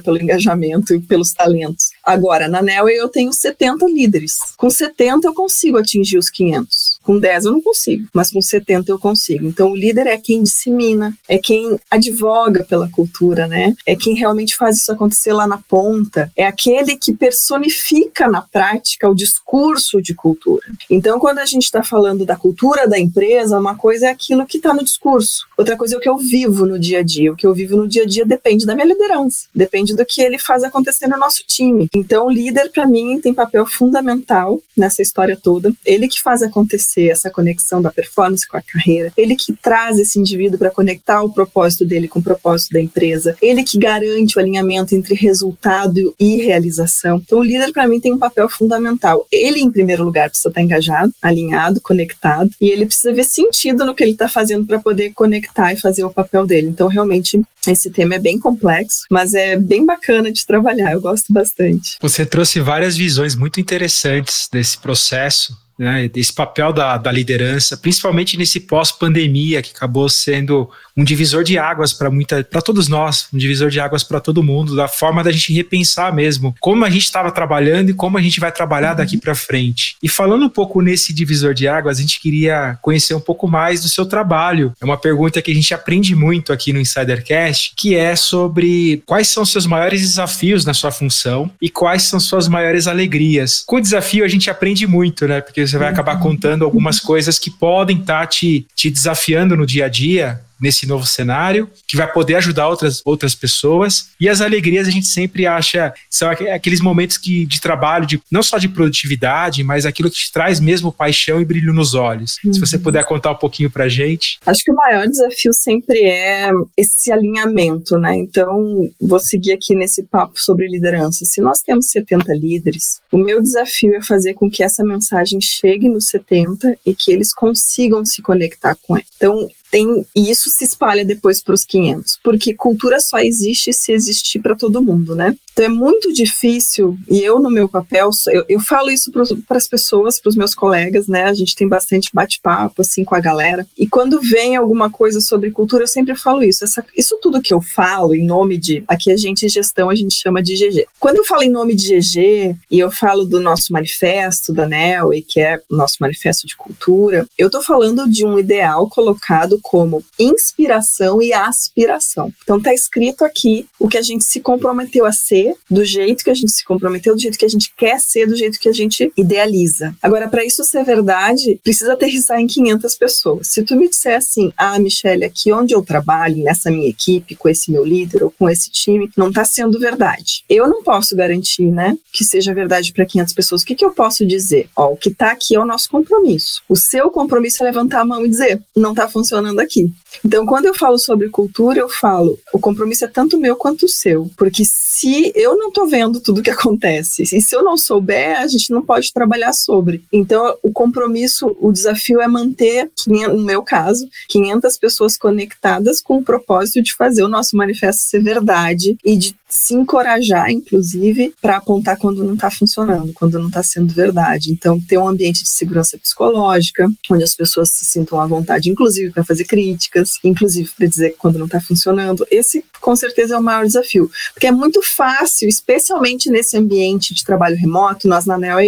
pelo 0.00 0.20
engajamento 0.20 0.94
e 0.94 1.00
pelos 1.00 1.32
talentos. 1.32 1.90
Agora, 2.04 2.48
na 2.48 2.60
NEL 2.60 2.88
eu 2.88 3.08
tenho 3.08 3.32
70 3.32 3.86
líderes. 3.86 4.38
Com 4.56 4.68
70 4.68 5.26
eu 5.26 5.34
consigo 5.34 5.78
atingir 5.78 6.18
os 6.18 6.28
500. 6.28 6.98
Com 7.02 7.18
10 7.18 7.44
eu 7.44 7.52
não 7.52 7.62
consigo, 7.62 8.08
mas 8.12 8.30
com 8.30 8.40
70 8.40 8.90
eu 8.90 8.98
consigo. 8.98 9.46
Então 9.46 9.70
o 9.70 9.76
líder 9.76 10.06
é 10.06 10.16
quem 10.16 10.42
dissemina, 10.42 11.16
é 11.28 11.38
quem 11.38 11.78
advoga 11.90 12.64
pela 12.64 12.88
cultura, 12.88 13.46
né? 13.46 13.74
É 13.86 13.94
quem 13.94 14.14
realmente 14.14 14.56
faz 14.56 14.78
isso 14.78 14.90
acontecer 14.90 15.32
lá 15.32 15.46
na 15.46 15.58
ponta, 15.58 16.32
é 16.36 16.46
aquele 16.46 16.96
que 16.96 17.12
personifica 17.12 18.26
na 18.26 18.40
prática 18.40 19.08
o 19.08 19.14
discurso 19.14 20.00
de 20.00 20.14
cultura. 20.14 20.66
Então 20.88 21.18
quando 21.18 21.38
a 21.38 21.46
gente 21.46 21.64
está 21.64 21.82
falando 21.82 22.24
da 22.24 22.36
cultura 22.36 22.88
da 22.88 22.98
empresa, 22.98 23.58
uma 23.58 23.76
coisa 23.76 24.06
é 24.06 24.10
aquilo 24.10 24.46
que 24.46 24.56
está 24.56 24.72
no 24.72 24.84
discurso, 24.84 25.46
Outra 25.56 25.76
coisa 25.76 25.94
é 25.94 25.98
o 25.98 26.00
que 26.00 26.08
eu 26.08 26.16
vivo 26.16 26.66
no 26.66 26.78
dia 26.78 26.98
a 26.98 27.02
dia. 27.02 27.32
O 27.32 27.36
que 27.36 27.46
eu 27.46 27.54
vivo 27.54 27.76
no 27.76 27.86
dia 27.86 28.02
a 28.02 28.06
dia 28.06 28.24
depende 28.24 28.66
da 28.66 28.74
minha 28.74 28.86
liderança, 28.86 29.46
depende 29.54 29.94
do 29.94 30.04
que 30.04 30.20
ele 30.20 30.38
faz 30.38 30.64
acontecer 30.64 31.06
no 31.06 31.16
nosso 31.16 31.44
time. 31.46 31.88
Então, 31.94 32.26
o 32.26 32.30
líder, 32.30 32.70
para 32.70 32.86
mim, 32.86 33.20
tem 33.20 33.32
papel 33.32 33.64
fundamental 33.66 34.60
nessa 34.76 35.02
história 35.02 35.38
toda. 35.40 35.72
Ele 35.84 36.08
que 36.08 36.20
faz 36.20 36.42
acontecer 36.42 37.08
essa 37.08 37.30
conexão 37.30 37.80
da 37.80 37.90
performance 37.90 38.46
com 38.46 38.56
a 38.56 38.62
carreira, 38.62 39.12
ele 39.16 39.36
que 39.36 39.52
traz 39.52 39.98
esse 39.98 40.18
indivíduo 40.18 40.58
para 40.58 40.70
conectar 40.70 41.22
o 41.22 41.32
propósito 41.32 41.84
dele 41.84 42.08
com 42.08 42.18
o 42.18 42.22
propósito 42.22 42.72
da 42.72 42.80
empresa, 42.80 43.36
ele 43.40 43.62
que 43.62 43.78
garante 43.78 44.36
o 44.36 44.40
alinhamento 44.40 44.94
entre 44.94 45.14
resultado 45.14 46.14
e 46.18 46.36
realização. 46.36 47.22
Então, 47.24 47.38
o 47.38 47.44
líder, 47.44 47.72
para 47.72 47.86
mim, 47.86 48.00
tem 48.00 48.12
um 48.12 48.18
papel 48.18 48.48
fundamental. 48.48 49.26
Ele, 49.30 49.60
em 49.60 49.70
primeiro 49.70 50.04
lugar, 50.04 50.28
precisa 50.28 50.48
estar 50.48 50.62
engajado, 50.62 51.12
alinhado, 51.22 51.80
conectado, 51.80 52.50
e 52.60 52.68
ele 52.68 52.86
precisa 52.86 53.12
ver 53.12 53.24
sentido 53.24 53.84
no 53.84 53.94
que 53.94 54.02
ele 54.02 54.12
está 54.12 54.28
fazendo 54.28 54.66
para 54.66 54.80
poder 54.80 55.12
conectar 55.12 55.43
e 55.72 55.80
fazer 55.80 56.04
o 56.04 56.10
papel 56.10 56.46
dele. 56.46 56.68
Então, 56.68 56.88
realmente, 56.88 57.40
esse 57.66 57.90
tema 57.90 58.14
é 58.14 58.18
bem 58.18 58.38
complexo, 58.38 59.04
mas 59.10 59.34
é 59.34 59.56
bem 59.56 59.84
bacana 59.84 60.30
de 60.30 60.46
trabalhar. 60.46 60.92
Eu 60.92 61.00
gosto 61.00 61.32
bastante. 61.32 61.96
Você 62.00 62.24
trouxe 62.24 62.60
várias 62.60 62.96
visões 62.96 63.34
muito 63.34 63.60
interessantes 63.60 64.48
desse 64.50 64.78
processo 64.78 65.56
né, 65.78 66.10
esse 66.14 66.32
papel 66.32 66.72
da, 66.72 66.96
da 66.96 67.10
liderança, 67.10 67.76
principalmente 67.76 68.36
nesse 68.36 68.60
pós-pandemia 68.60 69.62
que 69.62 69.72
acabou 69.74 70.08
sendo 70.08 70.70
um 70.96 71.02
divisor 71.02 71.42
de 71.42 71.58
águas 71.58 71.92
para 71.92 72.10
muita, 72.10 72.44
para 72.44 72.62
todos 72.62 72.88
nós, 72.88 73.26
um 73.32 73.38
divisor 73.38 73.68
de 73.68 73.80
águas 73.80 74.04
para 74.04 74.20
todo 74.20 74.42
mundo, 74.42 74.76
da 74.76 74.86
forma 74.86 75.24
da 75.24 75.32
gente 75.32 75.52
repensar 75.52 76.14
mesmo 76.14 76.54
como 76.60 76.84
a 76.84 76.90
gente 76.90 77.04
estava 77.04 77.30
trabalhando 77.30 77.90
e 77.90 77.94
como 77.94 78.16
a 78.16 78.22
gente 78.22 78.38
vai 78.38 78.52
trabalhar 78.52 78.94
daqui 78.94 79.16
para 79.18 79.34
frente. 79.34 79.96
E 80.02 80.08
falando 80.08 80.44
um 80.44 80.48
pouco 80.48 80.80
nesse 80.80 81.12
divisor 81.12 81.52
de 81.52 81.66
águas, 81.66 81.98
a 81.98 82.00
gente 82.00 82.20
queria 82.20 82.78
conhecer 82.80 83.14
um 83.14 83.20
pouco 83.20 83.48
mais 83.48 83.82
do 83.82 83.88
seu 83.88 84.06
trabalho. 84.06 84.72
É 84.80 84.84
uma 84.84 84.96
pergunta 84.96 85.42
que 85.42 85.50
a 85.50 85.54
gente 85.54 85.74
aprende 85.74 86.14
muito 86.14 86.52
aqui 86.52 86.72
no 86.72 86.80
Insidercast, 86.80 87.72
que 87.76 87.96
é 87.96 88.14
sobre 88.14 89.02
quais 89.04 89.28
são 89.28 89.42
os 89.42 89.50
seus 89.50 89.66
maiores 89.66 90.00
desafios 90.00 90.64
na 90.64 90.74
sua 90.74 90.92
função 90.92 91.50
e 91.60 91.68
quais 91.68 92.04
são 92.04 92.20
suas 92.20 92.46
maiores 92.46 92.86
alegrias. 92.86 93.64
Com 93.66 93.76
o 93.76 93.80
desafio 93.80 94.24
a 94.24 94.28
gente 94.28 94.48
aprende 94.48 94.86
muito, 94.86 95.26
né? 95.26 95.40
Porque 95.40 95.63
você 95.66 95.78
vai 95.78 95.88
acabar 95.88 96.18
contando 96.18 96.64
algumas 96.64 97.00
coisas 97.00 97.38
que 97.38 97.50
podem 97.50 97.98
estar 97.98 98.20
tá 98.20 98.26
te, 98.26 98.66
te 98.74 98.90
desafiando 98.90 99.56
no 99.56 99.66
dia 99.66 99.86
a 99.86 99.88
dia, 99.88 100.40
nesse 100.60 100.86
novo 100.86 101.06
cenário, 101.06 101.68
que 101.86 101.96
vai 101.96 102.10
poder 102.10 102.36
ajudar 102.36 102.68
outras, 102.68 103.02
outras 103.04 103.34
pessoas. 103.34 104.10
E 104.20 104.28
as 104.28 104.40
alegrias 104.40 104.88
a 104.88 104.90
gente 104.90 105.06
sempre 105.06 105.46
acha 105.46 105.92
são 106.10 106.30
aqueles 106.30 106.80
momentos 106.80 107.18
que, 107.18 107.44
de 107.46 107.60
trabalho, 107.60 108.06
de, 108.06 108.20
não 108.30 108.42
só 108.42 108.58
de 108.58 108.68
produtividade, 108.68 109.62
mas 109.62 109.86
aquilo 109.86 110.10
que 110.10 110.16
te 110.16 110.32
traz 110.32 110.60
mesmo 110.60 110.92
paixão 110.92 111.40
e 111.40 111.44
brilho 111.44 111.72
nos 111.72 111.94
olhos. 111.94 112.38
Uhum. 112.44 112.52
Se 112.52 112.60
você 112.60 112.78
puder 112.78 113.04
contar 113.04 113.32
um 113.32 113.36
pouquinho 113.36 113.70
pra 113.70 113.88
gente. 113.88 114.38
Acho 114.46 114.62
que 114.64 114.72
o 114.72 114.76
maior 114.76 115.06
desafio 115.06 115.52
sempre 115.52 116.04
é 116.04 116.50
esse 116.76 117.12
alinhamento, 117.12 117.98
né? 117.98 118.16
Então, 118.16 118.90
vou 119.00 119.18
seguir 119.18 119.52
aqui 119.52 119.74
nesse 119.74 120.02
papo 120.04 120.40
sobre 120.40 120.68
liderança. 120.68 121.24
Se 121.24 121.40
nós 121.40 121.60
temos 121.60 121.90
70 121.90 122.32
líderes, 122.34 123.00
o 123.10 123.18
meu 123.18 123.42
desafio 123.42 123.94
é 123.94 124.02
fazer 124.02 124.34
com 124.34 124.50
que 124.50 124.62
essa 124.62 124.84
mensagem 124.84 125.40
chegue 125.40 125.88
nos 125.88 126.08
70 126.08 126.78
e 126.84 126.94
que 126.94 127.12
eles 127.12 127.32
consigam 127.32 128.04
se 128.04 128.22
conectar 128.22 128.76
com 128.82 128.96
ela. 128.96 129.04
Então, 129.16 129.48
tem, 129.74 130.06
e 130.14 130.30
isso 130.30 130.50
se 130.50 130.62
espalha 130.62 131.04
depois 131.04 131.42
para 131.42 131.52
os 131.52 131.64
500, 131.64 132.20
porque 132.22 132.54
cultura 132.54 133.00
só 133.00 133.18
existe 133.18 133.72
se 133.72 133.90
existir 133.90 134.38
para 134.38 134.54
todo 134.54 134.80
mundo, 134.80 135.16
né? 135.16 135.34
Então 135.52 135.64
é 135.64 135.68
muito 135.68 136.12
difícil, 136.12 136.96
e 137.10 137.20
eu 137.20 137.40
no 137.40 137.50
meu 137.50 137.68
papel, 137.68 138.10
eu, 138.28 138.44
eu 138.48 138.60
falo 138.60 138.88
isso 138.88 139.10
para 139.10 139.56
as 139.56 139.66
pessoas, 139.66 140.20
para 140.20 140.28
os 140.28 140.36
meus 140.36 140.54
colegas, 140.54 141.08
né? 141.08 141.24
A 141.24 141.34
gente 141.34 141.56
tem 141.56 141.66
bastante 141.66 142.10
bate-papo 142.12 142.82
assim 142.82 143.04
com 143.04 143.16
a 143.16 143.20
galera. 143.20 143.66
E 143.76 143.86
quando 143.86 144.20
vem 144.20 144.54
alguma 144.54 144.90
coisa 144.90 145.20
sobre 145.20 145.50
cultura, 145.50 145.84
eu 145.84 145.88
sempre 145.88 146.14
falo 146.14 146.42
isso. 146.42 146.64
Essa, 146.64 146.84
isso 146.96 147.18
tudo 147.20 147.42
que 147.42 147.54
eu 147.54 147.60
falo 147.60 148.14
em 148.14 148.24
nome 148.24 148.58
de. 148.58 148.82
Aqui 148.86 149.12
a 149.12 149.16
gente, 149.16 149.48
gestão, 149.48 149.90
a 149.90 149.94
gente 149.94 150.14
chama 150.14 150.42
de 150.42 150.54
GG. 150.54 150.86
Quando 150.98 151.16
eu 151.16 151.24
falo 151.24 151.42
em 151.42 151.50
nome 151.50 151.74
de 151.74 152.00
GG 152.00 152.56
e 152.70 152.78
eu 152.78 152.90
falo 152.90 153.24
do 153.24 153.40
nosso 153.40 153.72
manifesto 153.72 154.52
da 154.52 154.66
NEL, 154.66 155.14
e 155.14 155.22
que 155.22 155.40
é 155.40 155.60
nosso 155.70 155.98
manifesto 156.00 156.46
de 156.46 156.56
cultura, 156.56 157.26
eu 157.38 157.46
estou 157.46 157.62
falando 157.62 158.08
de 158.08 158.24
um 158.24 158.38
ideal 158.38 158.88
colocado 158.88 159.60
como 159.64 160.04
inspiração 160.18 161.22
e 161.22 161.32
aspiração. 161.32 162.30
Então 162.42 162.58
está 162.58 162.72
escrito 162.72 163.24
aqui 163.24 163.66
o 163.80 163.88
que 163.88 163.96
a 163.96 164.02
gente 164.02 164.22
se 164.22 164.38
comprometeu 164.38 165.06
a 165.06 165.12
ser, 165.12 165.54
do 165.70 165.84
jeito 165.84 166.22
que 166.22 166.30
a 166.30 166.34
gente 166.34 166.52
se 166.52 166.64
comprometeu, 166.64 167.14
do 167.14 167.20
jeito 167.20 167.38
que 167.38 167.46
a 167.46 167.48
gente 167.48 167.72
quer 167.74 167.98
ser, 167.98 168.26
do 168.26 168.36
jeito 168.36 168.60
que 168.60 168.68
a 168.68 168.72
gente 168.72 169.10
idealiza. 169.16 169.94
Agora, 170.02 170.28
para 170.28 170.44
isso 170.44 170.62
ser 170.64 170.84
verdade, 170.84 171.58
precisa 171.64 171.94
aterrissar 171.94 172.38
em 172.38 172.46
500 172.46 172.94
pessoas. 172.94 173.48
Se 173.48 173.62
tu 173.62 173.74
me 173.74 173.88
disser 173.88 174.18
assim, 174.18 174.52
ah, 174.56 174.78
Michelle, 174.78 175.24
aqui 175.24 175.50
onde 175.50 175.74
eu 175.74 175.82
trabalho, 175.82 176.44
nessa 176.44 176.70
minha 176.70 176.88
equipe, 176.88 177.34
com 177.34 177.48
esse 177.48 177.72
meu 177.72 177.84
líder 177.84 178.22
ou 178.22 178.30
com 178.30 178.48
esse 178.50 178.70
time, 178.70 179.10
não 179.16 179.28
está 179.28 179.44
sendo 179.44 179.80
verdade. 179.80 180.44
Eu 180.48 180.68
não 180.68 180.82
posso 180.82 181.16
garantir, 181.16 181.66
né, 181.66 181.96
que 182.12 182.22
seja 182.22 182.52
verdade 182.52 182.92
para 182.92 183.06
500 183.06 183.32
pessoas. 183.32 183.62
O 183.62 183.66
que, 183.66 183.74
que 183.74 183.84
eu 183.84 183.92
posso 183.92 184.26
dizer? 184.26 184.68
Ó, 184.76 184.92
o 184.92 184.96
que 184.96 185.08
está 185.08 185.32
aqui 185.32 185.56
é 185.56 185.60
o 185.60 185.64
nosso 185.64 185.88
compromisso. 185.88 186.62
O 186.68 186.76
seu 186.76 187.10
compromisso 187.10 187.62
é 187.62 187.66
levantar 187.66 188.00
a 188.00 188.04
mão 188.04 188.26
e 188.26 188.28
dizer, 188.28 188.60
não 188.76 188.90
está 188.90 189.08
funcionando 189.08 189.53
aqui. 189.62 189.92
Então, 190.24 190.44
quando 190.44 190.66
eu 190.66 190.74
falo 190.74 190.98
sobre 190.98 191.28
cultura, 191.28 191.80
eu 191.80 191.88
falo, 191.88 192.38
o 192.52 192.58
compromisso 192.58 193.04
é 193.04 193.08
tanto 193.08 193.38
meu 193.38 193.56
quanto 193.56 193.86
o 193.86 193.88
seu, 193.88 194.30
porque 194.36 194.64
se 194.64 195.32
eu 195.34 195.56
não 195.56 195.68
estou 195.68 195.86
vendo 195.86 196.20
tudo 196.20 196.42
que 196.42 196.50
acontece, 196.50 197.22
e 197.22 197.40
se 197.40 197.54
eu 197.54 197.62
não 197.62 197.76
souber, 197.76 198.38
a 198.38 198.46
gente 198.46 198.70
não 198.70 198.82
pode 198.82 199.12
trabalhar 199.12 199.52
sobre. 199.52 200.04
Então, 200.12 200.56
o 200.62 200.72
compromisso, 200.72 201.56
o 201.60 201.72
desafio 201.72 202.20
é 202.20 202.28
manter, 202.28 202.90
no 203.06 203.42
meu 203.42 203.62
caso, 203.62 204.08
500 204.28 204.76
pessoas 204.78 205.16
conectadas 205.16 206.00
com 206.00 206.18
o 206.18 206.22
propósito 206.22 206.82
de 206.82 206.94
fazer 206.94 207.22
o 207.22 207.28
nosso 207.28 207.56
manifesto 207.56 208.02
ser 208.02 208.22
verdade 208.22 208.96
e 209.04 209.16
de 209.16 209.34
se 209.54 209.74
encorajar, 209.74 210.50
inclusive, 210.50 211.32
para 211.40 211.56
apontar 211.56 211.96
quando 211.96 212.24
não 212.24 212.34
está 212.34 212.50
funcionando, 212.50 213.12
quando 213.12 213.38
não 213.38 213.46
está 213.46 213.62
sendo 213.62 213.94
verdade. 213.94 214.50
Então, 214.50 214.80
ter 214.80 214.98
um 214.98 215.06
ambiente 215.06 215.44
de 215.44 215.48
segurança 215.48 215.96
psicológica, 215.96 216.90
onde 217.08 217.22
as 217.22 217.34
pessoas 217.34 217.70
se 217.70 217.84
sintam 217.84 218.20
à 218.20 218.26
vontade, 218.26 218.68
inclusive 218.68 219.12
para 219.12 219.24
fazer 219.24 219.44
críticas, 219.44 220.03
inclusive 220.22 220.70
para 220.76 220.86
dizer 220.86 221.16
quando 221.18 221.38
não 221.38 221.46
está 221.46 221.60
funcionando. 221.60 222.26
Esse, 222.30 222.64
com 222.80 222.94
certeza, 222.94 223.34
é 223.34 223.38
o 223.38 223.42
maior 223.42 223.64
desafio, 223.64 224.10
porque 224.32 224.46
é 224.46 224.52
muito 224.52 224.80
fácil, 224.82 225.48
especialmente 225.48 226.30
nesse 226.30 226.56
ambiente 226.56 227.14
de 227.14 227.24
trabalho 227.24 227.56
remoto. 227.56 228.08
Nós 228.08 228.26
na 228.26 228.38
NEL, 228.38 228.58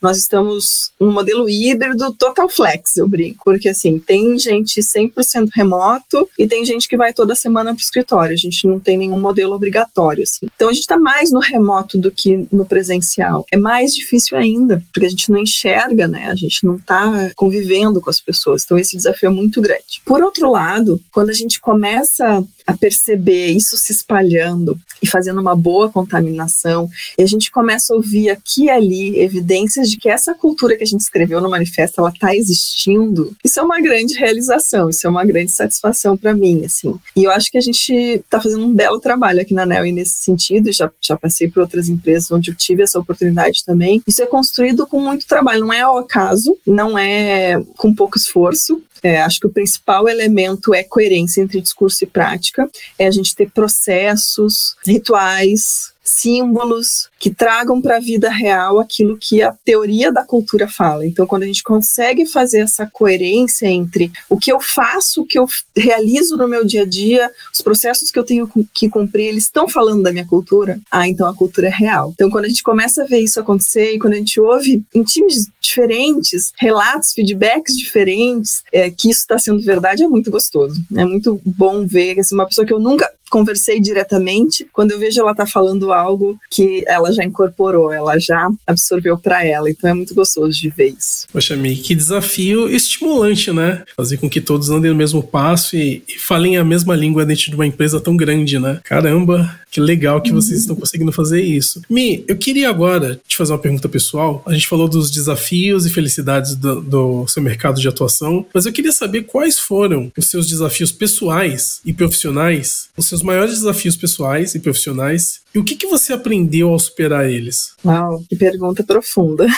nós 0.00 0.18
estamos 0.18 0.92
um 1.00 1.10
modelo 1.10 1.48
híbrido 1.48 2.12
total 2.14 2.48
flex, 2.48 2.96
eu 2.96 3.08
brinco, 3.08 3.44
porque 3.44 3.68
assim 3.68 3.98
tem 3.98 4.38
gente 4.38 4.80
100% 4.80 5.48
remoto 5.54 6.28
e 6.38 6.46
tem 6.46 6.64
gente 6.64 6.88
que 6.88 6.96
vai 6.96 7.12
toda 7.12 7.34
semana 7.34 7.72
para 7.72 7.80
o 7.80 7.82
escritório. 7.82 8.34
A 8.34 8.38
gente 8.38 8.66
não 8.66 8.78
tem 8.78 8.96
nenhum 8.96 9.20
modelo 9.20 9.54
obrigatório. 9.54 10.22
Assim. 10.22 10.46
Então 10.54 10.68
a 10.68 10.72
gente 10.72 10.82
está 10.82 10.98
mais 10.98 11.30
no 11.30 11.40
remoto 11.40 11.98
do 11.98 12.10
que 12.10 12.46
no 12.50 12.64
presencial. 12.64 13.46
É 13.50 13.56
mais 13.56 13.94
difícil 13.94 14.36
ainda, 14.36 14.82
porque 14.92 15.06
a 15.06 15.10
gente 15.10 15.30
não 15.30 15.38
enxerga, 15.38 16.06
né? 16.06 16.26
A 16.30 16.34
gente 16.34 16.64
não 16.64 16.76
está 16.76 17.30
convivendo 17.34 18.00
com 18.00 18.10
as 18.10 18.20
pessoas. 18.20 18.64
Então 18.64 18.78
esse 18.78 18.96
desafio 18.96 19.28
é 19.28 19.32
muito 19.32 19.60
grande. 19.60 20.02
Por 20.04 20.22
outro 20.22 20.50
lado, 20.50 20.83
quando 21.12 21.30
a 21.30 21.34
gente 21.34 21.60
começa 21.60 22.44
a 22.66 22.76
perceber 22.76 23.48
isso 23.48 23.76
se 23.76 23.92
espalhando 23.92 24.78
e 25.02 25.06
fazendo 25.06 25.40
uma 25.40 25.54
boa 25.54 25.90
contaminação, 25.90 26.88
e 27.18 27.22
a 27.22 27.26
gente 27.26 27.50
começa 27.50 27.92
a 27.92 27.96
ouvir 27.96 28.30
aqui 28.30 28.64
e 28.64 28.70
ali 28.70 29.18
evidências 29.18 29.90
de 29.90 29.98
que 29.98 30.08
essa 30.08 30.34
cultura 30.34 30.76
que 30.76 30.82
a 30.82 30.86
gente 30.86 31.00
escreveu 31.00 31.40
no 31.40 31.50
manifesto 31.50 32.00
ela 32.00 32.10
está 32.10 32.34
existindo. 32.34 33.36
Isso 33.44 33.60
é 33.60 33.62
uma 33.62 33.80
grande 33.80 34.14
realização, 34.14 34.88
isso 34.88 35.06
é 35.06 35.10
uma 35.10 35.24
grande 35.24 35.52
satisfação 35.52 36.16
para 36.16 36.34
mim, 36.34 36.64
assim. 36.64 36.94
E 37.14 37.24
eu 37.24 37.30
acho 37.30 37.50
que 37.50 37.58
a 37.58 37.60
gente 37.60 37.92
está 37.92 38.40
fazendo 38.40 38.64
um 38.64 38.74
belo 38.74 38.98
trabalho 38.98 39.40
aqui 39.40 39.52
na 39.52 39.66
NEL 39.66 39.84
nesse 39.92 40.22
sentido, 40.22 40.72
já, 40.72 40.90
já 41.00 41.16
passei 41.16 41.48
por 41.48 41.60
outras 41.60 41.88
empresas 41.88 42.30
onde 42.30 42.50
eu 42.50 42.54
tive 42.54 42.82
essa 42.82 42.98
oportunidade 42.98 43.64
também. 43.64 44.02
Isso 44.06 44.22
é 44.22 44.26
construído 44.26 44.86
com 44.86 45.00
muito 45.00 45.26
trabalho, 45.26 45.60
não 45.60 45.72
é 45.72 45.80
ao 45.80 45.98
acaso, 45.98 46.56
não 46.66 46.98
é 46.98 47.62
com 47.76 47.94
pouco 47.94 48.16
esforço, 48.16 48.82
é, 49.04 49.20
acho 49.20 49.38
que 49.38 49.46
o 49.46 49.50
principal 49.50 50.08
elemento 50.08 50.72
é 50.72 50.82
coerência 50.82 51.42
entre 51.42 51.60
discurso 51.60 52.02
e 52.02 52.06
prática, 52.06 52.53
é 52.98 53.06
a 53.06 53.10
gente 53.10 53.34
ter 53.34 53.50
processos, 53.50 54.76
rituais, 54.86 55.93
símbolos 56.04 57.08
que 57.18 57.30
tragam 57.30 57.80
para 57.80 57.96
a 57.96 58.00
vida 58.00 58.28
real 58.28 58.78
aquilo 58.78 59.16
que 59.16 59.42
a 59.42 59.52
teoria 59.64 60.12
da 60.12 60.22
cultura 60.22 60.68
fala. 60.68 61.06
Então, 61.06 61.26
quando 61.26 61.44
a 61.44 61.46
gente 61.46 61.62
consegue 61.62 62.26
fazer 62.26 62.60
essa 62.60 62.86
coerência 62.86 63.66
entre 63.66 64.12
o 64.28 64.36
que 64.36 64.52
eu 64.52 64.60
faço, 64.60 65.22
o 65.22 65.26
que 65.26 65.38
eu 65.38 65.46
realizo 65.74 66.36
no 66.36 66.46
meu 66.46 66.64
dia 66.64 66.82
a 66.82 66.86
dia, 66.86 67.30
os 67.52 67.62
processos 67.62 68.10
que 68.10 68.18
eu 68.18 68.24
tenho 68.24 68.50
que 68.74 68.88
cumprir, 68.88 69.26
eles 69.26 69.44
estão 69.44 69.66
falando 69.66 70.02
da 70.02 70.12
minha 70.12 70.26
cultura, 70.26 70.78
ah, 70.90 71.08
então 71.08 71.26
a 71.26 71.34
cultura 71.34 71.68
é 71.68 71.74
real. 71.74 72.12
Então, 72.14 72.28
quando 72.28 72.44
a 72.44 72.48
gente 72.48 72.62
começa 72.62 73.02
a 73.02 73.06
ver 73.06 73.20
isso 73.20 73.40
acontecer 73.40 73.94
e 73.94 73.98
quando 73.98 74.12
a 74.12 74.18
gente 74.18 74.38
ouve 74.38 74.84
em 74.94 75.02
times 75.02 75.48
diferentes, 75.60 76.52
relatos, 76.58 77.12
feedbacks 77.12 77.76
diferentes, 77.76 78.62
é, 78.70 78.90
que 78.90 79.08
isso 79.08 79.20
está 79.20 79.38
sendo 79.38 79.62
verdade, 79.62 80.04
é 80.04 80.08
muito 80.08 80.30
gostoso. 80.30 80.84
É 80.94 81.04
muito 81.04 81.40
bom 81.44 81.86
ver 81.86 82.20
assim, 82.20 82.34
uma 82.34 82.46
pessoa 82.46 82.66
que 82.66 82.72
eu 82.72 82.78
nunca 82.78 83.10
conversei 83.34 83.80
diretamente, 83.80 84.64
quando 84.72 84.92
eu 84.92 84.98
vejo 85.00 85.20
ela 85.20 85.34
tá 85.34 85.44
falando 85.44 85.92
algo 85.92 86.38
que 86.48 86.84
ela 86.86 87.12
já 87.12 87.24
incorporou, 87.24 87.92
ela 87.92 88.16
já 88.16 88.48
absorveu 88.64 89.18
para 89.18 89.44
ela. 89.44 89.68
Então 89.68 89.90
é 89.90 89.92
muito 89.92 90.14
gostoso 90.14 90.52
de 90.52 90.70
ver 90.70 90.94
isso. 90.96 91.26
Poxa, 91.32 91.56
Mi, 91.56 91.74
que 91.74 91.96
desafio 91.96 92.68
estimulante, 92.68 93.50
né? 93.50 93.82
Fazer 93.96 94.18
com 94.18 94.30
que 94.30 94.40
todos 94.40 94.70
andem 94.70 94.92
no 94.92 94.96
mesmo 94.96 95.20
passo 95.20 95.76
e, 95.76 96.04
e 96.08 96.16
falem 96.16 96.56
a 96.56 96.62
mesma 96.62 96.94
língua 96.94 97.26
dentro 97.26 97.50
de 97.50 97.56
uma 97.56 97.66
empresa 97.66 98.00
tão 98.00 98.16
grande, 98.16 98.56
né? 98.60 98.78
Caramba, 98.84 99.58
que 99.68 99.80
legal 99.80 100.20
que 100.20 100.30
vocês 100.30 100.60
estão 100.60 100.76
conseguindo 100.76 101.10
fazer 101.10 101.42
isso. 101.42 101.82
Mi, 101.90 102.24
eu 102.28 102.36
queria 102.36 102.70
agora 102.70 103.20
te 103.26 103.36
fazer 103.36 103.52
uma 103.52 103.58
pergunta 103.58 103.88
pessoal. 103.88 104.40
A 104.46 104.52
gente 104.52 104.68
falou 104.68 104.86
dos 104.86 105.10
desafios 105.10 105.84
e 105.84 105.90
felicidades 105.90 106.54
do, 106.54 106.80
do 106.80 107.26
seu 107.26 107.42
mercado 107.42 107.80
de 107.80 107.88
atuação, 107.88 108.46
mas 108.54 108.64
eu 108.64 108.72
queria 108.72 108.92
saber 108.92 109.24
quais 109.24 109.58
foram 109.58 110.12
os 110.16 110.26
seus 110.26 110.46
desafios 110.46 110.92
pessoais 110.92 111.80
e 111.84 111.92
profissionais, 111.92 112.88
os 112.96 113.06
seus 113.08 113.23
maiores 113.24 113.54
desafios 113.54 113.96
pessoais 113.96 114.54
e 114.54 114.60
profissionais, 114.60 115.40
e 115.54 115.58
o 115.58 115.64
que, 115.64 115.76
que 115.76 115.86
você 115.86 116.12
aprendeu 116.12 116.70
ao 116.70 116.78
superar 116.78 117.28
eles? 117.28 117.74
Uau, 117.84 118.22
que 118.28 118.36
pergunta 118.36 118.84
profunda. 118.84 119.46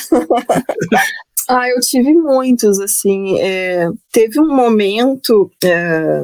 Ah, 1.48 1.68
eu 1.68 1.80
tive 1.80 2.12
muitos, 2.12 2.80
assim. 2.80 3.38
É, 3.38 3.88
teve 4.10 4.40
um 4.40 4.48
momento 4.48 5.48
é, 5.62 6.20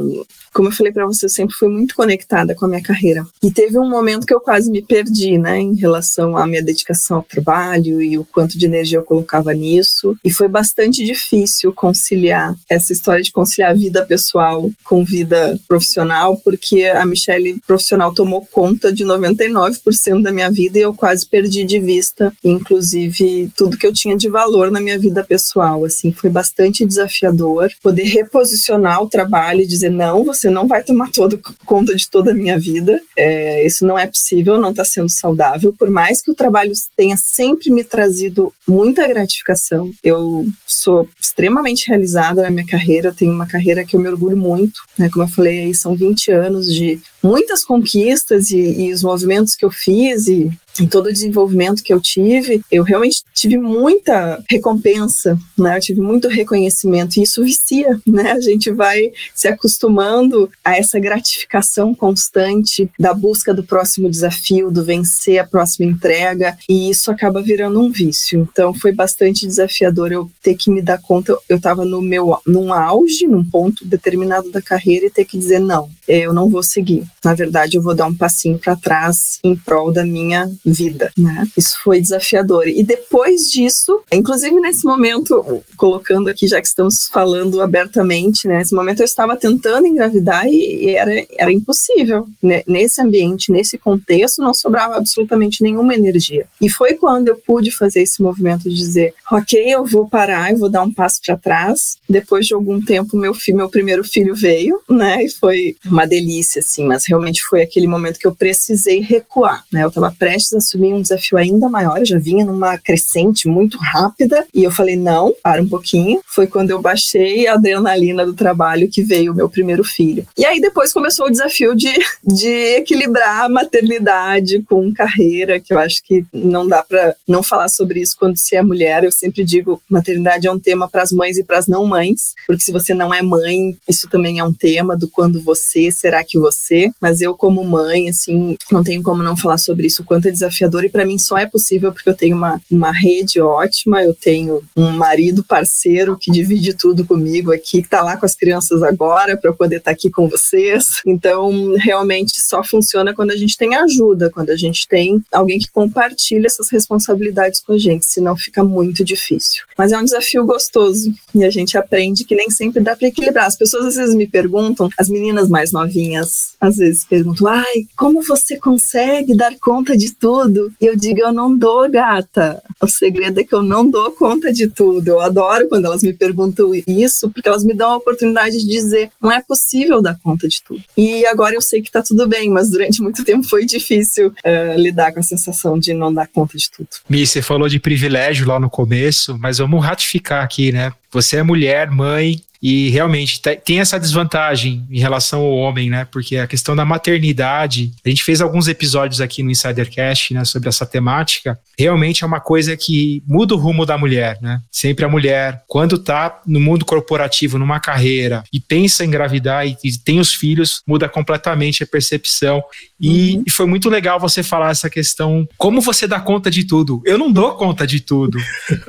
como 0.53 0.69
eu 0.69 0.73
falei 0.73 0.93
para 0.93 1.07
você, 1.07 1.27
eu 1.27 1.31
sempre 1.31 1.55
fui 1.55 1.69
muito 1.69 1.95
conectada 1.95 2.55
com 2.55 2.67
a 2.67 2.69
minha 2.69 2.83
carreira. 2.83 3.27
E 3.43 3.51
teve 3.51 3.79
um 3.79 3.89
momento 3.89 4.27
que 4.27 4.35
eu 4.35 4.41
quase 4.41 4.71
me 4.71 4.83
perdi, 4.83 5.39
né, 5.39 5.59
em 5.59 5.75
relação 5.75 6.37
à 6.37 6.47
minha 6.47 6.63
dedicação 6.63 7.19
ao 7.19 7.23
trabalho 7.23 8.03
e 8.03 8.19
o 8.19 8.25
quanto 8.25 8.59
de 8.59 8.67
energia 8.67 8.99
eu 8.99 9.05
colocava 9.05 9.53
nisso. 9.55 10.17
E 10.25 10.31
foi 10.31 10.49
bastante 10.49 11.05
difícil 11.05 11.73
conciliar 11.73 12.55
essa 12.69 12.93
história 12.93 13.23
de 13.23 13.33
conciliar 13.33 13.77
vida 13.77 14.05
pessoal 14.05 14.71
com 14.85 15.05
vida 15.05 15.59
profissional, 15.67 16.37
porque 16.37 16.85
a 16.85 17.05
Michelle 17.07 17.61
profissional 17.67 18.13
tomou 18.13 18.47
conta 18.51 18.93
de 18.93 19.05
99% 19.05 20.23
da 20.23 20.33
minha 20.33 20.51
vida 20.51 20.79
e 20.79 20.83
eu 20.83 20.95
quase 20.95 21.27
perdi 21.27 21.65
de 21.65 21.81
vista, 21.81 22.33
inclusive, 22.45 23.51
tudo 23.57 23.77
que 23.77 23.87
eu 23.87 23.93
tinha 23.93 24.17
de 24.17 24.29
valor 24.29 24.71
na 24.71 24.81
minha 24.81 24.99
vida 24.99 25.25
pessoal. 25.25 25.85
Assim, 25.85 26.13
foi 26.13 26.31
bastante 26.31 26.85
desafiador 26.85 27.71
poder 27.83 28.05
reposicionar 28.05 29.03
o 29.03 29.09
trabalho 29.09 29.63
e 29.63 29.67
dizer: 29.67 29.91
não, 29.91 30.25
você 30.25 30.42
você 30.43 30.51
não 30.51 30.67
vai 30.67 30.83
tomar 30.83 31.11
todo, 31.11 31.41
conta 31.65 31.95
de 31.95 32.11
toda 32.11 32.33
a 32.33 32.35
minha 32.35 32.59
vida. 32.59 33.01
É, 33.17 33.65
isso 33.65 33.87
não 33.87 33.97
é 33.97 34.07
possível, 34.07 34.61
não 34.61 34.71
está 34.71 34.85
sendo 34.85 35.09
saudável. 35.09 35.73
Por 35.79 35.89
mais 35.89 36.21
que 36.21 36.31
o 36.31 36.35
trabalho 36.35 36.73
tenha 36.97 37.17
sempre 37.17 37.71
me 37.71 37.85
trazido 37.85 38.53
muita 38.67 39.07
gratificação, 39.07 39.91
eu 40.03 40.47
sou 40.67 41.09
extremamente 41.21 41.89
realizada 41.89 42.43
na 42.43 42.51
minha 42.51 42.67
carreira. 42.67 43.15
Tenho 43.17 43.33
uma 43.33 43.47
carreira 43.47 43.85
que 43.85 43.95
eu 43.95 44.01
me 44.01 44.09
orgulho 44.09 44.37
muito. 44.37 44.81
Né? 44.99 45.09
Como 45.09 45.25
eu 45.25 45.29
falei, 45.29 45.73
são 45.75 45.95
20 45.95 46.33
anos 46.33 46.73
de 46.73 47.01
muitas 47.23 47.65
conquistas 47.65 48.51
e, 48.51 48.59
e 48.59 48.93
os 48.93 49.03
movimentos 49.03 49.55
que 49.55 49.65
eu 49.65 49.71
fiz 49.71 50.27
e 50.27 50.51
em 50.81 50.87
todo 50.87 51.07
o 51.07 51.13
desenvolvimento 51.13 51.83
que 51.83 51.93
eu 51.93 52.01
tive, 52.01 52.63
eu 52.71 52.83
realmente 52.83 53.23
tive 53.35 53.57
muita 53.57 54.43
recompensa, 54.49 55.39
né? 55.59 55.77
Eu 55.77 55.81
tive 55.81 56.01
muito 56.01 56.29
reconhecimento 56.29 57.19
e 57.19 57.23
isso 57.23 57.45
vicia, 57.45 58.01
né? 58.07 58.33
A 58.33 58.41
gente 58.41 58.71
vai 58.71 59.13
se 59.35 59.49
acostumando 59.49 60.51
a 60.65 60.77
essa 60.77 60.99
gratificação 60.99 61.95
constante 61.95 62.91
da 62.99 63.13
busca 63.13 63.53
do 63.53 63.63
próximo 63.63 64.09
desafio, 64.09 64.71
do 64.71 64.85
vencer 64.85 65.39
a 65.39 65.47
próxima 65.47 65.91
entrega 65.91 66.57
e 66.69 66.91
isso 66.91 67.11
acaba 67.11 67.43
virando 67.43 67.81
um 67.81 67.91
vício. 67.91 68.49
Então 68.51 68.73
foi 68.75 68.93
bastante 68.93 69.47
desafiador 69.47 70.13
eu 70.13 70.31
ter 70.43 70.55
que 70.55 70.71
me 70.71 70.81
dar 70.81 71.01
conta, 71.01 71.37
eu 71.49 71.57
estava 71.57 71.85
no 71.85 72.01
meu 72.01 72.37
num 72.47 72.73
auge, 72.73 73.27
num 73.27 73.45
ponto 73.45 73.85
determinado 73.85 74.51
da 74.51 74.63
carreira 74.63 75.07
e 75.07 75.11
ter 75.11 75.25
que 75.25 75.39
dizer 75.39 75.59
não, 75.59 75.89
eu 76.07 76.33
não 76.33 76.49
vou 76.49 76.63
seguir. 76.63 77.05
Na 77.25 77.35
verdade, 77.35 77.77
eu 77.77 77.83
vou 77.83 77.95
dar 77.95 78.07
um 78.07 78.15
passinho 78.15 78.59
para 78.59 78.77
trás 78.77 79.39
em 79.45 79.55
prol 79.55 79.93
da 79.93 80.05
minha 80.05 80.51
vida, 80.65 81.11
né? 81.17 81.47
Isso 81.57 81.77
foi 81.83 82.01
desafiador. 82.01 82.69
E 82.69 82.83
depois 82.83 83.51
disso, 83.51 84.03
inclusive 84.13 84.55
nesse 84.61 84.85
momento, 84.85 85.63
colocando 85.77 86.29
aqui, 86.29 86.47
já 86.47 86.61
que 86.61 86.67
estamos 86.67 87.09
falando 87.09 87.61
abertamente, 87.61 88.47
né? 88.47 88.59
Nesse 88.59 88.75
momento 88.75 89.01
eu 89.01 89.05
estava 89.05 89.37
tentando 89.37 89.87
engravidar 89.87 90.47
e, 90.47 90.91
era, 90.91 91.27
era 91.37 91.53
impossível. 91.53 92.27
Né? 92.43 92.63
Nesse 92.67 93.01
ambiente, 93.01 93.51
nesse 93.51 93.77
contexto, 93.77 94.43
não 94.43 94.55
sobrava 94.55 94.97
absolutamente 94.97 95.63
nenhuma 95.63 95.95
energia. 95.95 96.47
E 96.61 96.69
foi 96.69 96.95
quando 96.95 97.29
eu 97.29 97.37
pude 97.37 97.71
fazer 97.71 98.03
esse 98.03 98.23
movimento 98.23 98.69
de 98.69 98.77
dizer, 98.77 99.15
ok, 99.31 99.61
eu 99.67 99.85
vou 99.85 100.09
parar, 100.09 100.53
eu 100.53 100.59
vou 100.59 100.69
dar 100.69 100.83
um 100.83 100.93
passo 100.93 101.21
para 101.25 101.37
trás. 101.37 101.97
Depois 102.09 102.47
de 102.47 102.55
algum 102.55 102.81
tempo, 102.81 103.17
meu 103.17 103.35
filho, 103.35 103.57
meu 103.57 103.69
primeiro 103.69 104.05
filho 104.05 104.35
veio, 104.35 104.81
né? 104.89 105.25
E 105.25 105.31
foi 105.31 105.77
uma 105.85 106.07
delícia, 106.07 106.61
assim, 106.61 106.85
mas 106.85 107.07
realmente 107.07 107.43
foi 107.43 107.63
aquele 107.63 107.87
momento 107.87 108.19
que 108.19 108.27
eu 108.27 108.35
precisei 108.35 109.01
recuar, 109.01 109.65
né? 109.73 109.85
Eu 109.85 109.89
estava 109.89 110.15
prestes 110.17 110.52
a 110.55 110.59
assumir 110.59 110.95
um 110.95 111.03
desafio 111.03 111.39
ainda 111.39 111.69
maior, 111.69 111.99
eu 111.99 112.07
já 112.07 112.19
vinha 112.19 112.45
numa 112.45 112.79
crescente 112.79 113.49
muito 113.49 113.79
rápida 113.79 114.47
e 114.55 114.65
eu 114.65 114.71
falei, 114.71 114.97
não, 114.97 115.35
para 115.43 115.63
um 115.63 115.69
pouquinho. 115.69 116.21
Foi 116.27 116.47
quando 116.47 116.71
eu 116.71 116.81
baixei 116.81 117.47
a 117.47 117.55
adrenalina 117.55 118.25
do 118.25 118.35
trabalho 118.35 118.89
que 118.89 119.03
veio 119.03 119.33
o 119.33 119.35
meu 119.35 119.49
primeiro 119.49 119.85
filho. 119.85 120.27
E 120.37 120.45
aí 120.45 120.61
depois 120.61 120.93
começou 120.93 121.27
o 121.27 121.31
desafio 121.31 121.75
de, 121.75 121.93
de 122.25 122.49
equilibrar 122.77 123.45
a 123.45 123.49
maternidade 123.49 124.63
com 124.63 124.93
carreira, 124.93 125.61
que 125.61 125.73
eu 125.73 125.79
acho 125.79 126.03
que 126.05 126.25
não 126.33 126.67
dá 126.67 126.83
para 126.83 127.15
não 127.27 127.43
falar 127.43 127.69
sobre 127.69 128.01
isso 128.01 128.17
quando 128.19 128.37
se 128.37 128.57
é 128.57 128.63
mulher. 128.63 129.05
Eu 129.05 129.13
sempre 129.13 129.45
digo, 129.45 129.81
maternidade 129.89 130.47
é 130.47 130.53
um 130.53 130.59
tema 130.59 130.89
para 130.89 131.03
as 131.03 131.13
mães 131.13 131.39
e 131.39 131.45
para 131.45 131.59
as 131.59 131.67
não 131.67 131.87
mães, 131.87 132.35
porque 132.47 132.63
se 132.63 132.73
você 132.73 132.95
não 132.95 133.13
é 133.13 133.23
mãe, 133.23 133.77
isso 133.89 134.09
também 134.09 134.39
é 134.39 134.45
um 134.45 134.53
tema 134.53 134.97
do 134.97 135.09
quando 135.09 135.41
você, 135.41 135.91
será 135.91 136.25
que 136.25 136.39
você? 136.39 136.91
Mas 137.01 137.21
eu 137.21 137.35
como 137.35 137.65
mãe, 137.65 138.09
assim, 138.09 138.57
não 138.71 138.83
tenho 138.83 139.03
como 139.03 139.23
não 139.23 139.37
falar 139.37 139.59
sobre 139.59 139.87
isso, 139.87 140.05
quanto 140.05 140.27
é 140.27 140.31
desafiador 140.43 140.85
e 140.85 140.89
para 140.89 141.05
mim 141.05 141.19
só 141.19 141.39
é 141.39 141.47
possível 141.47 141.93
porque 141.93 142.09
eu 142.09 142.15
tenho 142.15 142.37
uma, 142.37 142.61
uma 142.71 142.93
rede 142.93 143.41
ótima, 143.41 144.03
eu 144.03 144.15
tenho 144.15 144.63
um 144.77 144.91
marido 144.91 145.45
parceiro 145.45 146.17
que 146.19 146.31
divide 146.31 146.75
tudo 146.75 147.05
comigo 147.05 147.53
aqui, 147.53 147.81
que 147.81 147.87
está 147.87 148.03
lá 148.03 148.17
com 148.17 148.27
as 148.27 148.35
crianças 148.35 148.83
agora 148.83 149.37
para 149.37 149.53
poder 149.53 149.77
estar 149.77 149.91
tá 149.91 149.95
aqui 149.95 150.11
com 150.11 150.29
vocês. 150.29 151.01
Então, 151.07 151.75
realmente 151.77 152.41
só 152.41 152.63
funciona 152.65 153.15
quando 153.15 153.31
a 153.31 153.37
gente 153.37 153.57
tem 153.57 153.75
ajuda, 153.75 154.31
quando 154.31 154.51
a 154.51 154.57
gente 154.57 154.87
tem 154.89 155.23
alguém 155.33 155.59
que 155.59 155.71
compartilha 155.71 156.47
essas 156.47 156.71
responsabilidades 156.71 157.61
com 157.61 157.73
a 157.73 157.79
gente, 157.79 158.07
senão 158.07 158.37
fica 158.37 158.65
muito 158.65 159.05
difícil. 159.05 159.65
Mas 159.77 159.93
é 159.93 159.99
um 159.99 160.05
desafio 160.05 160.45
gostoso 160.45 161.13
e 161.35 161.45
a 161.45 161.51
gente 161.51 161.79
aprende 161.79 162.25
que 162.25 162.35
nem 162.35 162.51
sempre 162.51 162.83
dá 162.83 162.97
para 162.97 163.09
equilibrar. 163.09 163.47
As 163.47 163.57
pessoas 163.57 163.87
às 163.87 163.95
vezes 163.95 164.15
me 164.15 164.27
perguntam, 164.27 164.89
as 164.99 165.09
meninas 165.09 165.49
mais 165.49 165.73
novinhas 165.73 166.55
às 166.61 166.77
vezes 166.77 167.05
perguntam: 167.05 167.47
"Ai, 167.47 167.87
como 167.97 168.23
você 168.23 168.57
consegue 168.57 169.37
dar 169.37 169.55
conta 169.59 169.97
de 169.97 170.13
tudo?" 170.15 170.32
Tudo. 170.33 170.73
E 170.81 170.87
eu 170.87 170.97
digo, 170.97 171.21
eu 171.21 171.33
não 171.33 171.57
dou, 171.57 171.91
gata. 171.91 172.63
O 172.81 172.89
segredo 172.89 173.41
é 173.41 173.45
que 173.45 173.55
eu 173.55 173.63
não 173.63 173.89
dou 173.89 174.13
conta 174.13 174.51
de 174.51 174.67
tudo. 174.67 175.09
Eu 175.09 175.21
adoro 175.21 175.69
quando 175.69 175.85
elas 175.85 176.03
me 176.03 176.15
perguntam 176.15 176.73
isso, 176.87 177.31
porque 177.31 177.49
elas 177.49 177.63
me 177.63 177.75
dão 177.75 177.91
a 177.91 177.97
oportunidade 177.97 178.59
de 178.59 178.67
dizer, 178.67 179.11
não 179.21 179.31
é 179.31 179.43
possível 179.43 180.01
dar 180.01 180.19
conta 180.23 180.49
de 180.49 180.63
tudo. 180.63 180.83
E 180.97 181.27
agora 181.27 181.55
eu 181.55 181.61
sei 181.61 181.83
que 181.83 181.91
tá 181.91 182.03
tudo 182.03 182.27
bem, 182.27 182.49
mas 182.49 182.71
durante 182.71 183.03
muito 183.03 183.23
tempo 183.27 183.47
foi 183.47 183.67
difícil 183.67 184.29
uh, 184.29 184.79
lidar 184.79 185.13
com 185.13 185.21
a 185.21 185.23
sensação 185.23 185.79
de 185.79 185.93
não 185.93 186.13
dar 186.13 186.27
conta 186.29 186.57
de 186.57 186.71
tudo. 186.71 186.89
Mi, 187.09 187.27
você 187.27 187.43
falou 187.43 187.69
de 187.69 187.79
privilégio 187.79 188.49
lá 188.49 188.59
no 188.59 188.71
começo, 188.71 189.37
mas 189.39 189.59
vamos 189.59 189.85
ratificar 189.85 190.43
aqui, 190.43 190.73
né? 190.73 190.93
Você 191.11 191.37
é 191.37 191.43
mulher, 191.43 191.91
mãe, 191.91 192.41
e 192.63 192.91
realmente 192.91 193.41
tem 193.65 193.81
essa 193.81 193.99
desvantagem 193.99 194.87
em 194.89 195.01
relação 195.01 195.41
ao 195.41 195.53
homem, 195.53 195.91
né? 195.91 196.05
Porque 196.05 196.37
a 196.37 196.47
questão 196.47 196.77
da 196.77 196.85
maternidade, 196.85 197.91
a 198.05 198.09
gente 198.09 198.23
fez 198.23 198.41
alguns 198.41 198.69
episódios 198.69 199.21
aqui 199.21 199.43
no 199.43 199.51
Insidercast, 199.51 200.33
né, 200.33 200.45
sobre 200.45 200.69
essa 200.69 200.87
temática. 200.87 201.59
Realmente 201.77 202.23
é 202.23 202.27
uma 202.27 202.39
coisa 202.39 202.77
que 202.77 203.23
muda 203.27 203.55
o 203.55 203.59
rumo 203.59 203.85
da 203.85 203.99
mulher, 203.99 204.39
né? 204.41 204.61
Sempre 204.71 205.05
a 205.05 205.09
mulher, 205.09 205.65
quando 205.67 205.99
tá 205.99 206.41
no 206.47 206.61
mundo 206.61 206.85
corporativo, 206.85 207.59
numa 207.59 207.81
carreira 207.81 208.45
e 208.53 208.61
pensa 208.61 209.05
em 209.05 209.09
engravidar 209.09 209.67
e, 209.67 209.77
e 209.83 209.99
tem 209.99 210.21
os 210.21 210.33
filhos, 210.33 210.83
muda 210.87 211.09
completamente 211.09 211.83
a 211.83 211.87
percepção. 211.87 212.63
E, 213.01 213.37
uhum. 213.37 213.45
e 213.45 213.51
foi 213.51 213.67
muito 213.67 213.91
legal 213.91 214.21
você 214.21 214.43
falar 214.43 214.71
essa 214.71 214.89
questão, 214.89 215.49
como 215.59 215.81
você 215.81 216.07
dá 216.07 216.21
conta 216.21 216.49
de 216.49 216.65
tudo? 216.65 217.03
Eu 217.05 217.19
não 217.19 217.33
dou 217.33 217.57
conta 217.57 217.85
de 217.85 217.99
tudo. 217.99 218.39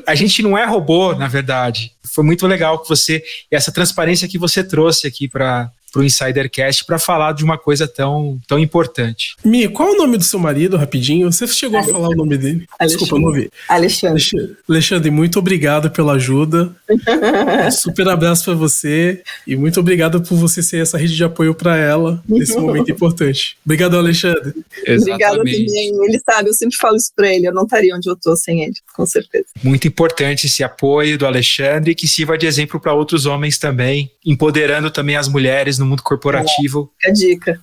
A 0.06 0.14
gente 0.14 0.44
não 0.44 0.56
é 0.56 0.64
robô, 0.66 1.16
na 1.16 1.28
verdade. 1.28 1.93
Foi 2.06 2.24
muito 2.24 2.46
legal 2.48 2.82
que 2.82 2.90
você 2.90 3.24
essa 3.50 3.72
transparência 3.72 4.28
que 4.28 4.38
você 4.38 4.64
trouxe 4.64 5.08
aqui 5.08 5.28
para 5.28 5.72
para 5.94 6.02
o 6.02 6.04
Insidercast 6.04 6.86
para 6.86 6.98
falar 6.98 7.34
de 7.34 7.44
uma 7.44 7.56
coisa 7.56 7.88
tão, 7.88 8.40
tão 8.48 8.58
importante. 8.58 9.36
Mi, 9.46 9.68
qual 9.70 9.90
é 9.90 9.92
o 9.92 9.98
nome 9.98 10.18
do 10.18 10.24
seu 10.24 10.40
marido, 10.40 10.76
rapidinho? 10.76 11.32
Você 11.32 11.46
chegou 11.46 11.78
Alexandre. 11.78 12.00
a 12.00 12.02
falar 12.02 12.14
o 12.14 12.18
nome 12.18 12.36
dele? 12.36 12.66
Alexandre. 12.80 12.88
Desculpa, 12.88 13.22
não 13.22 13.28
ouvi. 13.28 13.52
Alexandre. 13.70 14.24
Alexandre, 14.68 15.12
muito 15.12 15.38
obrigado 15.38 15.92
pela 15.92 16.14
ajuda. 16.14 16.76
super 17.72 18.08
abraço 18.08 18.46
para 18.46 18.56
você 18.56 19.22
e 19.46 19.56
muito 19.56 19.80
obrigado 19.80 20.20
por 20.22 20.36
você 20.36 20.64
ser 20.64 20.82
essa 20.82 20.98
rede 20.98 21.16
de 21.16 21.24
apoio 21.24 21.54
para 21.54 21.78
ela 21.78 22.22
nesse 22.28 22.58
momento 22.58 22.90
importante. 22.92 23.56
Obrigado, 23.64 23.96
Alexandre. 23.96 24.54
Obrigada 24.98 25.38
também. 25.38 25.68
Ele 25.68 26.20
sabe, 26.28 26.50
eu 26.50 26.54
sempre 26.54 26.76
falo 26.76 26.98
isso 26.98 27.12
para 27.16 27.32
ele. 27.32 27.48
Eu 27.48 27.54
não 27.54 27.64
estaria 27.64 27.96
onde 27.96 28.10
eu 28.10 28.16
tô 28.16 28.36
sem 28.36 28.64
ele, 28.64 28.74
com 28.96 29.06
certeza. 29.06 29.46
Muito 29.64 29.88
importante 29.88 30.48
esse 30.48 30.64
apoio 30.64 31.20
do 31.20 31.28
Alexandre 31.28 31.94
que 31.94 32.08
sirva 32.08 32.36
de 32.36 32.48
exemplo 32.48 32.80
para 32.80 32.94
outros 32.94 33.28
homens 33.28 33.60
também, 33.60 34.12
empoderando 34.26 34.90
também 34.90 35.16
as 35.16 35.28
mulheres 35.28 35.78
no 35.84 35.90
mundo 35.90 36.04
corporativo. 36.04 36.92
É, 37.04 37.10
fica 37.10 37.10
a 37.10 37.14
dica. 37.14 37.62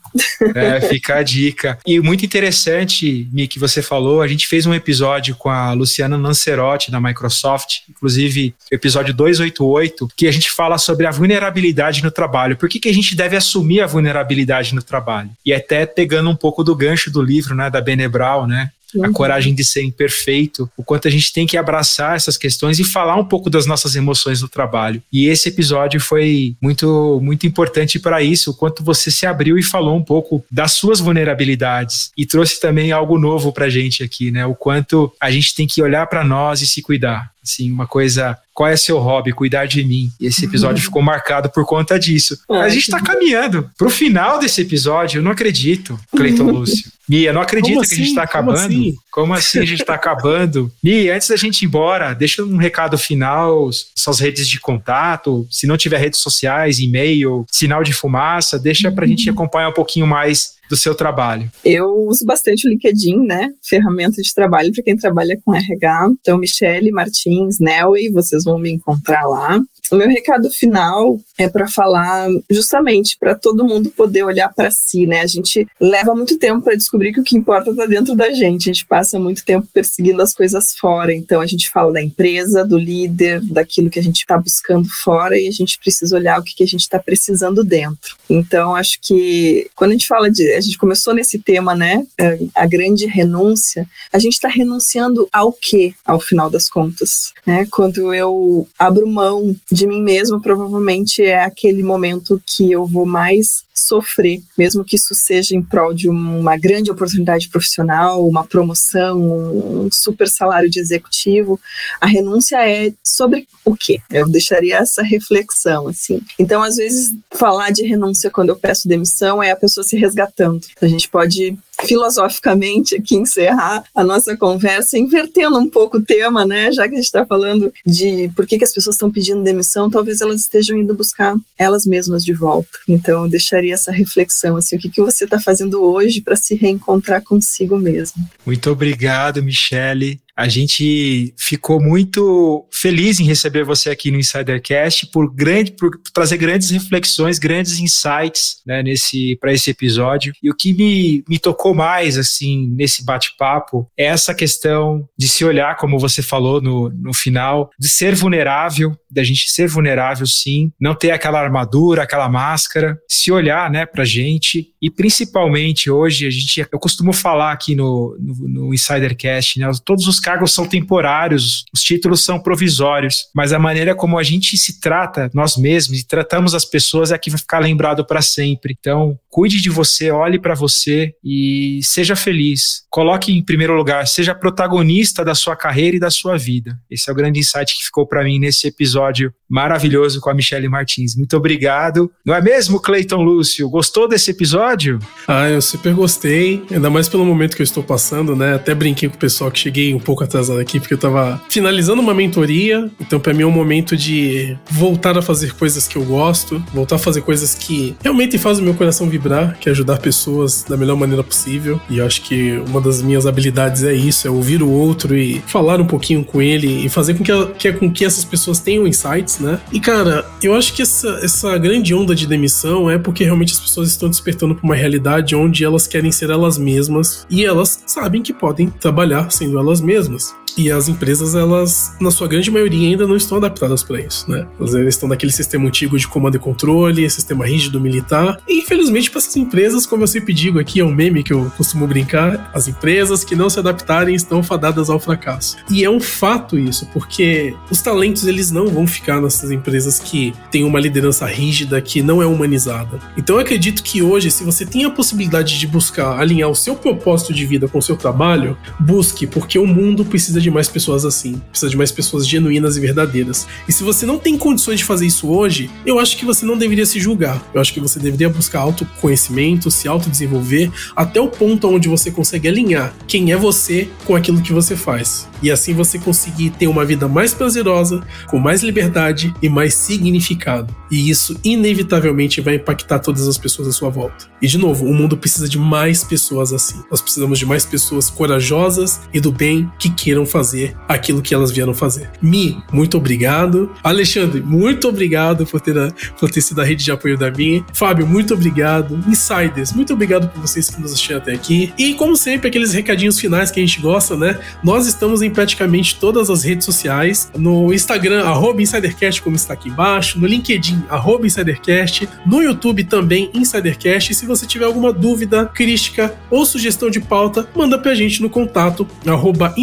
É, 0.55 0.81
fica 0.81 1.15
a 1.17 1.23
dica. 1.23 1.79
E 1.87 2.01
muito 2.01 2.25
interessante, 2.25 3.29
Mi, 3.33 3.49
que 3.49 3.59
você 3.59 3.83
falou, 3.83 4.23
a 4.23 4.29
gente 4.29 4.47
fez 4.47 4.67
um 4.67 4.75
episódio 4.75 5.35
com 5.35 5.49
a 5.49 5.73
Luciana 5.73 6.17
Lancerotti, 6.17 6.91
da 6.91 7.01
Microsoft, 7.01 7.81
inclusive 7.89 8.55
episódio 8.71 9.15
288, 9.15 10.09
que 10.17 10.27
a 10.27 10.33
gente 10.33 10.51
fala 10.51 10.79
sobre 10.79 11.07
a 11.07 11.11
vulnerabilidade 11.11 12.03
no 12.03 12.11
trabalho. 12.11 12.57
Por 12.57 12.69
que, 12.69 12.79
que 12.79 12.89
a 12.89 12.95
gente 12.95 13.15
deve 13.17 13.37
assumir 13.37 13.81
a 13.81 13.87
vulnerabilidade 13.87 14.75
no 14.75 14.83
trabalho? 14.83 15.31
E 15.45 15.53
até 15.53 15.87
pegando 15.87 16.31
um 16.31 16.37
pouco 16.37 16.63
do 16.63 16.75
gancho 16.75 17.11
do 17.11 17.23
livro, 17.23 17.55
né, 17.55 17.71
da 17.71 17.81
Bene 17.81 18.09
Brown, 18.09 18.47
né, 18.47 18.71
a 18.97 19.07
uhum. 19.07 19.13
coragem 19.13 19.55
de 19.55 19.65
ser 19.65 19.83
imperfeito, 19.83 20.71
o 20.77 20.83
quanto 20.83 21.09
a 21.09 21.11
gente 21.11 21.33
tem 21.33 21.47
que 21.47 21.57
abraçar 21.57 22.17
essas 22.17 22.37
questões 22.37 22.79
e 22.79 22.85
falar 22.85 23.17
um 23.17 23.25
pouco 23.25 23.51
das 23.51 23.67
nossas 23.67 23.97
emoções 23.97 24.43
no 24.43 24.49
trabalho. 24.49 25.03
E 25.13 25.27
esse 25.27 25.49
episódio 25.49 26.01
foi 26.01 26.57
muito 26.61 27.21
muito 27.23 27.47
importante 27.47 27.99
para 27.99 28.23
isso, 28.23 28.51
o 28.51 28.55
quanto 28.55 28.83
você 28.83 29.11
se 29.11 29.27
abriu 29.27 29.59
e 29.59 29.63
falou 29.63 29.97
um 29.97 30.03
pouco 30.03 30.45
das 30.51 30.73
suas 30.73 31.01
vulnerabilidades 31.01 32.11
e 32.17 32.27
trouxe 32.27 32.61
também 32.61 32.93
algo 32.93 33.19
novo 33.19 33.53
pra 33.53 33.69
gente 33.69 34.03
aqui, 34.03 34.31
né? 34.31 34.47
O 34.47 34.55
quanto 34.55 35.13
a 35.21 35.31
gente 35.31 35.55
tem 35.55 35.67
que 35.67 35.83
olhar 35.83 36.07
para 36.07 36.25
nós 36.25 36.61
e 36.61 36.67
se 36.67 36.83
cuidar. 36.83 37.31
Assim, 37.43 37.71
uma 37.71 37.87
coisa 37.87 38.39
qual 38.61 38.69
é 38.69 38.77
seu 38.77 38.99
hobby? 38.99 39.33
Cuidar 39.33 39.65
de 39.65 39.83
mim. 39.83 40.11
E 40.21 40.27
esse 40.27 40.45
episódio 40.45 40.77
uhum. 40.77 40.85
ficou 40.85 41.01
marcado 41.01 41.49
por 41.49 41.65
conta 41.65 41.99
disso. 41.99 42.39
a 42.51 42.69
gente 42.69 42.83
está 42.83 43.01
caminhando 43.01 43.71
pro 43.79 43.89
final 43.89 44.39
desse 44.39 44.61
episódio. 44.61 45.19
Eu 45.19 45.23
não 45.23 45.31
acredito, 45.31 45.99
Cleiton 46.15 46.45
Lúcio. 46.45 46.93
Mia, 47.09 47.33
não 47.33 47.41
acredito 47.41 47.81
que 47.81 47.95
a 47.95 47.97
gente 47.97 48.09
está 48.09 48.23
assim? 48.23 48.31
acabando. 48.31 48.59
Como 48.59 48.83
assim? 48.83 48.97
Como 49.11 49.33
assim 49.35 49.59
a 49.61 49.65
gente 49.65 49.81
está 49.81 49.95
acabando? 49.95 50.71
Mia, 50.85 51.17
antes 51.17 51.29
da 51.29 51.37
gente 51.37 51.63
ir 51.63 51.67
embora, 51.67 52.13
deixa 52.13 52.45
um 52.45 52.59
recado 52.59 52.99
final, 52.99 53.71
suas 53.97 54.21
redes 54.21 54.47
de 54.47 54.61
contato. 54.61 55.47
Se 55.51 55.67
não 55.67 55.79
tiver 55.79 55.99
redes 55.99 56.21
sociais, 56.21 56.79
e-mail, 56.81 57.47
sinal 57.51 57.83
de 57.83 57.95
fumaça, 57.95 58.59
deixa 58.59 58.93
para 58.93 59.07
a 59.07 59.09
gente 59.09 59.27
uhum. 59.29 59.35
acompanhar 59.35 59.71
um 59.71 59.75
pouquinho 59.75 60.07
mais 60.07 60.60
do 60.71 60.77
seu 60.77 60.95
trabalho? 60.95 61.51
Eu 61.65 61.89
uso 62.07 62.25
bastante 62.25 62.67
o 62.67 62.71
LinkedIn, 62.71 63.27
né? 63.27 63.51
Ferramenta 63.61 64.23
de 64.23 64.33
trabalho 64.33 64.73
para 64.73 64.85
quem 64.85 64.97
trabalha 64.97 65.37
com 65.45 65.53
RH. 65.53 66.11
Então, 66.21 66.39
Michele 66.39 66.93
Martins, 66.93 67.59
Nelway, 67.59 68.09
vocês 68.11 68.45
vão 68.45 68.57
me 68.57 68.71
encontrar 68.71 69.27
lá. 69.27 69.61
O 69.91 69.97
meu 69.97 70.09
recado 70.09 70.51
final 70.51 71.19
é 71.39 71.49
para 71.49 71.69
falar 71.69 72.29
justamente 72.49 73.17
para 73.19 73.35
todo 73.35 73.65
mundo 73.65 73.91
poder 73.91 74.23
olhar 74.23 74.53
para 74.53 74.71
si, 74.71 75.07
né? 75.07 75.21
A 75.21 75.27
gente 75.27 75.67
leva 75.81 76.15
muito 76.15 76.39
tempo 76.39 76.63
para 76.63 76.77
descobrir 76.77 77.13
que 77.13 77.21
o 77.21 77.25
que 77.25 77.37
importa 77.37 77.71
está 77.71 77.87
dentro 77.87 78.15
da 78.15 78.31
gente. 78.33 78.69
A 78.69 78.73
gente 78.73 78.87
passa 78.87 79.19
muito 79.19 79.45
tempo 79.45 79.67
perseguindo 79.73 80.23
as 80.23 80.35
coisas 80.35 80.75
fora. 80.77 81.15
Então 81.15 81.41
a 81.41 81.47
gente 81.47 81.71
fala 81.71 81.93
da 81.93 82.03
empresa, 82.03 82.65
do 82.65 82.79
líder, 82.79 83.41
daquilo 83.43 83.91
que 83.91 83.99
a 83.99 84.03
gente 84.03 84.19
está 84.19 84.39
buscando 84.39 84.89
fora 84.89 85.39
e 85.39 85.49
a 85.49 85.53
gente 85.53 85.79
precisa 85.79 86.17
olhar 86.17 86.39
o 86.39 86.43
que, 86.43 86.55
que 86.55 86.63
a 86.63 86.67
gente 86.67 86.83
está 86.83 86.99
precisando 86.99 87.65
dentro. 87.65 88.17
Então 88.29 88.75
acho 88.75 88.99
que 89.01 89.69
quando 89.75 89.91
a 89.91 89.95
gente 89.95 90.07
fala 90.07 90.31
de, 90.31 90.53
a 90.53 90.61
gente 90.61 90.79
começou 90.79 91.15
nesse 91.15 91.39
tema, 91.39 91.75
né? 91.75 92.07
A 92.55 92.67
grande 92.67 93.07
renúncia. 93.07 93.89
A 94.13 94.19
gente 94.19 94.35
está 94.35 94.49
renunciando 94.49 95.29
ao 95.33 95.53
quê, 95.53 95.95
ao 96.05 96.21
final 96.21 96.51
das 96.51 96.69
contas, 96.69 97.33
né? 97.47 97.67
Quando 97.71 98.15
eu 98.15 98.69
abro 98.79 99.07
mão 99.07 99.55
de 99.71 99.87
mim 99.87 100.03
mesma, 100.03 100.41
provavelmente 100.41 101.23
é 101.23 101.45
aquele 101.45 101.83
momento 101.83 102.43
que 102.45 102.73
eu 102.73 102.87
vou 102.87 103.07
mais 103.07 103.65
sofrer, 103.73 104.43
mesmo 104.59 104.85
que 104.85 104.97
isso 104.97 105.15
seja 105.15 105.57
em 105.57 105.63
prol 105.63 105.95
de 105.95 106.09
uma 106.09 106.57
grande 106.57 106.91
oportunidade 106.91 107.49
profissional, 107.49 108.27
uma 108.27 108.45
promoção, 108.45 109.19
um 109.19 109.89
super 109.91 110.29
salário 110.29 110.69
de 110.69 110.81
executivo. 110.81 111.59
A 112.01 112.07
renúncia 112.07 112.57
é 112.69 112.93
sobre 113.05 113.49
o 113.65 113.75
quê? 113.75 114.01
Eu 114.11 114.29
deixaria 114.29 114.77
essa 114.77 115.03
reflexão, 115.03 115.89
assim. 115.89 116.21
Então, 116.39 116.63
às 116.63 116.77
vezes, 116.77 117.15
falar 117.31 117.71
de 117.71 117.87
renúncia 117.87 118.31
quando 118.31 118.51
eu 118.51 118.57
peço 118.57 118.89
demissão 118.89 119.43
é 119.43 119.51
a 119.51 119.57
pessoa 119.57 119.85
se 119.85 119.97
resgatando. 119.97 120.61
A 120.81 120.87
gente 120.87 121.09
pode 121.09 121.57
filosoficamente 121.87 122.97
aqui 122.97 123.17
encerrar 123.17 123.85
a 123.95 124.05
nossa 124.05 124.37
conversa, 124.37 124.99
invertendo 124.99 125.59
um 125.59 125.69
pouco 125.69 125.99
o 125.99 126.03
tema, 126.03 126.45
né? 126.45 126.73
Já 126.73 126.89
que 126.89 126.95
a 126.95 126.97
gente 126.97 127.07
está 127.07 127.25
falando 127.25 127.73
de 127.85 128.31
por 128.35 128.47
que, 128.47 128.59
que 128.59 128.65
as 128.65 128.73
pessoas 128.73 128.97
estão 128.97 129.11
pedindo 129.11 129.43
demissão, 129.43 129.91
talvez 129.91 130.21
elas 130.21 130.41
estejam 130.41 130.77
indo 130.77 130.95
buscar 130.95 131.37
elas 131.59 131.87
mesmas 131.87 132.25
de 132.25 132.33
volta. 132.33 132.71
Então, 132.89 133.25
eu 133.25 133.31
deixaria 133.31 133.75
essa 133.75 133.93
reflexão, 133.93 134.57
assim, 134.57 134.77
o 134.77 134.79
que, 134.79 134.89
que 134.89 135.01
você 135.01 135.25
está 135.25 135.41
fazendo 135.41 135.83
hoje 135.83 136.21
para 136.21 136.37
se 136.37 136.55
reencontrar 136.55 137.23
consigo 137.23 137.79
mesmo. 137.79 138.23
Muito 138.45 138.71
obrigado, 138.71 139.43
Michele. 139.43 140.21
A 140.37 140.49
gente 140.49 141.35
ficou 141.39 141.81
muito 141.81 142.67
feliz 142.73 143.21
em 143.21 143.25
receber 143.25 143.65
você 143.65 143.91
aqui 143.91 144.11
no 144.11 144.19
Insidercast 144.19 145.07
por, 145.13 145.33
grande, 145.33 145.73
por 145.73 145.91
trazer 146.13 146.37
grandes 146.37 146.71
reflexões, 146.71 147.39
grandes 147.39 147.79
insights 147.79 148.63
né, 148.67 148.83
nesse 148.83 149.37
para 149.41 149.53
esse 149.53 149.71
episódio. 149.71 150.33
E 150.43 150.51
o 150.51 150.55
que 150.55 150.73
me, 150.73 151.25
me 151.29 151.39
tocou 151.39 151.75
mais 151.75 152.17
assim 152.17 152.69
nesse 152.69 153.05
bate-papo 153.05 153.87
é 153.99 154.07
essa 154.07 154.35
questão 154.35 155.09
de 155.19 155.29
se 155.29 155.45
olhar, 155.45 155.77
como 155.77 155.99
você 155.99 156.23
falou 156.23 156.61
no, 156.61 156.89
no 156.91 157.13
final, 157.13 157.71
de 157.79 157.89
ser 157.89 158.15
vulnerável, 158.15 158.97
da 159.11 159.25
gente 159.25 159.51
ser 159.51 159.69
vulnerável 159.69 160.27
sim, 160.27 160.71
não 160.81 160.95
ter 160.95 161.11
aquela 161.11 161.41
armadura, 161.41 162.03
aquela 162.03 162.29
máscara, 162.29 162.99
se 163.09 163.33
olhar 163.33 163.71
né, 163.71 163.85
pra 163.85 164.05
gente. 164.05 164.69
E 164.81 164.91
principalmente 164.91 165.91
hoje 165.91 166.27
a 166.27 166.31
gente, 166.31 166.67
eu 166.73 166.79
costumo 166.79 167.13
falar 167.13 167.53
aqui 167.53 167.75
no, 167.75 168.17
no, 168.21 168.49
no 168.49 168.75
Insidercast, 168.75 169.59
né, 169.59 169.71
todos 169.85 170.07
os 170.07 170.20
cargos 170.21 170.53
são 170.53 170.67
temporários, 170.67 171.65
os 171.73 171.83
títulos 171.83 172.25
são 172.25 172.41
provisórios, 172.41 173.25
mas 173.35 173.53
a 173.53 173.59
maneira 173.59 173.95
como 173.95 174.19
a 174.19 174.23
gente 174.23 174.57
se 174.57 174.81
trata 174.81 175.31
nós 175.35 175.57
mesmos 175.57 175.99
e 175.99 176.07
tratamos 176.07 176.55
as 176.55 176.65
pessoas 176.65 177.11
é 177.11 177.19
que 177.19 177.31
vai 177.31 177.39
ficar 177.39 177.59
lembrado 177.59 178.05
para 178.05 178.23
sempre. 178.23 178.77
Então, 178.79 179.19
cuide 179.29 179.61
de 179.61 179.71
você, 179.71 180.11
olhe 180.11 180.39
para 180.39 180.55
você 180.55 181.15
e 181.25 181.81
seja 181.83 182.15
feliz. 182.15 182.85
Coloque 182.91 183.33
em 183.33 183.43
primeiro 183.43 183.75
lugar, 183.75 184.07
seja 184.07 184.35
protagonista 184.35 185.25
da 185.25 185.35
sua 185.35 185.57
carreira 185.57 185.97
e 185.97 186.01
da 186.01 186.11
sua 186.11 186.37
vida. 186.37 186.79
Esse 186.91 187.09
é 187.09 187.13
o 187.13 187.17
grande 187.17 187.41
insight 187.41 187.77
que 187.77 187.85
ficou 187.85 188.07
para 188.07 188.25
mim 188.25 188.39
nesse 188.39 188.67
episódio 188.67 189.33
maravilhoso 189.51 190.21
com 190.21 190.31
a 190.31 190.35
Michelle 190.35 190.69
Martins. 190.69 191.17
Muito 191.17 191.37
obrigado. 191.37 192.11
Não 192.25 192.35
é 192.35 192.41
mesmo, 192.41 192.81
Cleiton 192.81 193.23
Lúcio? 193.23 193.69
Gostou 193.69 194.09
desse 194.09 194.31
episódio? 194.31 194.99
Ah, 195.27 195.51
eu 195.51 195.61
super 195.61 195.93
gostei, 195.93 196.63
ainda 196.71 196.89
mais 196.89 197.09
pelo 197.09 197.25
momento 197.25 197.57
que 197.57 197.63
eu 197.63 197.65
estou 197.65 197.83
passando, 197.83 198.37
né? 198.37 198.55
Até 198.55 198.75
brinquei 198.75 199.09
com 199.09 199.17
o 199.17 199.19
pessoal 199.19 199.51
que 199.51 199.59
cheguei 199.59 199.93
um 199.93 199.99
pouco 199.99 200.23
atrasado 200.23 200.61
aqui, 200.61 200.79
porque 200.79 200.95
eu 200.95 200.99
tava 200.99 201.43
finalizando 201.49 202.01
uma 202.01 202.15
mentoria. 202.15 202.91
Então, 203.01 203.19
para 203.19 203.35
mim, 203.35 203.43
é 203.43 203.47
um 203.47 203.51
momento 203.51 203.97
de 203.97 204.57
voltar 204.71 205.19
a 205.19 205.23
fazer 205.23 205.55
coisas 205.55 205.89
que 205.89 205.97
eu 205.97 206.05
gosto, 206.05 206.63
voltar 206.73 206.97
a 206.97 206.99
fazer 206.99 207.23
coisas 207.23 207.55
que 207.55 207.97
realmente 208.03 208.39
fazem 208.39 208.63
o 208.63 208.65
meu 208.65 208.75
coração 208.75 209.09
vibrar, 209.09 209.59
que 209.59 209.69
é 209.69 209.73
ajudar 209.73 209.99
pessoas 209.99 210.63
da 210.63 210.77
melhor 210.77 210.97
maneira 210.97 211.25
possível. 211.25 211.81
E 211.91 211.99
eu 211.99 212.07
acho 212.07 212.23
que 212.23 212.63
uma 212.69 212.81
das 212.81 213.03
minhas 213.03 213.27
habilidades 213.27 213.83
é 213.83 213.93
isso: 213.93 214.29
é 214.29 214.31
ouvir 214.31 214.63
o 214.63 214.71
outro 214.71 215.17
e 215.17 215.41
falar 215.47 215.81
um 215.81 215.87
pouquinho 215.87 216.25
com 216.25 216.41
ele 216.41 216.87
e 216.87 216.89
fazer 216.89 217.15
com 217.15 217.25
que, 217.25 217.33
que, 217.59 217.73
com 217.73 217.91
que 217.91 218.05
essas 218.05 218.25
pessoas 218.25 218.61
tenham 218.61 218.87
insights, 218.87 219.40
né? 219.41 219.61
E, 219.73 219.81
cara, 219.81 220.25
eu 220.43 220.55
acho 220.55 220.75
que 220.75 220.83
essa, 220.83 221.21
essa 221.23 221.57
grande 221.59 221.95
onda 221.95 222.15
de 222.15 222.27
demissão 222.27 222.91
é 222.91 222.99
porque 222.99 223.25
realmente 223.25 223.53
as 223.53 223.61
pessoas 223.61 223.89
estão 223.89 224.09
despertando 224.09 224.55
para 224.55 224.65
uma 224.65 224.75
realidade 224.75 225.35
onde 225.35 225.65
elas 225.65 225.87
querem 225.87 226.13
ser 226.13 226.31
elas 226.31 226.59
mesmas 226.59 227.27
e 227.31 227.45
elas 227.45 227.83
sabem 227.87 228.23
que 228.23 228.33
podem 228.33 228.69
trabalhar 228.69 229.31
sendo 229.31 229.59
elas 229.59 229.81
mesmas 229.81 229.91
mesmas. 230.11 230.35
E 230.57 230.71
as 230.71 230.89
empresas, 230.89 231.35
elas, 231.35 231.93
na 232.01 232.11
sua 232.11 232.29
grande 232.29 232.51
maioria, 232.51 232.89
ainda 232.89 233.07
não 233.07 233.17
estão 233.17 233.39
adaptadas 233.39 233.83
para 233.83 234.01
isso, 234.01 234.31
né? 234.31 234.47
Elas 234.59 234.75
estão 234.75 235.09
naquele 235.09 235.33
sistema 235.33 235.67
antigo 235.67 235.99
de 235.99 236.07
comando 236.07 236.37
e 236.37 236.39
controle, 236.39 237.09
sistema 237.09 237.47
rígido 237.47 237.81
militar. 237.81 238.39
E, 238.49 238.59
infelizmente, 238.61 239.11
para 239.11 239.19
essas 239.19 239.37
empresas, 239.37 239.87
como 239.87 240.03
eu 240.03 240.07
sempre 240.07 240.35
digo 240.35 240.59
aqui, 240.59 240.81
é 240.81 240.85
um 240.85 240.95
meme 240.95 241.23
que 241.23 241.33
eu 241.33 241.51
costumo 241.57 241.87
brincar: 241.87 242.51
as 242.53 242.69
empresas 242.69 243.25
que 243.25 243.35
não 243.35 243.49
se 243.49 243.59
adaptarem 243.59 244.15
estão 244.15 244.43
fadadas 244.43 244.91
ao 244.91 244.99
fracasso. 244.99 245.57
E 245.71 245.85
é 245.85 245.91
um 245.91 246.01
fato 246.01 246.59
isso, 246.59 246.87
porque 246.93 247.55
os 247.71 247.81
talentos, 247.81 248.27
eles 248.27 248.51
não 248.51 248.69
vão 248.69 248.87
ficar 248.87 249.21
nessas 249.21 249.51
empresas 249.51 249.99
que 249.99 250.35
têm 250.51 250.65
uma 250.65 250.81
liderança 250.81 251.27
rígida, 251.27 251.81
que 251.81 252.03
não 252.03 252.23
é 252.23 252.27
humanizada. 252.27 252.99
Então, 253.17 253.37
eu 253.37 253.43
acredito 253.43 253.83
que 253.83 254.03
hoje, 254.03 254.31
se 254.31 254.45
você 254.45 254.65
tem 254.67 254.85
a 254.85 254.91
possibilidade 254.91 255.59
de 255.59 255.67
buscar 255.67 256.19
alinhar 256.19 256.51
o 256.51 256.55
seu 256.55 256.75
propósito 256.75 257.33
de 257.33 257.47
vida 257.47 257.69
com 257.69 257.79
o 257.79 257.83
seu 257.83 257.97
trabalho, 257.97 258.57
busque, 258.79 259.27
porque 259.27 259.59
o 259.59 259.67
mundo 259.67 260.05
precisa 260.05 260.40
de 260.41 260.51
mais 260.51 260.69
pessoas 260.69 261.05
assim, 261.05 261.41
precisa 261.51 261.71
de 261.71 261.77
mais 261.77 261.93
pessoas 261.93 262.27
genuínas 262.27 262.77
e 262.77 262.81
verdadeiras. 262.81 263.47
E 263.69 263.73
se 263.73 263.83
você 263.83 264.07
não 264.07 264.19
tem 264.19 264.37
condições 264.37 264.79
de 264.79 264.85
fazer 264.85 265.07
isso 265.07 265.29
hoje, 265.29 265.71
eu 265.85 265.99
acho 265.99 266.17
que 266.17 266.25
você 266.25 266.45
não 266.45 266.57
deveria 266.57 266.87
se 266.87 266.99
julgar. 267.01 267.43
Eu 267.55 267.61
acho 267.61 267.73
que 267.73 267.81
você 267.81 267.99
deveria 267.99 268.29
buscar 268.29 268.61
autoconhecimento, 268.61 269.71
se 269.71 269.89
autodesenvolver, 269.89 270.71
até 270.95 271.21
o 271.21 271.29
ponto 271.29 271.69
onde 271.69 271.89
você 271.89 272.11
consegue 272.11 272.49
alinhar 272.49 272.95
quem 273.07 273.33
é 273.33 273.37
você 273.37 273.89
com 274.05 274.15
aquilo 274.15 274.43
que 274.43 274.53
você 274.53 274.77
faz. 274.77 275.29
E 275.43 275.51
assim 275.51 275.73
você 275.73 275.99
conseguir 275.99 276.51
ter 276.51 276.67
uma 276.67 276.85
vida 276.85 277.09
mais 277.09 277.33
prazerosa, 277.33 278.03
com 278.27 278.39
mais 278.39 278.63
liberdade 278.63 279.35
e 279.41 279.49
mais 279.49 279.75
significado. 279.75 280.75
E 280.91 281.09
isso 281.09 281.39
inevitavelmente 281.43 282.41
vai 282.41 282.57
impactar 282.57 282.99
todas 282.99 283.27
as 283.27 283.39
pessoas 283.39 283.69
à 283.69 283.73
sua 283.73 283.89
volta. 283.89 284.27
E 284.43 284.47
de 284.47 284.59
novo, 284.59 284.85
o 284.85 284.93
mundo 284.93 285.17
precisa 285.17 285.49
de 285.49 285.59
mais 285.59 286.05
pessoas 286.05 286.53
assim. 286.53 286.83
Nós 286.91 287.01
precisamos 287.01 287.39
de 287.39 287.47
mais 287.47 287.65
pessoas 287.65 288.11
corajosas 288.11 289.01
e 289.15 289.21
do 289.21 289.33
bem 289.33 289.71
que 289.79 289.89
queiram 289.89 290.27
fazer 290.31 290.77
aquilo 290.89 291.21
que 291.21 291.35
elas 291.35 291.51
vieram 291.51 291.75
fazer. 291.75 292.11
Mi, 292.23 292.63
muito 292.73 292.97
obrigado. 292.97 293.71
Alexandre, 293.83 294.41
muito 294.41 294.89
obrigado 294.89 295.47
por 295.47 295.61
ter, 295.61 295.79
a, 295.79 295.91
por 296.19 296.31
ter 296.31 296.41
sido 296.41 296.61
a 296.61 296.65
rede 296.65 296.85
de 296.85 296.93
apoio 296.93 297.19
da 297.19 297.31
Mi. 297.31 297.65
Fábio, 297.73 298.07
muito 298.07 298.35
obrigado. 298.35 299.03
Insiders, 299.07 299.73
muito 299.73 299.93
obrigado 299.93 300.29
por 300.29 300.41
vocês 300.41 300.71
que 300.71 300.81
nos 300.81 300.93
assistiram 300.93 301.19
até 301.19 301.33
aqui. 301.33 301.73
E, 301.77 301.95
como 301.95 302.17
sempre, 302.17 302.49
aqueles 302.49 302.73
recadinhos 302.73 303.19
finais 303.19 303.51
que 303.51 303.61
a 303.61 303.67
gente 303.67 303.81
gosta, 303.81 304.17
né? 304.17 304.39
Nós 304.63 304.87
estamos 304.87 305.23
em 305.23 305.31
praticamente 305.31 305.97
todas 305.99 306.31
as 306.31 306.45
redes 306.45 306.65
sociais. 306.65 307.31
No 307.37 307.73
Instagram, 307.73 308.25
arroba 308.25 308.63
InsiderCast, 308.63 309.23
como 309.23 309.37
está 309.37 309.55
aqui 309.55 309.69
embaixo. 309.69 310.19
No 310.19 310.27
LinkedIn, 310.27 310.85
arroba 310.89 311.27
InsiderCast. 311.27 312.09
No 312.27 312.43
YouTube 312.43 312.85
também, 312.85 313.31
InsiderCast. 313.35 314.13
E 314.13 314.15
se 314.15 314.27
você 314.27 314.47
tiver 314.47 314.65
alguma 314.65 314.93
dúvida, 314.93 315.47
crítica 315.47 316.15
ou 316.31 316.47
sugestão 316.47 316.91
de 316.91 317.01
pauta, 317.01 317.49
manda 317.55 317.79
pra 317.79 317.95
gente 317.95 318.23
no 318.23 318.31
contato 318.31 318.87
arroba 319.07 319.55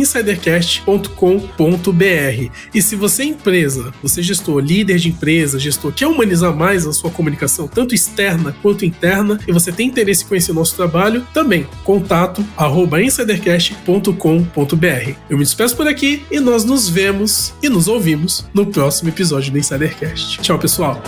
insidercast.com.br. 0.57 2.51
E 2.73 2.81
se 2.81 2.95
você 2.95 3.23
é 3.23 3.25
empresa, 3.27 3.93
você 4.01 4.21
é 4.21 4.23
gestor, 4.23 4.59
líder 4.59 4.97
de 4.97 5.09
empresa, 5.09 5.59
gestor, 5.59 5.93
quer 5.93 6.07
humanizar 6.07 6.55
mais 6.55 6.85
a 6.85 6.93
sua 6.93 7.11
comunicação, 7.11 7.67
tanto 7.67 7.93
externa 7.93 8.55
quanto 8.61 8.85
interna, 8.85 9.39
e 9.47 9.51
você 9.51 9.71
tem 9.71 9.87
interesse 9.87 10.23
em 10.23 10.27
conhecer 10.27 10.51
o 10.51 10.55
nosso 10.55 10.75
trabalho, 10.75 11.25
também 11.33 11.67
contato 11.83 12.45
arroba 12.55 13.01
insidercast.com.br. 13.01 15.11
Eu 15.29 15.37
me 15.37 15.43
despeço 15.43 15.75
por 15.75 15.87
aqui 15.87 16.23
e 16.31 16.39
nós 16.39 16.63
nos 16.63 16.89
vemos 16.89 17.53
e 17.61 17.69
nos 17.69 17.87
ouvimos 17.87 18.45
no 18.53 18.65
próximo 18.65 19.09
episódio 19.09 19.51
do 19.51 19.57
Insidercast. 19.57 20.39
Tchau, 20.39 20.59
pessoal! 20.59 21.01